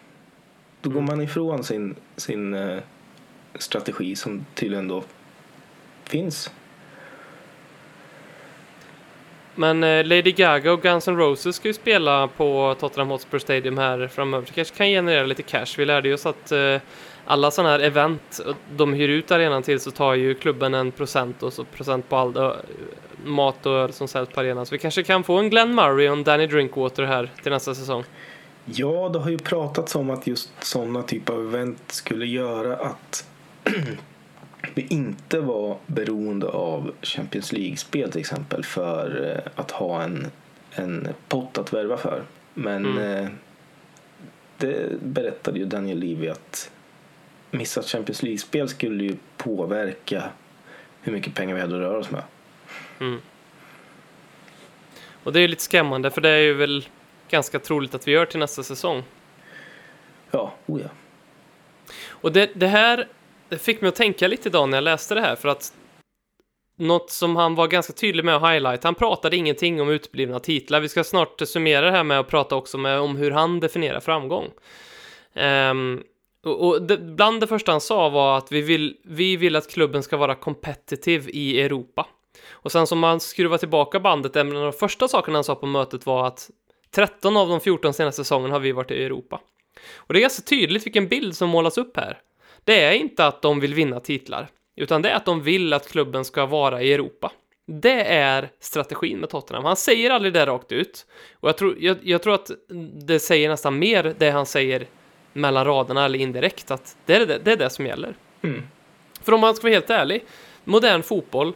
då 0.81 0.91
går 0.91 1.01
man 1.01 1.21
ifrån 1.21 1.65
sin, 1.65 1.95
sin 2.17 2.55
eh, 2.55 2.79
strategi 3.55 4.17
som 4.17 4.47
tydligen 4.55 4.89
då 4.89 5.05
finns. 6.05 6.51
Men 9.61 9.85
eh, 9.85 10.05
Lady 10.05 10.33
Gaga 10.33 10.73
och 10.73 10.83
Guns 10.83 11.09
N' 11.09 11.17
Roses 11.17 11.57
ska 11.57 11.69
ju 11.69 11.75
spela 11.75 12.29
på 12.29 12.77
Tottenham 12.81 13.09
Hotspur 13.09 13.39
Stadium 13.39 13.79
här 13.79 14.09
framöver. 14.09 14.47
Det 14.47 14.53
kanske 14.53 14.77
kan 14.77 14.87
generera 14.87 15.27
lite 15.27 15.43
cash. 15.43 15.67
Vi 15.79 15.85
lärde 15.85 16.09
ju 16.09 16.15
oss 16.15 16.27
att 16.27 16.53
eh, 16.53 16.77
alla 17.25 17.51
sådana 17.51 17.71
här 17.73 17.81
event 17.81 18.41
eh, 18.47 18.55
de 18.77 18.93
hyr 18.93 19.09
ut 19.09 19.31
arenan 19.31 19.63
till 19.63 19.81
så 19.81 19.91
tar 19.91 20.15
ju 20.15 20.35
klubben 20.35 20.75
en 20.75 20.93
procent 20.93 21.43
och 21.43 21.53
så 21.53 21.65
procent 21.65 22.09
på 22.09 22.17
all 22.17 22.37
eh, 22.37 22.53
mat 23.25 23.67
och 23.67 23.73
öl 23.73 23.93
som 23.93 24.09
säljs 24.09 24.29
på 24.29 24.41
arenan. 24.41 24.67
Så 24.67 24.75
vi 24.75 24.79
kanske 24.79 25.03
kan 25.03 25.25
få 25.25 25.39
en 25.39 25.51
Glenn 25.51 25.75
Murray 25.75 26.09
och 26.09 26.17
en 26.17 26.25
Danny 26.25 26.47
Drinkwater 26.47 27.03
här 27.03 27.31
till 27.43 27.53
nästa 27.53 27.75
säsong. 27.75 28.05
Ja, 28.65 29.09
det 29.09 29.19
har 29.19 29.31
ju 29.31 29.39
pratats 29.39 29.95
om 29.95 30.11
att 30.11 30.27
just 30.27 30.51
sådana 30.65 31.03
typer 31.03 31.33
av 31.33 31.55
event 31.55 31.83
skulle 31.87 32.27
göra 32.27 32.77
att 32.77 33.27
inte 34.75 35.41
var 35.41 35.77
beroende 35.87 36.47
av 36.47 36.93
Champions 37.03 37.53
League-spel 37.53 38.11
till 38.11 38.21
exempel 38.21 38.65
för 38.65 39.33
eh, 39.37 39.53
att 39.61 39.71
ha 39.71 40.03
en, 40.03 40.27
en 40.73 41.09
pott 41.29 41.59
att 41.59 41.73
värva 41.73 41.97
för. 41.97 42.23
Men 42.55 42.87
Mm. 42.87 43.25
eh, 43.25 43.31
det 44.57 45.03
berättade 45.03 45.59
ju 45.59 45.65
Daniel 45.65 45.99
Levy 45.99 46.29
att 46.29 46.71
missat 47.51 47.87
Champions 47.87 48.23
League-spel 48.23 48.69
skulle 48.69 49.05
ju 49.05 49.17
påverka 49.37 50.25
hur 51.03 51.13
mycket 51.13 51.35
pengar 51.35 51.55
vi 51.55 51.61
hade 51.61 51.75
att 51.75 51.81
röra 51.81 51.99
oss 51.99 52.11
med. 52.11 52.23
Mm. 53.01 53.21
Och 55.25 55.33
det 55.33 55.39
är 55.39 55.41
ju 55.41 55.49
lite 55.49 55.63
skrämmande 55.63 56.11
för 56.11 56.21
det 56.21 56.29
är 56.31 56.39
ju 56.39 56.55
väl 56.55 56.87
ganska 57.29 57.59
troligt 57.59 57.95
att 57.95 58.09
vi 58.09 58.13
gör 58.13 58.27
till 58.27 58.39
nästa 58.39 58.63
säsong. 58.63 59.03
Ja, 60.31 60.53
oh 60.67 60.81
ja. 60.81 60.89
Och 62.09 62.33
det, 62.33 62.51
det 62.55 62.67
här 62.67 63.09
det 63.51 63.59
fick 63.59 63.81
mig 63.81 63.89
att 63.89 63.95
tänka 63.95 64.29
lite 64.29 64.49
idag 64.49 64.69
när 64.69 64.77
jag 64.77 64.85
läste 64.85 65.15
det 65.15 65.21
här 65.21 65.37
för 65.37 65.49
att 65.49 65.73
något 66.77 67.11
som 67.11 67.37
han 67.37 67.55
var 67.55 67.69
ganska 67.69 67.93
tydlig 67.93 68.25
med 68.25 68.37
att 68.37 68.53
highlight, 68.53 68.85
han 68.85 68.95
pratade 68.95 69.37
ingenting 69.37 69.81
om 69.81 69.89
utblivna 69.89 70.41
titlar. 70.41 70.81
Vi 70.81 70.89
ska 70.89 71.05
snart 71.05 71.41
summera 71.41 71.87
det 71.87 71.91
här 71.91 72.05
med 72.05 72.21
att 72.21 72.29
prata 72.29 72.57
också 72.57 72.79
med, 72.79 73.01
om 73.01 73.17
hur 73.17 73.31
han 73.31 73.61
definierar 73.61 74.01
framgång. 74.01 74.51
Um, 75.35 76.03
och 76.45 76.67
och 76.69 76.83
det, 76.83 76.99
bland 76.99 77.41
det 77.41 77.47
första 77.47 77.73
han 77.73 77.81
sa 77.81 78.09
var 78.09 78.39
att 78.39 78.53
vi 78.53 78.61
vill, 78.61 78.97
vi 79.05 79.37
vill 79.37 79.57
att 79.57 79.71
klubben 79.71 80.03
ska 80.03 80.17
vara 80.17 80.35
competitive 80.35 81.31
i 81.31 81.61
Europa. 81.63 82.07
Och 82.51 82.73
sen 82.73 82.87
som 82.87 82.99
man 82.99 83.21
skruvar 83.21 83.59
tillbaka 83.59 84.01
bandet, 84.01 84.37
en 84.37 84.57
av 84.57 84.63
de 84.63 84.73
första 84.73 85.09
sakerna 85.09 85.37
han 85.37 85.45
sa 85.45 85.55
på 85.55 85.67
mötet 85.67 86.07
var 86.07 86.27
att 86.27 86.51
13 86.91 87.37
av 87.37 87.49
de 87.49 87.61
14 87.61 87.95
senaste 87.95 88.25
säsongerna 88.25 88.55
har 88.55 88.61
vi 88.61 88.73
varit 88.73 88.91
i 88.91 89.05
Europa. 89.05 89.41
Och 89.95 90.15
det 90.15 90.19
är 90.19 90.21
ganska 90.21 90.43
tydligt 90.43 90.87
vilken 90.87 91.09
bild 91.09 91.37
som 91.37 91.49
målas 91.49 91.79
upp 91.79 91.97
här. 91.97 92.19
Det 92.65 92.85
är 92.85 92.93
inte 92.93 93.27
att 93.27 93.43
de 93.43 93.61
vill 93.61 93.75
vinna 93.75 94.01
titlar, 94.01 94.49
utan 94.77 95.03
det 95.03 95.11
är 95.11 95.15
att 95.15 95.25
de 95.25 95.43
vill 95.43 95.73
att 95.73 95.89
klubben 95.89 96.25
ska 96.25 96.47
vara 96.47 96.83
i 96.83 96.93
Europa. 96.93 97.33
Det 97.67 98.05
är 98.05 98.51
strategin 98.61 99.19
med 99.19 99.29
Tottenham. 99.29 99.65
Han 99.65 99.77
säger 99.77 100.11
aldrig 100.11 100.33
det 100.33 100.47
rakt 100.47 100.73
ut. 100.73 101.07
Och 101.35 101.49
jag 101.49 101.57
tror, 101.57 101.77
jag, 101.79 101.97
jag 102.03 102.23
tror 102.23 102.35
att 102.35 102.51
det 103.07 103.21
säger 103.21 103.49
nästan 103.49 103.79
mer 103.79 104.15
det 104.19 104.31
han 104.31 104.47
säger 104.47 104.87
mellan 105.33 105.65
raderna 105.65 106.05
eller 106.05 106.19
indirekt, 106.19 106.71
att 106.71 106.97
det 107.07 107.15
är 107.15 107.27
det, 107.27 107.39
det, 107.39 107.53
är 107.53 107.57
det 107.57 107.71
som 107.71 107.87
gäller. 107.87 108.15
Mm. 108.43 108.63
För 109.23 109.33
om 109.33 109.41
man 109.41 109.55
ska 109.55 109.63
vara 109.63 109.73
helt 109.73 109.91
ärlig, 109.91 110.25
modern 110.65 111.03
fotboll, 111.03 111.53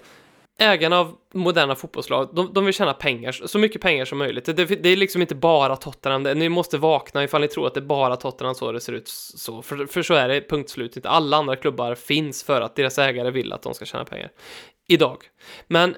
ägarna 0.59 0.99
av 0.99 1.17
moderna 1.33 1.75
fotbollslag, 1.75 2.29
de, 2.33 2.53
de 2.53 2.65
vill 2.65 2.75
tjäna 2.75 2.95
pengar, 2.95 3.33
så 3.33 3.59
mycket 3.59 3.81
pengar 3.81 4.05
som 4.05 4.19
möjligt. 4.19 4.45
Det, 4.45 4.53
det 4.55 4.89
är 4.89 4.97
liksom 4.97 5.21
inte 5.21 5.35
bara 5.35 5.77
Tottenham, 5.77 6.23
det, 6.23 6.35
ni 6.35 6.49
måste 6.49 6.79
vakna 6.79 7.25
ifall 7.25 7.41
ni 7.41 7.49
tror 7.49 7.67
att 7.67 7.75
det 7.75 7.81
är 7.81 7.83
bara 7.83 8.17
Tottenham 8.17 8.55
så 8.55 8.73
det 8.73 8.81
ser 8.81 8.93
ut 8.93 9.09
så, 9.09 9.63
för, 9.63 9.87
för 9.87 10.03
så 10.03 10.15
är 10.15 10.29
det 10.29 10.49
punkt 10.49 10.71
slut. 10.71 10.97
Inte 10.97 11.09
alla 11.09 11.37
andra 11.37 11.57
klubbar 11.57 11.95
finns 11.95 12.43
för 12.43 12.61
att 12.61 12.77
deras 12.77 12.99
ägare 12.99 13.31
vill 13.31 13.53
att 13.53 13.63
de 13.63 13.75
ska 13.75 13.85
tjäna 13.85 14.05
pengar. 14.05 14.31
Idag. 14.89 15.25
Men 15.67 15.97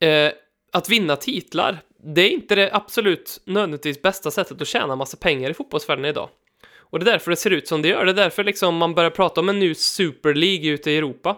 eh, 0.00 0.32
att 0.72 0.88
vinna 0.88 1.16
titlar, 1.16 1.78
det 2.02 2.20
är 2.20 2.30
inte 2.30 2.54
det 2.54 2.70
absolut 2.72 3.40
nödvändigtvis 3.44 4.02
bästa 4.02 4.30
sättet 4.30 4.62
att 4.62 4.68
tjäna 4.68 4.96
massa 4.96 5.16
pengar 5.16 5.50
i 5.50 5.54
fotbollsvärlden 5.54 6.04
idag. 6.04 6.28
Och 6.90 6.98
det 6.98 7.02
är 7.04 7.12
därför 7.12 7.30
det 7.30 7.36
ser 7.36 7.50
ut 7.50 7.68
som 7.68 7.82
det 7.82 7.88
gör. 7.88 8.04
Det 8.04 8.12
är 8.12 8.14
därför 8.14 8.44
liksom 8.44 8.76
man 8.76 8.94
börjar 8.94 9.10
prata 9.10 9.40
om 9.40 9.48
en 9.48 9.58
ny 9.58 9.74
Super 9.74 10.34
League 10.34 10.70
ute 10.70 10.90
i 10.90 10.96
Europa. 10.96 11.36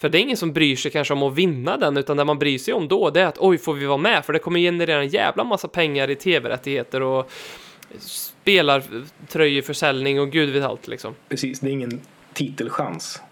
För 0.00 0.08
det 0.08 0.18
är 0.18 0.20
ingen 0.20 0.36
som 0.36 0.52
bryr 0.52 0.76
sig 0.76 0.90
kanske 0.90 1.14
om 1.14 1.22
att 1.22 1.34
vinna 1.34 1.76
den, 1.76 1.96
utan 1.96 2.16
det 2.16 2.24
man 2.24 2.38
bryr 2.38 2.58
sig 2.58 2.74
om 2.74 2.88
då, 2.88 3.10
det 3.10 3.20
är 3.20 3.26
att 3.26 3.38
oj, 3.38 3.58
får 3.58 3.74
vi 3.74 3.86
vara 3.86 3.98
med? 3.98 4.24
För 4.24 4.32
det 4.32 4.38
kommer 4.38 4.60
generera 4.60 5.00
en 5.00 5.08
jävla 5.08 5.44
massa 5.44 5.68
pengar 5.68 6.10
i 6.10 6.16
tv-rättigheter 6.16 7.02
och 7.02 7.30
spelartröjeförsäljning 7.98 10.20
och 10.20 10.30
gud 10.30 10.50
vet 10.50 10.64
allt 10.64 10.88
liksom. 10.88 11.14
Precis, 11.28 11.60
det 11.60 11.68
är 11.68 11.72
ingen 11.72 12.00
titelchans. 12.32 13.22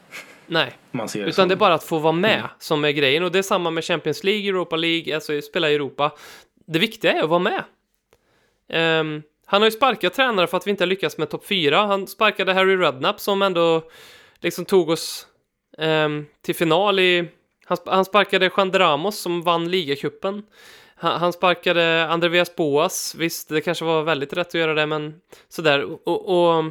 Nej, 0.47 0.73
utan 0.93 1.33
som. 1.33 1.49
det 1.49 1.55
är 1.55 1.57
bara 1.57 1.75
att 1.75 1.85
få 1.85 1.99
vara 1.99 2.13
med 2.13 2.43
som 2.59 2.85
är 2.85 2.91
grejen. 2.91 3.25
Och 3.25 3.33
det 3.33 3.39
är 3.39 3.43
samma 3.43 3.71
med 3.71 3.85
Champions 3.85 4.25
League, 4.25 4.49
Europa 4.49 4.77
League, 4.77 5.15
alltså 5.15 5.41
spela 5.41 5.71
i 5.71 5.75
Europa. 5.75 6.13
Det 6.67 6.79
viktiga 6.79 7.13
är 7.13 7.23
att 7.23 7.29
vara 7.29 7.39
med. 7.39 7.63
Ehm, 8.69 9.23
han 9.47 9.63
har 9.63 9.67
ju 9.67 9.73
sparkat 9.73 10.15
tränare 10.15 10.47
för 10.47 10.57
att 10.57 10.67
vi 10.67 10.71
inte 10.71 10.85
har 10.85 10.89
lyckats 10.89 11.19
med 11.19 11.31
topp 11.31 11.47
4. 11.47 11.87
Han 11.87 12.07
sparkade 12.07 12.53
Harry 12.53 12.77
Redknapp 12.77 13.21
som 13.21 13.43
ändå 13.43 13.83
liksom 14.41 14.65
tog 14.65 14.91
oss 14.91 15.28
ehm, 15.79 16.27
till 16.43 16.55
final 16.55 16.99
i... 16.99 17.29
Han, 17.65 17.79
han 17.87 18.05
sparkade 18.05 18.51
Juan 18.57 18.71
de 18.71 18.79
Ramos 18.79 19.19
som 19.19 19.43
vann 19.43 19.71
ligacupen. 19.71 20.43
Han, 20.95 21.21
han 21.21 21.33
sparkade 21.33 22.07
Andreas 22.07 22.57
Boas. 22.57 23.15
Visst, 23.19 23.49
det 23.49 23.61
kanske 23.61 23.85
var 23.85 24.03
väldigt 24.03 24.33
rätt 24.33 24.49
att 24.49 24.55
göra 24.55 24.75
det, 24.75 24.87
men 24.87 25.21
sådär. 25.49 26.09
Och, 26.09 26.29
och 26.29 26.65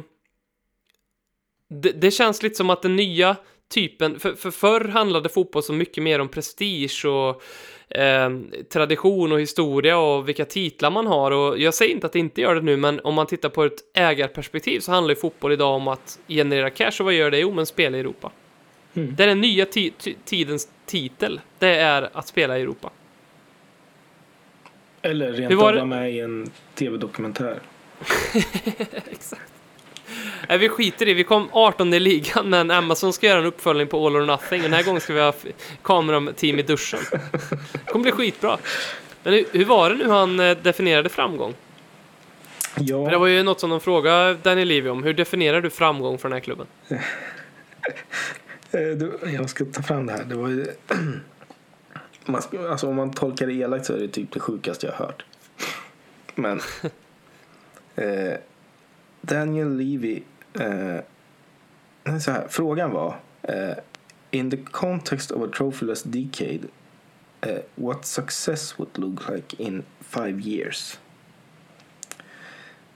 det, 1.68 1.92
det 1.92 2.10
känns 2.10 2.42
lite 2.42 2.56
som 2.56 2.70
att 2.70 2.82
den 2.82 2.96
nya 2.96 3.36
typen, 3.68 4.20
för, 4.20 4.34
för 4.34 4.50
förr 4.50 4.88
handlade 4.88 5.28
fotboll 5.28 5.62
så 5.62 5.72
mycket 5.72 6.02
mer 6.02 6.18
om 6.18 6.28
prestige 6.28 7.04
och 7.04 7.42
eh, 7.98 8.30
tradition 8.72 9.32
och 9.32 9.40
historia 9.40 9.98
och 9.98 10.28
vilka 10.28 10.44
titlar 10.44 10.90
man 10.90 11.06
har 11.06 11.30
och 11.30 11.58
jag 11.58 11.74
säger 11.74 11.94
inte 11.94 12.06
att 12.06 12.12
det 12.12 12.18
inte 12.18 12.40
gör 12.40 12.54
det 12.54 12.60
nu 12.60 12.76
men 12.76 13.00
om 13.00 13.14
man 13.14 13.26
tittar 13.26 13.48
på 13.48 13.64
ett 13.64 13.80
ägarperspektiv 13.94 14.80
så 14.80 14.92
handlar 14.92 15.14
ju 15.14 15.20
fotboll 15.20 15.52
idag 15.52 15.74
om 15.74 15.88
att 15.88 16.18
generera 16.28 16.70
cash 16.70 16.92
och 17.00 17.04
vad 17.04 17.14
gör 17.14 17.30
det? 17.30 17.38
Jo 17.38 17.54
men 17.54 17.66
spela 17.66 17.96
i 17.96 18.00
Europa. 18.00 18.32
Mm. 18.98 19.14
Det 19.16 19.22
är 19.22 19.26
den 19.26 19.40
nya 19.40 19.64
ti- 19.64 19.92
ti- 20.00 20.16
tidens 20.24 20.68
titel, 20.86 21.40
det 21.58 21.76
är 21.76 22.10
att 22.12 22.28
spela 22.28 22.58
i 22.58 22.62
Europa. 22.62 22.90
Eller 25.02 25.32
rent 25.32 25.52
av 25.52 25.58
vara 25.58 25.84
med 25.84 26.12
i 26.12 26.20
en 26.20 26.50
tv-dokumentär. 26.74 27.58
Exakt. 29.10 29.42
Nej, 30.48 30.58
vi 30.58 30.68
skiter 30.68 31.08
i 31.08 31.14
Vi 31.14 31.24
kom 31.24 31.48
18 31.52 31.94
i 31.94 32.00
ligan, 32.00 32.50
men 32.50 32.70
Amazon 32.70 33.12
ska 33.12 33.26
göra 33.26 33.38
en 33.38 33.46
uppföljning 33.46 33.86
på 33.86 34.06
All 34.06 34.16
or 34.16 34.26
Nothing. 34.26 34.62
Den 34.62 34.72
här 34.72 34.82
gången 34.82 35.00
ska 35.00 35.12
vi 35.14 35.20
ha 35.20 35.32
kameram-team 35.82 36.58
i 36.58 36.62
duschen. 36.62 37.00
Det 37.72 37.78
kommer 37.86 38.02
bli 38.02 38.12
skitbra. 38.12 38.58
Men 39.22 39.32
hur, 39.32 39.44
hur 39.52 39.64
var 39.64 39.90
det 39.90 39.96
nu 39.96 40.08
han 40.08 40.40
eh, 40.40 40.56
definierade 40.56 41.08
framgång? 41.08 41.54
Ja, 42.78 43.04
För 43.04 43.10
Det 43.10 43.18
var 43.18 43.26
ju 43.26 43.42
något 43.42 43.60
som 43.60 43.70
de 43.70 43.80
frågade 43.80 44.34
Daniel 44.34 44.68
Levy 44.68 44.88
om. 44.88 45.02
Hur 45.02 45.14
definierar 45.14 45.60
du 45.60 45.70
framgång 45.70 46.18
för 46.18 46.28
den 46.28 46.32
här 46.36 46.40
klubben? 46.40 46.66
Eh, 48.70 49.32
jag 49.34 49.50
ska 49.50 49.64
ta 49.64 49.82
fram 49.82 50.06
det 50.06 50.12
här. 50.12 50.24
Det 50.24 50.34
var 50.34 50.48
ju... 50.48 50.66
alltså, 52.70 52.88
om 52.88 52.96
man 52.96 53.12
tolkar 53.12 53.46
det 53.46 53.52
elakt 53.52 53.86
så 53.86 53.92
är 53.92 53.98
det 53.98 54.08
typ 54.08 54.32
det 54.32 54.40
sjukaste 54.40 54.86
jag 54.86 54.92
har 54.92 55.06
hört. 55.06 55.24
Men 56.34 56.60
eh, 57.96 58.38
Daniel 59.20 59.76
Levy 59.76 60.22
eh, 60.54 60.98
så 62.20 62.30
här, 62.30 62.48
frågan 62.48 62.90
var 62.90 63.16
eh, 63.42 63.74
In 64.30 64.50
the 64.50 64.56
context 64.56 65.30
of 65.30 65.42
a 65.42 65.50
trophyless 65.56 66.02
decade 66.02 66.68
uh, 67.46 67.60
what 67.74 68.04
success 68.04 68.78
would 68.78 68.98
look 68.98 69.28
like 69.28 69.62
in 69.62 69.84
five 70.00 70.40
years? 70.40 70.98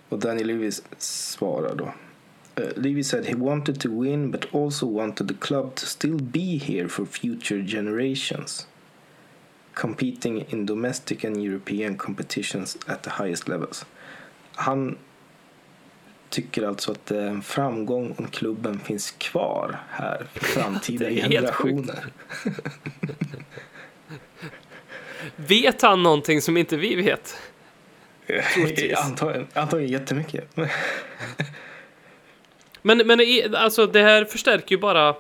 Och 0.08 0.18
Daniel 0.18 0.46
Levy 0.46 0.70
svarar 0.98 1.74
då 1.74 1.94
Uh, 2.56 2.64
Levy 2.76 3.02
said 3.02 3.26
he 3.26 3.34
wanted 3.34 3.80
to 3.80 3.88
win 3.88 4.30
but 4.30 4.46
also 4.52 4.86
wanted 4.86 5.28
the 5.28 5.34
club 5.34 5.74
to 5.74 5.86
still 5.86 6.18
be 6.18 6.58
here 6.58 6.88
for 6.88 7.06
future 7.06 7.62
generations, 7.62 8.66
competing 9.74 10.44
in 10.50 10.66
domestic 10.66 11.24
and 11.24 11.42
European 11.42 11.96
competitions 11.96 12.76
at 12.86 13.02
the 13.02 13.10
highest 13.10 13.48
levels. 13.48 13.86
Han 14.54 14.98
tycker 16.28 16.62
alltså 16.62 16.92
att 16.92 17.06
det 17.06 17.18
är 17.18 17.26
en 17.26 17.42
framgång 17.42 18.14
om 18.18 18.28
klubben 18.28 18.78
finns 18.78 19.10
kvar 19.10 19.80
här 19.90 20.26
för 20.32 20.44
framtida 20.60 21.10
generationer. 21.10 22.04
Vet 25.36 25.82
han 25.82 26.02
någonting 26.02 26.40
som 26.40 26.56
inte 26.56 26.76
vi 26.76 26.94
vet? 26.94 27.36
Troligtvis. 28.54 28.98
antagligen, 28.98 29.46
antagligen 29.54 29.92
jättemycket. 29.92 30.56
Men, 32.82 32.98
men 32.98 33.20
alltså 33.54 33.86
det 33.86 34.02
här 34.02 34.24
förstärker 34.24 34.74
ju 34.74 34.80
bara 34.80 35.14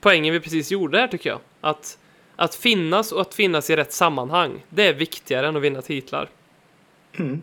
poängen 0.00 0.34
vi 0.34 0.40
precis 0.40 0.70
gjorde 0.70 0.98
här 0.98 1.08
tycker 1.08 1.30
jag. 1.30 1.40
Att, 1.60 1.98
att 2.36 2.54
finnas 2.54 3.12
och 3.12 3.20
att 3.20 3.34
finnas 3.34 3.70
i 3.70 3.76
rätt 3.76 3.92
sammanhang, 3.92 4.64
det 4.68 4.86
är 4.86 4.92
viktigare 4.92 5.48
än 5.48 5.56
att 5.56 5.62
vinna 5.62 5.82
titlar. 5.82 6.28
Mm. 7.18 7.42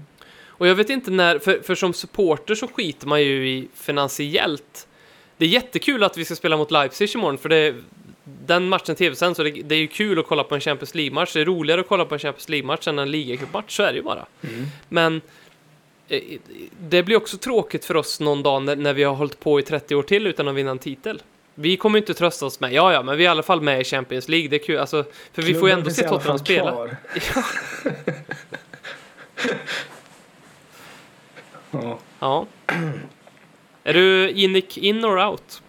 Och 0.58 0.68
jag 0.68 0.76
vet 0.76 0.90
inte 0.90 1.12
när, 1.12 1.40
för, 1.40 1.60
för 1.64 1.76
som 1.76 1.94
supporter 1.94 2.56
så 2.56 2.68
skiter 2.68 3.08
man 3.08 3.24
ju 3.24 3.50
i 3.50 3.68
finansiellt. 3.74 4.88
Det 5.38 5.46
är 5.46 5.50
jättekul 5.50 6.04
att 6.04 6.18
vi 6.18 6.26
ska 6.26 6.36
spela 6.36 6.58
mot 6.58 6.72
Leipzig 6.72 7.16
imorgon, 7.16 7.38
för 7.38 7.50
det, 7.50 7.76
den 8.24 8.70
matchen 8.70 8.96
tv-sänds, 8.96 9.38
så 9.38 9.44
det, 9.44 9.52
det 9.52 9.76
är 9.76 9.80
ju 9.80 9.88
kul 9.88 10.20
att 10.20 10.28
kolla 10.28 10.44
på 10.44 10.56
en 10.56 10.62
Champions 10.62 10.96
League-match. 10.96 11.34
Det 11.34 11.42
är 11.42 11.46
roligare 11.46 11.82
att 11.82 11.88
kolla 11.88 12.06
på 12.06 12.16
en 12.16 12.20
Champions 12.20 12.50
League-match 12.50 12.88
än 12.88 13.00
en 13.00 13.12
ligacupmatch, 13.12 13.76
så 13.76 13.84
är 13.84 13.92
det 13.92 13.98
ju 13.98 14.04
bara. 14.04 14.26
Men 14.90 15.16
eh, 15.16 15.22
det 16.80 17.04
blir 17.04 17.16
också 17.18 17.38
tråkigt 17.38 17.86
för 17.86 17.96
oss 17.96 18.20
någon 18.20 18.44
dag 18.44 18.62
när, 18.64 18.76
när 18.76 18.94
vi 18.94 19.04
har 19.04 19.16
hållit 19.16 19.40
på 19.40 19.60
i 19.60 19.64
30 19.64 19.96
år 19.96 20.04
till 20.04 20.28
utan 20.28 20.48
att 20.48 20.56
vinna 20.56 20.72
en 20.72 20.80
titel. 20.80 21.22
Vi 21.56 21.78
kommer 21.78 21.98
ju 21.98 22.02
inte 22.02 22.14
trösta 22.14 22.46
oss 22.46 22.60
med, 22.60 22.74
ja 22.74 22.94
ja, 22.94 23.04
men 23.04 23.18
vi 23.18 23.24
är 23.24 23.28
i 23.28 23.32
alla 23.32 23.44
fall 23.44 23.62
med 23.62 23.82
i 23.82 23.84
Champions 23.84 24.30
League, 24.30 24.48
det 24.50 24.56
är 24.56 24.66
kul, 24.66 24.80
alltså, 24.80 25.06
för 25.34 25.42
vi 25.42 25.54
får 25.54 25.70
ju 25.70 25.74
ändå 25.74 25.90
se 25.90 26.10
Tottenham 26.10 26.40
spela. 26.40 26.72
kvar. 26.72 26.98
Ja. 31.72 31.98
Ja. 32.20 32.46
Är 33.84 33.94
du 33.94 34.30
Inic 34.32 34.78
in 34.78 35.06
or 35.06 35.20
out? 35.26 35.62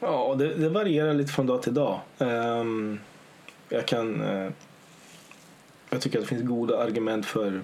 Ja, 0.00 0.34
det, 0.38 0.54
det 0.54 0.68
varierar 0.68 1.14
lite 1.14 1.32
från 1.32 1.46
dag 1.46 1.62
till 1.62 1.74
dag. 1.74 2.00
Ehm, 2.18 3.00
jag 3.68 3.86
kan... 3.86 4.20
eh, 4.20 4.50
jag 5.94 6.02
tycker 6.02 6.18
att 6.18 6.24
det 6.24 6.28
finns 6.28 6.48
goda 6.48 6.78
argument 6.78 7.26
för, 7.26 7.62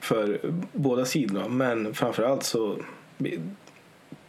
för 0.00 0.40
båda 0.72 1.04
sidorna. 1.04 1.48
Men 1.48 1.94
framförallt 1.94 2.42
så... 2.42 2.76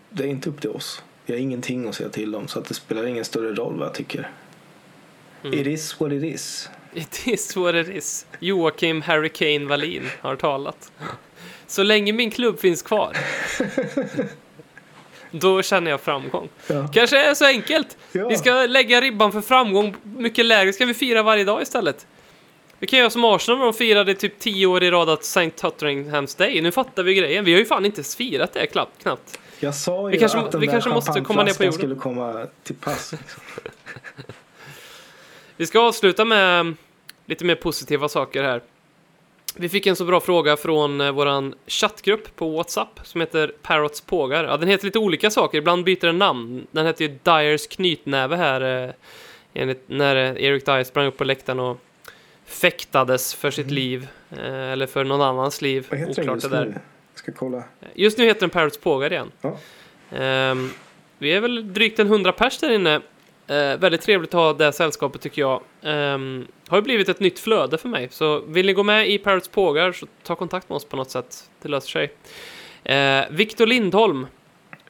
Det 0.09 0.23
är 0.23 0.27
inte 0.27 0.49
upp 0.49 0.61
till 0.61 0.69
oss. 0.69 1.03
Vi 1.25 1.33
har 1.33 1.39
ingenting 1.39 1.87
att 1.87 1.95
säga 1.95 2.09
till 2.09 2.35
om. 2.35 2.47
Så 2.47 2.59
att 2.59 2.65
det 2.65 2.73
spelar 2.73 3.05
ingen 3.05 3.25
större 3.25 3.53
roll 3.53 3.79
vad 3.79 3.87
jag 3.87 3.95
tycker. 3.95 4.31
It 5.43 5.67
is 5.67 5.99
what 5.99 6.11
it 6.11 6.23
is. 6.23 6.69
It 6.93 7.27
is 7.27 7.55
what 7.55 7.75
it 7.75 7.89
is. 7.89 8.25
Joakim 8.39 9.01
Hurricane 9.01 9.65
Wallin 9.65 10.03
har 10.21 10.35
talat. 10.35 10.91
Så 11.67 11.83
länge 11.83 12.13
min 12.13 12.31
klubb 12.31 12.59
finns 12.59 12.81
kvar. 12.81 13.17
Då 15.31 15.61
känner 15.61 15.91
jag 15.91 16.01
framgång. 16.01 16.49
Ja. 16.67 16.87
Kanske 16.93 17.29
är 17.29 17.33
så 17.33 17.45
enkelt. 17.45 17.97
Ja. 18.11 18.27
Vi 18.27 18.37
ska 18.37 18.65
lägga 18.65 19.01
ribban 19.01 19.31
för 19.31 19.41
framgång 19.41 19.95
mycket 20.03 20.45
lägre. 20.45 20.73
Ska 20.73 20.85
vi 20.85 20.93
fira 20.93 21.23
varje 21.23 21.43
dag 21.43 21.61
istället? 21.61 22.07
Vi 22.85 22.89
kan 22.89 22.99
göra 22.99 23.09
som 23.09 23.25
Arsenal 23.25 23.59
de 23.59 23.73
firade 23.73 24.13
typ 24.13 24.39
10 24.39 24.65
år 24.65 24.83
i 24.83 24.91
rad 24.91 25.09
att 25.09 25.21
St. 25.21 25.49
Tottenhams 25.49 26.35
Day. 26.35 26.61
Nu 26.61 26.71
fattar 26.71 27.03
vi 27.03 27.13
grejen. 27.13 27.45
Vi 27.45 27.51
har 27.53 27.59
ju 27.59 27.65
fan 27.65 27.85
inte 27.85 28.03
firat 28.03 28.53
det 28.53 28.67
knappt. 28.67 29.01
knappt. 29.01 29.39
Jag 29.59 29.75
sa 29.75 30.07
ju 30.09 30.11
Vi 30.11 30.19
kanske- 30.19 30.37
att 30.37 30.51
den 30.51 30.61
vi 30.61 30.67
där 30.67 30.73
kanske 30.73 30.89
måste 30.89 31.21
komma 31.21 31.43
ner 31.43 31.53
på 31.53 31.63
jorden. 31.63 31.73
skulle 31.79 31.95
komma 31.95 32.47
till 32.63 32.75
pass. 32.75 33.13
Vi 35.57 35.65
ska 35.65 35.79
avsluta 35.79 36.25
med 36.25 36.75
lite 37.25 37.45
mer 37.45 37.55
positiva 37.55 38.09
saker 38.09 38.43
här. 38.43 38.61
Vi 39.55 39.69
fick 39.69 39.87
en 39.87 39.95
så 39.95 40.05
bra 40.05 40.19
fråga 40.19 40.57
från 40.57 41.01
eh, 41.01 41.11
våran 41.11 41.55
chattgrupp 41.67 42.35
på 42.35 42.49
WhatsApp 42.49 42.99
som 43.03 43.21
heter 43.21 43.53
Parrots 43.61 44.01
Pågar. 44.01 44.43
Ja, 44.43 44.57
den 44.57 44.69
heter 44.69 44.85
lite 44.85 44.99
olika 44.99 45.29
saker, 45.31 45.57
ibland 45.57 45.83
byter 45.83 46.05
den 46.05 46.17
namn. 46.17 46.67
Den 46.71 46.85
heter 46.85 47.05
ju 47.05 47.17
Dyers 47.23 47.67
knytnäve 47.67 48.35
här, 48.35 48.83
eh, 48.87 48.93
enligt 49.53 49.83
när 49.87 50.15
eh, 50.15 50.43
Eric 50.45 50.65
Dyer 50.65 50.83
sprang 50.83 51.05
upp 51.07 51.17
på 51.17 51.23
läktaren 51.23 51.59
och 51.59 51.77
fäktades 52.45 53.33
för 53.33 53.51
sitt 53.51 53.71
liv, 53.71 54.07
eh, 54.31 54.71
eller 54.71 54.87
för 54.87 55.03
någon 55.03 55.21
annans 55.21 55.61
liv. 55.61 55.87
Vad 55.89 55.99
heter 55.99 56.13
den 56.13 56.23
Oklart 56.23 56.35
just 56.35 56.51
det 56.51 56.57
där. 56.57 56.65
nu? 56.65 56.71
Jag 57.11 57.19
ska 57.19 57.31
kolla. 57.31 57.63
Just 57.93 58.17
nu 58.17 58.25
heter 58.25 58.39
den 58.39 58.49
Parrots 58.49 58.77
Pågar 58.77 59.11
igen. 59.13 59.31
Ja. 59.41 59.57
Ehm, 60.11 60.69
vi 61.17 61.31
är 61.31 61.41
väl 61.41 61.73
drygt 61.73 61.99
en 61.99 62.07
hundra 62.07 62.31
pers 62.31 62.57
där 62.57 62.69
inne. 62.69 63.01
Eh, 63.47 63.77
väldigt 63.77 64.01
trevligt 64.01 64.29
att 64.33 64.39
ha 64.39 64.53
det 64.53 64.73
sällskapet 64.73 65.21
tycker 65.21 65.41
jag. 65.41 65.61
Ehm, 65.81 66.47
har 66.67 66.77
ju 66.77 66.81
blivit 66.81 67.09
ett 67.09 67.19
nytt 67.19 67.39
flöde 67.39 67.77
för 67.77 67.89
mig. 67.89 68.07
Så 68.11 68.39
vill 68.39 68.65
ni 68.65 68.73
gå 68.73 68.83
med 68.83 69.09
i 69.09 69.17
Parrots 69.17 69.47
Pågar 69.47 69.91
så 69.91 70.07
ta 70.23 70.35
kontakt 70.35 70.69
med 70.69 70.75
oss 70.75 70.85
på 70.85 70.95
något 70.95 71.11
sätt. 71.11 71.49
Det 71.61 71.69
löser 71.69 71.89
sig. 71.89 72.13
Eh, 72.83 73.25
Viktor 73.29 73.65
Lindholm 73.65 74.27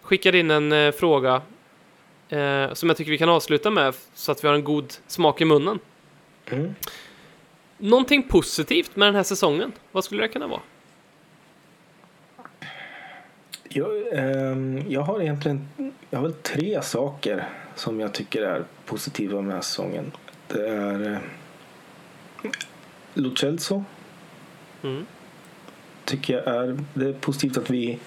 skickade 0.02 0.38
in 0.40 0.52
en 0.52 0.72
eh, 0.72 0.92
fråga 0.92 1.42
som 2.74 2.90
jag 2.90 2.98
tycker 2.98 3.12
vi 3.12 3.18
kan 3.18 3.30
avsluta 3.30 3.70
med 3.72 3.94
så 4.14 4.32
att 4.32 4.44
vi 4.44 4.48
har 4.48 4.56
en 4.56 4.64
god 4.64 4.94
smak 5.08 5.42
i 5.42 5.46
munnen. 5.46 5.80
Mm. 6.52 6.76
Någonting 7.78 8.24
positivt 8.24 8.96
med 8.96 9.08
den 9.08 9.16
här 9.16 9.24
säsongen? 9.24 9.72
Vad 9.92 10.04
skulle 10.04 10.22
det 10.22 10.28
kunna 10.28 10.48
vara? 10.48 10.62
Jag, 13.70 14.14
ehm, 14.14 14.84
jag 14.88 15.02
har 15.02 15.22
egentligen 15.22 15.68
jag 16.10 16.20
har 16.20 16.24
väl 16.24 16.34
tre 16.34 16.82
saker 16.82 17.50
som 17.76 18.00
jag 18.00 18.14
tycker 18.14 18.42
är 18.42 18.64
positiva 18.86 19.36
med 19.36 19.44
den 19.44 19.52
här 19.52 19.62
säsongen. 19.62 20.12
Det 20.48 20.68
är 20.68 21.12
eh, 21.12 22.52
Lo 23.14 23.36
Celso. 23.36 23.84
Mm. 24.84 25.06
Tycker 26.06 26.34
jag 26.34 26.48
är, 26.48 26.78
det 26.94 27.10
är 27.10 27.14
positivt 27.14 27.58
att 27.58 27.70
vi 27.70 28.00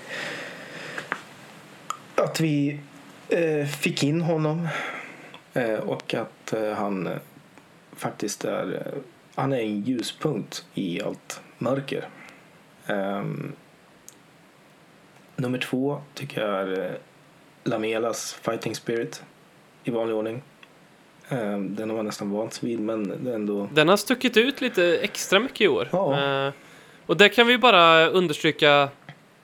att 2.14 2.40
vi 2.40 2.80
eh, 3.28 3.66
fick 3.66 4.02
in 4.02 4.20
honom 4.20 4.68
eh, 5.54 5.74
och 5.74 6.14
att 6.14 6.52
eh, 6.52 6.72
han 6.72 7.06
eh, 7.06 7.18
faktiskt 7.92 8.44
är 8.44 8.74
eh, 8.74 9.02
han 9.40 9.52
är 9.52 9.60
en 9.60 9.80
ljuspunkt 9.82 10.66
i 10.74 11.02
allt 11.02 11.40
mörker. 11.58 12.08
Ehm, 12.86 13.52
Nummer 15.36 15.58
två 15.58 16.00
tycker 16.14 16.40
jag 16.40 16.60
är 16.60 16.84
eh, 16.84 16.90
Lamelas 17.64 18.32
Fighting 18.42 18.74
Spirit 18.74 19.22
i 19.84 19.90
vanlig 19.90 20.16
ordning. 20.16 20.42
Eh, 21.28 21.58
Den 21.58 21.90
har 21.90 21.96
man 21.96 22.04
nästan 22.06 22.30
vant 22.30 22.54
sig 22.54 22.68
vid 22.68 22.80
men 22.80 23.24
det 23.24 23.30
är 23.30 23.34
ändå... 23.34 23.68
Den 23.72 23.88
har 23.88 23.96
stuckit 23.96 24.36
ut 24.36 24.60
lite 24.60 24.98
extra 25.02 25.40
mycket 25.40 25.60
i 25.60 25.68
år. 25.68 25.88
Ja. 25.92 26.20
Eh, 26.46 26.52
och 27.06 27.16
där 27.16 27.28
kan 27.28 27.46
vi 27.46 27.58
bara 27.58 28.06
understryka, 28.08 28.88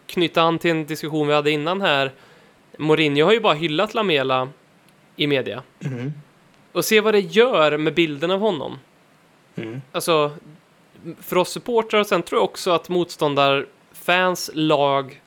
knyta 0.07 0.43
an 0.43 0.59
till 0.59 0.71
en 0.71 0.87
diskussion 0.87 1.27
vi 1.29 1.35
hade 1.35 1.51
innan 1.51 1.81
här. 1.81 2.13
Mourinho 2.79 3.25
har 3.25 3.33
ju 3.33 3.41
bara 3.41 3.55
hyllat 3.55 3.95
Lamela 3.95 4.49
i 5.17 5.27
media. 5.27 5.63
Mhm. 5.79 6.13
Och 6.73 6.85
se 6.85 7.01
vad 7.01 7.15
det 7.15 7.21
gör 7.21 7.77
med 7.79 7.95
bilden 7.95 8.31
av 8.31 8.41
honom. 8.41 8.79
Mm. 9.57 9.83
Alltså, 9.93 10.31
för 11.21 11.37
oss 11.37 11.51
supportrar 11.51 12.01
och 12.01 12.07
sen 12.07 12.23
tror 12.23 12.39
jag 12.41 12.45
också 12.45 12.71
att 12.71 12.89
motståndarfans 12.89 14.51
lag 14.55 15.21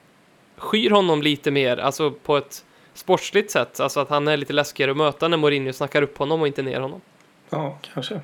skyr 0.57 0.89
honom 0.89 1.21
lite 1.21 1.51
mer, 1.51 1.77
alltså 1.77 2.11
på 2.11 2.37
ett 2.37 2.65
sportsligt 2.93 3.51
sätt. 3.51 3.79
Alltså 3.79 3.99
att 3.99 4.09
han 4.09 4.27
är 4.27 4.37
lite 4.37 4.53
läskigare 4.53 4.91
att 4.91 4.97
möta 4.97 5.27
när 5.27 5.37
Mourinho 5.37 5.73
snackar 5.73 6.01
upp 6.01 6.17
honom 6.17 6.41
och 6.41 6.47
inte 6.47 6.61
ner 6.61 6.79
honom. 6.79 7.01
Ja, 7.49 7.77
kanske. 7.93 8.21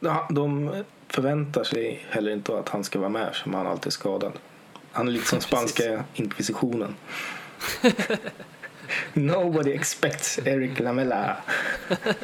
Ja, 0.00 0.26
De 0.30 0.74
förväntar 1.08 1.64
sig 1.64 2.06
heller 2.10 2.32
inte 2.32 2.58
att 2.58 2.68
han 2.68 2.84
ska 2.84 2.98
vara 2.98 3.08
med 3.08 3.34
som 3.34 3.54
han 3.54 3.66
alltid 3.66 3.86
är 3.86 3.90
skadad. 3.90 4.32
Han 4.92 5.08
är 5.08 5.12
lite 5.12 5.26
som 5.26 5.40
spanska 5.40 6.04
inkvisitionen. 6.14 6.94
Nobody 9.12 9.72
expects 9.72 10.38
Eric 10.44 10.78
Lamela. 10.78 11.36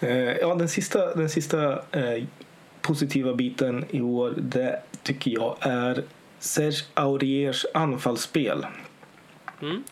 Eh, 0.00 0.36
ja, 0.36 0.54
den 0.54 0.68
sista, 0.68 1.14
den 1.14 1.28
sista 1.28 1.72
eh, 1.92 2.24
positiva 2.82 3.34
biten 3.34 3.84
i 3.90 4.00
år 4.00 4.34
det 4.36 4.82
tycker 5.02 5.30
jag 5.30 5.56
är 5.60 6.04
Serge 6.38 6.84
Auriers 6.94 7.66
anfallsspel. 7.74 8.66
Mm. 9.62 9.84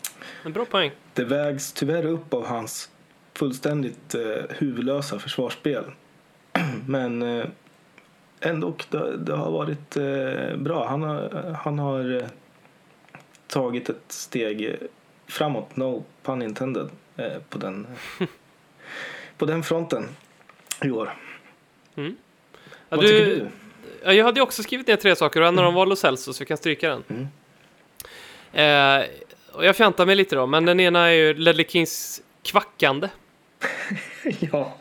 En 0.44 0.52
bra 0.52 0.64
poäng. 0.64 0.90
Det 1.14 1.24
vägs 1.24 1.72
tyvärr 1.72 2.06
upp 2.06 2.34
av 2.34 2.46
hans 2.46 2.90
fullständigt 3.34 4.14
eh, 4.14 4.44
huvudlösa 4.48 5.18
försvarsspel. 5.18 5.84
Men 6.86 7.22
eh, 7.22 7.46
ändå, 8.40 8.74
det, 8.90 9.16
det 9.16 9.36
har 9.36 9.50
varit 9.50 9.96
eh, 9.96 10.56
bra. 10.56 10.88
Han 10.88 11.02
har, 11.02 11.56
han 11.64 11.78
har 11.78 12.16
eh, 12.16 12.28
tagit 13.46 13.88
ett 13.88 14.04
steg 14.12 14.76
framåt, 15.26 15.76
no 15.76 16.04
pun 16.22 16.42
intended, 16.42 16.90
på, 17.48 17.58
den, 17.58 17.86
på 19.42 19.46
den 19.46 19.62
fronten 19.62 20.08
i 20.84 20.90
år. 20.90 21.12
Ja, 21.94 22.02
Vad 22.88 23.00
du- 23.00 23.06
tycker 23.08 23.26
du? 23.26 23.48
Ja, 24.04 24.12
jag 24.12 24.24
hade 24.24 24.40
också 24.40 24.62
skrivit 24.62 24.86
ner 24.86 24.96
tre 24.96 25.16
saker 25.16 25.40
och 25.40 25.46
en 25.48 25.58
av 25.58 25.64
dem 25.64 25.74
var 25.74 25.86
Lo 25.86 25.96
Celso, 25.96 26.32
så 26.32 26.38
vi 26.40 26.46
kan 26.46 26.56
stryka 26.56 26.88
den. 26.88 27.04
Mm. 28.52 29.00
Eh, 29.02 29.06
och 29.52 29.64
jag 29.64 29.76
fjantar 29.76 30.06
mig 30.06 30.16
lite 30.16 30.36
då, 30.36 30.46
men 30.46 30.64
den 30.64 30.80
ena 30.80 31.06
är 31.08 31.12
ju 31.12 31.34
Ledley 31.34 31.66
Kings 31.68 32.22
kvackande. 32.42 33.08
ja. 34.52 34.76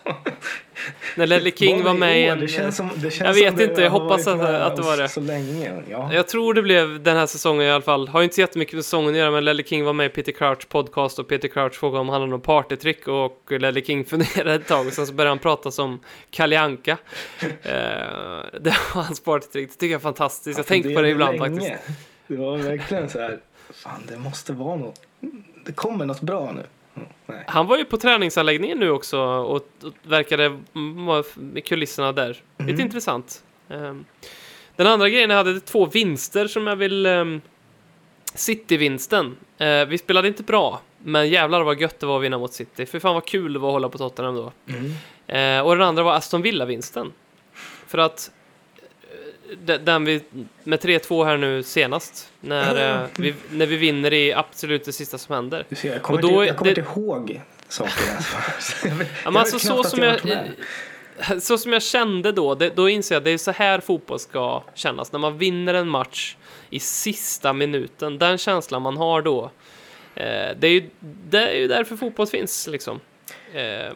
När 1.16 1.28
Ledley 1.28 1.52
King 1.56 1.84
var 1.84 1.94
med 1.94 2.20
i 2.22 2.24
en... 2.26 2.40
Det 2.40 2.48
känns 2.48 2.78
som, 2.78 2.90
det 2.96 3.12
känns 3.12 3.38
Jag 3.38 3.46
vet 3.46 3.58
det 3.58 3.64
inte, 3.64 3.82
jag 3.82 3.90
hoppas 3.92 4.28
att- 4.28 4.42
att 4.42 4.76
det 4.76 4.82
var 4.82 4.98
det. 4.98 5.10
Så 5.10 5.20
länge. 5.20 5.82
Ja. 5.90 6.14
Jag 6.14 6.28
tror 6.28 6.54
det 6.54 6.62
blev 6.62 7.04
den 7.04 7.18
här 7.18 7.26
säsongen 7.26 7.62
i 7.68 7.72
alla 7.72 7.82
fall. 7.82 8.08
Har 8.08 8.24
inte 8.24 8.36
så 8.36 8.42
jättemycket 8.42 8.74
med 8.74 8.84
säsongen 8.86 9.10
att 9.12 9.18
göra, 9.18 9.32
men 9.32 9.46
Ledley 9.46 9.66
King 9.66 9.86
var 9.86 9.94
med 9.94 10.06
i 10.06 10.10
Peter 10.10 10.32
Crouch 10.32 10.70
podcast 10.70 11.20
och 11.20 11.28
Peter 11.28 11.48
Crouch 11.48 11.74
frågade 11.74 12.02
om 12.02 12.10
han 12.10 12.22
hade 12.22 12.32
något 12.32 12.44
partytrick 12.44 13.08
och 13.08 13.42
Ledley 13.50 13.84
King 13.86 14.06
funderade 14.06 14.54
ett 14.54 14.68
tag 14.68 14.88
och 14.88 14.94
sen 14.94 15.08
så 15.08 15.14
började 15.14 15.32
han 15.32 15.40
prata 15.40 15.72
som 15.72 16.00
Kalle 16.32 16.60
Anka. 16.60 16.98
Eh, 17.64 18.60
det 18.62 18.70
var 18.70 19.02
hans 19.04 19.20
partytrick. 19.24 19.70
Det 19.70 19.76
tycker 19.76 19.92
jag 19.92 20.00
är 20.00 20.04
fantastiskt. 20.04 20.58
Jag 20.58 20.68
tänker 20.68 20.96
på 20.96 21.02
det 21.02 21.10
ibland 21.10 21.40
länge. 21.40 21.60
faktiskt. 21.62 21.98
Det 22.28 22.36
var 22.36 22.58
verkligen 22.58 23.10
så 23.10 23.20
här. 23.20 23.38
Fan, 23.74 24.02
det 24.08 24.18
måste 24.18 24.54
vara 24.54 24.76
något. 24.76 25.02
Det 25.66 25.72
kommer 25.72 26.06
något 26.06 26.22
bra 26.22 26.52
nu. 26.52 26.62
Mm, 26.96 27.08
Nej. 27.26 27.44
Han 27.48 27.68
var 27.68 27.78
ju 27.78 27.86
på 27.86 27.98
träningsanläggningen 27.98 28.80
nu 28.80 28.90
också 28.90 29.20
och, 29.22 29.56
och 29.84 29.94
verkade 30.04 30.46
mm, 30.76 31.06
vara 31.06 31.24
med 31.36 31.66
kulisserna 31.66 32.12
där. 32.12 32.38
Lite 32.58 32.82
intressant. 32.82 33.44
Ehm, 33.70 34.06
den 34.76 34.88
andra 34.88 35.10
grejen 35.10 35.30
jag 35.30 35.38
hade 35.38 35.60
två 35.60 35.86
vinster 35.86 36.48
som 36.48 36.68
jag 36.68 36.76
vill... 36.76 37.06
Um, 37.06 37.42
City-vinsten. 38.34 39.38
Eh, 39.58 39.86
vi 39.86 39.98
spelade 39.98 40.28
inte 40.28 40.44
bra, 40.44 40.82
men 40.98 41.30
jävlar 41.30 41.64
vad 41.64 41.82
gött 41.82 42.00
det 42.00 42.06
var 42.06 42.18
att 42.18 42.24
vinna 42.24 42.38
mot 42.38 42.54
City. 42.54 42.86
För 42.86 43.00
fan 43.00 43.14
vad 43.14 43.26
kul 43.26 43.54
det 43.54 43.60
var 43.60 43.70
att 43.70 43.74
hålla 43.74 43.90
på 43.90 43.98
Tottenham 43.98 44.36
då. 44.36 44.52
Eh, 45.34 45.60
och 45.60 45.76
den 45.76 45.88
andra 45.88 46.04
var 46.04 46.14
Aston 46.14 46.42
Villa-vinsten. 46.42 47.12
För 47.88 47.98
att 47.98 48.32
den 49.66 50.06
vi 50.06 50.22
med 50.64 50.80
3-2 50.80 51.26
här 51.26 51.38
nu 51.38 51.64
senast, 51.64 52.32
när, 52.42 53.02
eh, 53.02 53.08
vi, 53.18 53.34
när 53.52 53.66
vi 53.66 53.76
vinner 53.76 54.14
i 54.14 54.34
absolut 54.34 54.86
det 54.86 54.94
sista 54.94 55.18
som 55.18 55.36
händer. 55.36 55.66
Du 55.70 55.76
ser, 55.76 55.94
jag 55.94 56.02
kommer, 56.02 56.24
Och 56.26 56.30
då 56.32 56.42
är 56.42 56.46
jag 56.46 56.58
kommer 56.58 56.74
det- 56.76 56.82
inte 56.82 56.92
ihåg. 57.00 57.42
Jag 57.80 57.90
jag 59.24 59.34
men 59.34 59.38
alltså 59.38 59.60
så 59.60 59.84
som 59.84 60.04
jag, 60.04 60.26
med. 60.26 60.52
så 61.44 61.58
som 61.58 61.74
jag 61.74 61.82
kände 61.84 62.32
då, 62.32 62.56
det, 62.56 62.70
då 62.76 62.90
inser 62.90 63.16
jag 63.16 63.20
att 63.20 63.24
det 63.26 63.32
är 63.32 63.38
så 63.38 63.52
här 63.52 63.80
fotboll 63.80 64.20
ska 64.20 64.64
kännas. 64.74 65.12
När 65.12 65.20
man 65.20 65.38
vinner 65.38 65.74
en 65.74 65.88
match 65.88 66.36
i 66.70 66.80
sista 66.80 67.54
minuten, 67.54 68.18
den 68.18 68.38
känslan 68.38 68.82
man 68.82 68.98
har 68.98 69.22
då. 69.22 69.44
Eh, 70.16 70.50
det, 70.60 70.68
är 70.68 70.72
ju, 70.72 70.90
det 71.30 71.50
är 71.50 71.60
ju 71.60 71.68
därför 71.68 71.96
fotboll 71.96 72.28
finns 72.28 72.68
liksom. 72.68 73.00
Eh, 73.54 73.94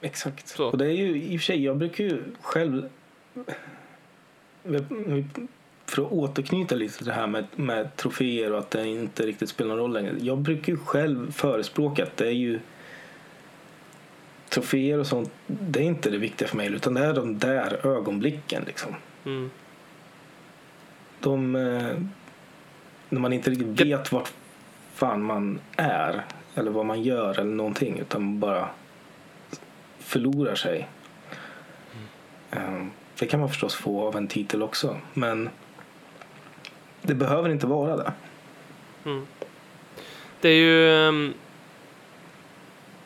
Exakt. 0.00 0.48
Så. 0.48 0.64
Och 0.66 0.78
det 0.78 0.86
är 0.86 0.90
ju 0.96 1.22
i 1.22 1.36
och 1.36 1.40
för 1.40 1.44
sig, 1.44 1.64
jag 1.64 1.76
brukar 1.76 2.04
ju 2.04 2.22
själv... 2.42 2.88
För 5.86 6.02
att 6.02 6.12
återknyta 6.12 6.74
lite 6.74 6.96
till 6.96 7.06
det 7.06 7.12
här 7.12 7.26
med, 7.26 7.46
med 7.56 7.96
troféer 7.96 8.52
och 8.52 8.58
att 8.58 8.70
det 8.70 8.86
inte 8.86 9.26
riktigt 9.26 9.48
spelar 9.48 9.68
någon 9.70 9.78
roll 9.78 9.92
längre. 9.92 10.14
Jag 10.20 10.38
brukar 10.38 10.72
ju 10.72 10.78
själv 10.78 11.32
förespråka 11.32 12.02
att 12.02 12.16
det 12.16 12.26
är 12.26 12.32
ju 12.32 12.60
troféer 14.48 14.98
och 14.98 15.06
sånt, 15.06 15.30
det 15.46 15.80
är 15.80 15.84
inte 15.84 16.10
det 16.10 16.18
viktiga 16.18 16.48
för 16.48 16.56
mig 16.56 16.72
utan 16.72 16.94
det 16.94 17.04
är 17.04 17.14
de 17.14 17.38
där 17.38 17.86
ögonblicken 17.86 18.62
liksom. 18.66 18.94
mm. 19.24 19.50
De, 21.20 21.56
eh, 21.56 21.96
när 23.08 23.20
man 23.20 23.32
inte 23.32 23.50
riktigt 23.50 23.80
vet 23.80 24.12
vart 24.12 24.32
fan 24.94 25.22
man 25.22 25.60
är 25.76 26.24
eller 26.54 26.70
vad 26.70 26.86
man 26.86 27.02
gör 27.02 27.40
eller 27.40 27.54
någonting 27.54 27.98
utan 27.98 28.40
bara 28.40 28.68
förlorar 29.98 30.54
sig. 30.54 30.88
Det 33.18 33.26
kan 33.26 33.40
man 33.40 33.48
förstås 33.48 33.74
få 33.74 34.06
av 34.06 34.16
en 34.16 34.28
titel 34.28 34.62
också 34.62 34.96
men 35.12 35.50
det 37.02 37.14
behöver 37.14 37.48
inte 37.48 37.66
vara 37.66 37.96
det. 37.96 38.12
Mm. 39.04 39.26
Det 40.40 40.48
är 40.48 40.56
ju... 40.56 40.90
Ehm, 40.90 41.34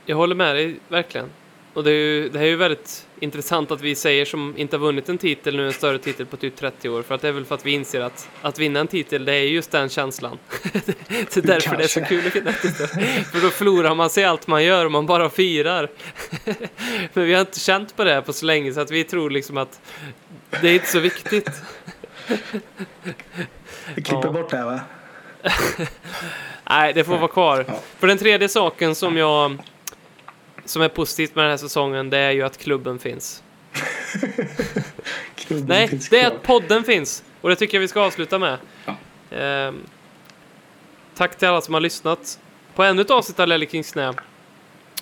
jag 0.06 0.16
håller 0.16 0.34
med 0.34 0.56
dig, 0.56 0.80
verkligen. 0.88 1.30
Och 1.78 1.84
det 1.84 1.90
är 1.90 1.94
ju, 1.94 2.28
det 2.28 2.38
här 2.38 2.46
är 2.46 2.50
ju 2.50 2.56
väldigt 2.56 3.06
intressant 3.20 3.70
att 3.70 3.80
vi 3.80 3.94
säger 3.94 4.24
som 4.24 4.54
inte 4.56 4.76
har 4.76 4.80
vunnit 4.80 5.08
en 5.08 5.18
titel 5.18 5.56
nu, 5.56 5.66
en 5.66 5.72
större 5.72 5.98
titel 5.98 6.26
på 6.26 6.36
typ 6.36 6.56
30 6.56 6.88
år. 6.88 7.02
För 7.02 7.14
att 7.14 7.20
det 7.20 7.28
är 7.28 7.32
väl 7.32 7.44
för 7.44 7.54
att 7.54 7.66
vi 7.66 7.70
inser 7.72 8.00
att 8.00 8.28
att 8.42 8.58
vinna 8.58 8.80
en 8.80 8.86
titel, 8.86 9.24
det 9.24 9.32
är 9.34 9.42
just 9.42 9.70
den 9.70 9.88
känslan. 9.88 10.38
det 10.72 11.36
är 11.36 11.42
därför 11.42 11.76
det 11.76 11.84
är 11.84 11.88
så 11.88 12.00
Kanske. 12.00 12.14
kul 12.16 12.26
att 12.26 12.36
vinna 12.36 12.52
titel. 12.52 12.86
För 13.24 13.40
då 13.40 13.48
förlorar 13.50 13.94
man 13.94 14.10
sig 14.10 14.24
allt 14.24 14.46
man 14.46 14.64
gör 14.64 14.84
och 14.84 14.92
man 14.92 15.06
bara 15.06 15.30
firar. 15.30 15.88
Men 17.12 17.24
vi 17.24 17.34
har 17.34 17.40
inte 17.40 17.60
känt 17.60 17.96
på 17.96 18.04
det 18.04 18.12
här 18.12 18.20
på 18.20 18.32
så 18.32 18.46
länge 18.46 18.72
så 18.72 18.80
att 18.80 18.90
vi 18.90 19.04
tror 19.04 19.30
liksom 19.30 19.56
att 19.56 19.80
det 20.60 20.68
är 20.68 20.74
inte 20.74 20.86
så 20.88 21.00
viktigt. 21.00 21.50
Vi 23.94 24.02
klipper 24.02 24.26
Ja. 24.28 24.32
bort 24.32 24.50
det 24.50 24.56
här 24.56 24.64
va? 24.64 24.80
Nej, 26.70 26.92
det 26.92 27.04
får 27.04 27.18
vara 27.18 27.28
kvar. 27.28 27.64
Ja. 27.68 27.80
För 27.98 28.06
den 28.06 28.18
tredje 28.18 28.48
saken 28.48 28.94
som 28.94 29.16
jag 29.16 29.56
som 30.68 30.82
är 30.82 30.88
positivt 30.88 31.34
med 31.34 31.44
den 31.44 31.50
här 31.50 31.56
säsongen, 31.56 32.10
det 32.10 32.18
är 32.18 32.30
ju 32.30 32.42
att 32.42 32.58
klubben 32.58 32.98
finns. 32.98 33.42
Klubben 35.34 35.66
Nej, 35.68 35.88
finns 35.88 36.08
det 36.08 36.20
är 36.20 36.26
att 36.26 36.42
podden 36.42 36.84
finns. 36.84 37.24
Och 37.40 37.48
det 37.48 37.56
tycker 37.56 37.76
jag 37.76 37.80
vi 37.80 37.88
ska 37.88 38.00
avsluta 38.00 38.38
med. 38.38 38.58
Ja. 38.84 38.96
Ehm, 39.36 39.80
tack 41.14 41.38
till 41.38 41.48
alla 41.48 41.60
som 41.60 41.74
har 41.74 41.80
lyssnat 41.80 42.40
på 42.74 42.82
ännu 42.82 43.02
ett 43.02 43.10
avsnitt 43.10 43.40
av 43.40 43.48
Lelle 43.48 43.66
Kings 43.66 43.92
knä. 43.92 44.14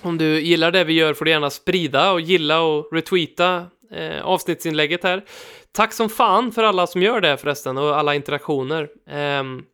Om 0.03 0.19
du 0.19 0.41
gillar 0.41 0.71
det 0.71 0.85
vi 0.85 0.93
gör 0.93 1.14
får 1.14 1.25
du 1.25 1.31
gärna 1.31 1.51
sprida 1.51 2.12
och 2.12 2.21
gilla 2.21 2.61
och 2.61 2.93
retweeta 2.93 3.67
eh, 3.93 4.23
avsnittsinlägget 4.23 5.03
här. 5.03 5.25
Tack 5.73 5.93
som 5.93 6.09
fan 6.09 6.53
för 6.53 6.64
alla 6.64 6.87
som 6.87 7.03
gör 7.03 7.21
det 7.21 7.37
förresten 7.37 7.79
och 7.79 7.99
alla 7.99 8.14
interaktioner. 8.14 8.89
Ehm, 9.11 9.64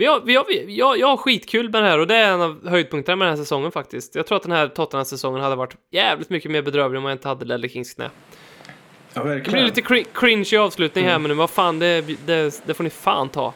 vi 0.00 0.06
har, 0.06 0.20
vi 0.20 0.36
har, 0.36 0.44
vi, 0.48 0.76
jag, 0.76 0.98
jag 0.98 1.06
har 1.06 1.16
skitkul 1.16 1.70
med 1.70 1.82
det 1.82 1.88
här 1.88 1.98
och 1.98 2.06
det 2.06 2.14
är 2.16 2.32
en 2.32 2.40
av 2.40 2.68
höjdpunkterna 2.68 3.16
med 3.16 3.28
den 3.28 3.36
här 3.36 3.42
säsongen 3.44 3.72
faktiskt. 3.72 4.14
Jag 4.14 4.26
tror 4.26 4.36
att 4.36 4.42
den 4.42 4.52
här 4.52 4.68
Tottenham-säsongen 4.68 5.40
hade 5.42 5.56
varit 5.56 5.76
jävligt 5.90 6.30
mycket 6.30 6.50
mer 6.50 6.62
bedrövlig 6.62 6.98
om 6.98 7.04
jag 7.04 7.12
inte 7.12 7.28
hade 7.28 7.44
Lelle 7.44 7.68
Kings 7.68 7.94
knä. 7.94 8.10
Ja, 9.12 9.20
Det 9.20 9.20
blir 9.24 9.34
verkligen. 9.34 9.64
lite 9.64 9.80
cri- 9.80 10.06
cringe 10.14 10.58
avslutning 10.58 11.04
här, 11.04 11.10
Mm. 11.10 11.22
men 11.22 11.28
nu, 11.28 11.34
vad 11.34 11.50
fan, 11.50 11.78
det, 11.78 12.00
det, 12.26 12.62
det 12.66 12.74
får 12.74 12.84
ni 12.84 12.90
fan 12.90 13.28
ta. 13.28 13.52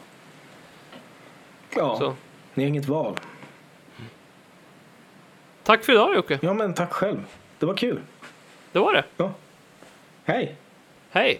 Ja, 1.75 1.97
Så. 1.99 2.13
ni 2.53 2.63
har 2.63 2.67
inget 2.69 2.85
val. 2.85 3.15
Tack 5.63 5.83
för 5.85 5.93
idag 5.93 6.15
Jocke. 6.15 6.39
Ja, 6.41 6.53
men 6.53 6.73
tack 6.73 6.91
själv. 6.93 7.23
Det 7.59 7.65
var 7.65 7.77
kul. 7.77 7.99
Det 8.71 8.79
var 8.79 8.93
det. 8.93 9.03
Ja. 9.17 9.31
Hej! 10.25 10.55
Hej! 11.11 11.39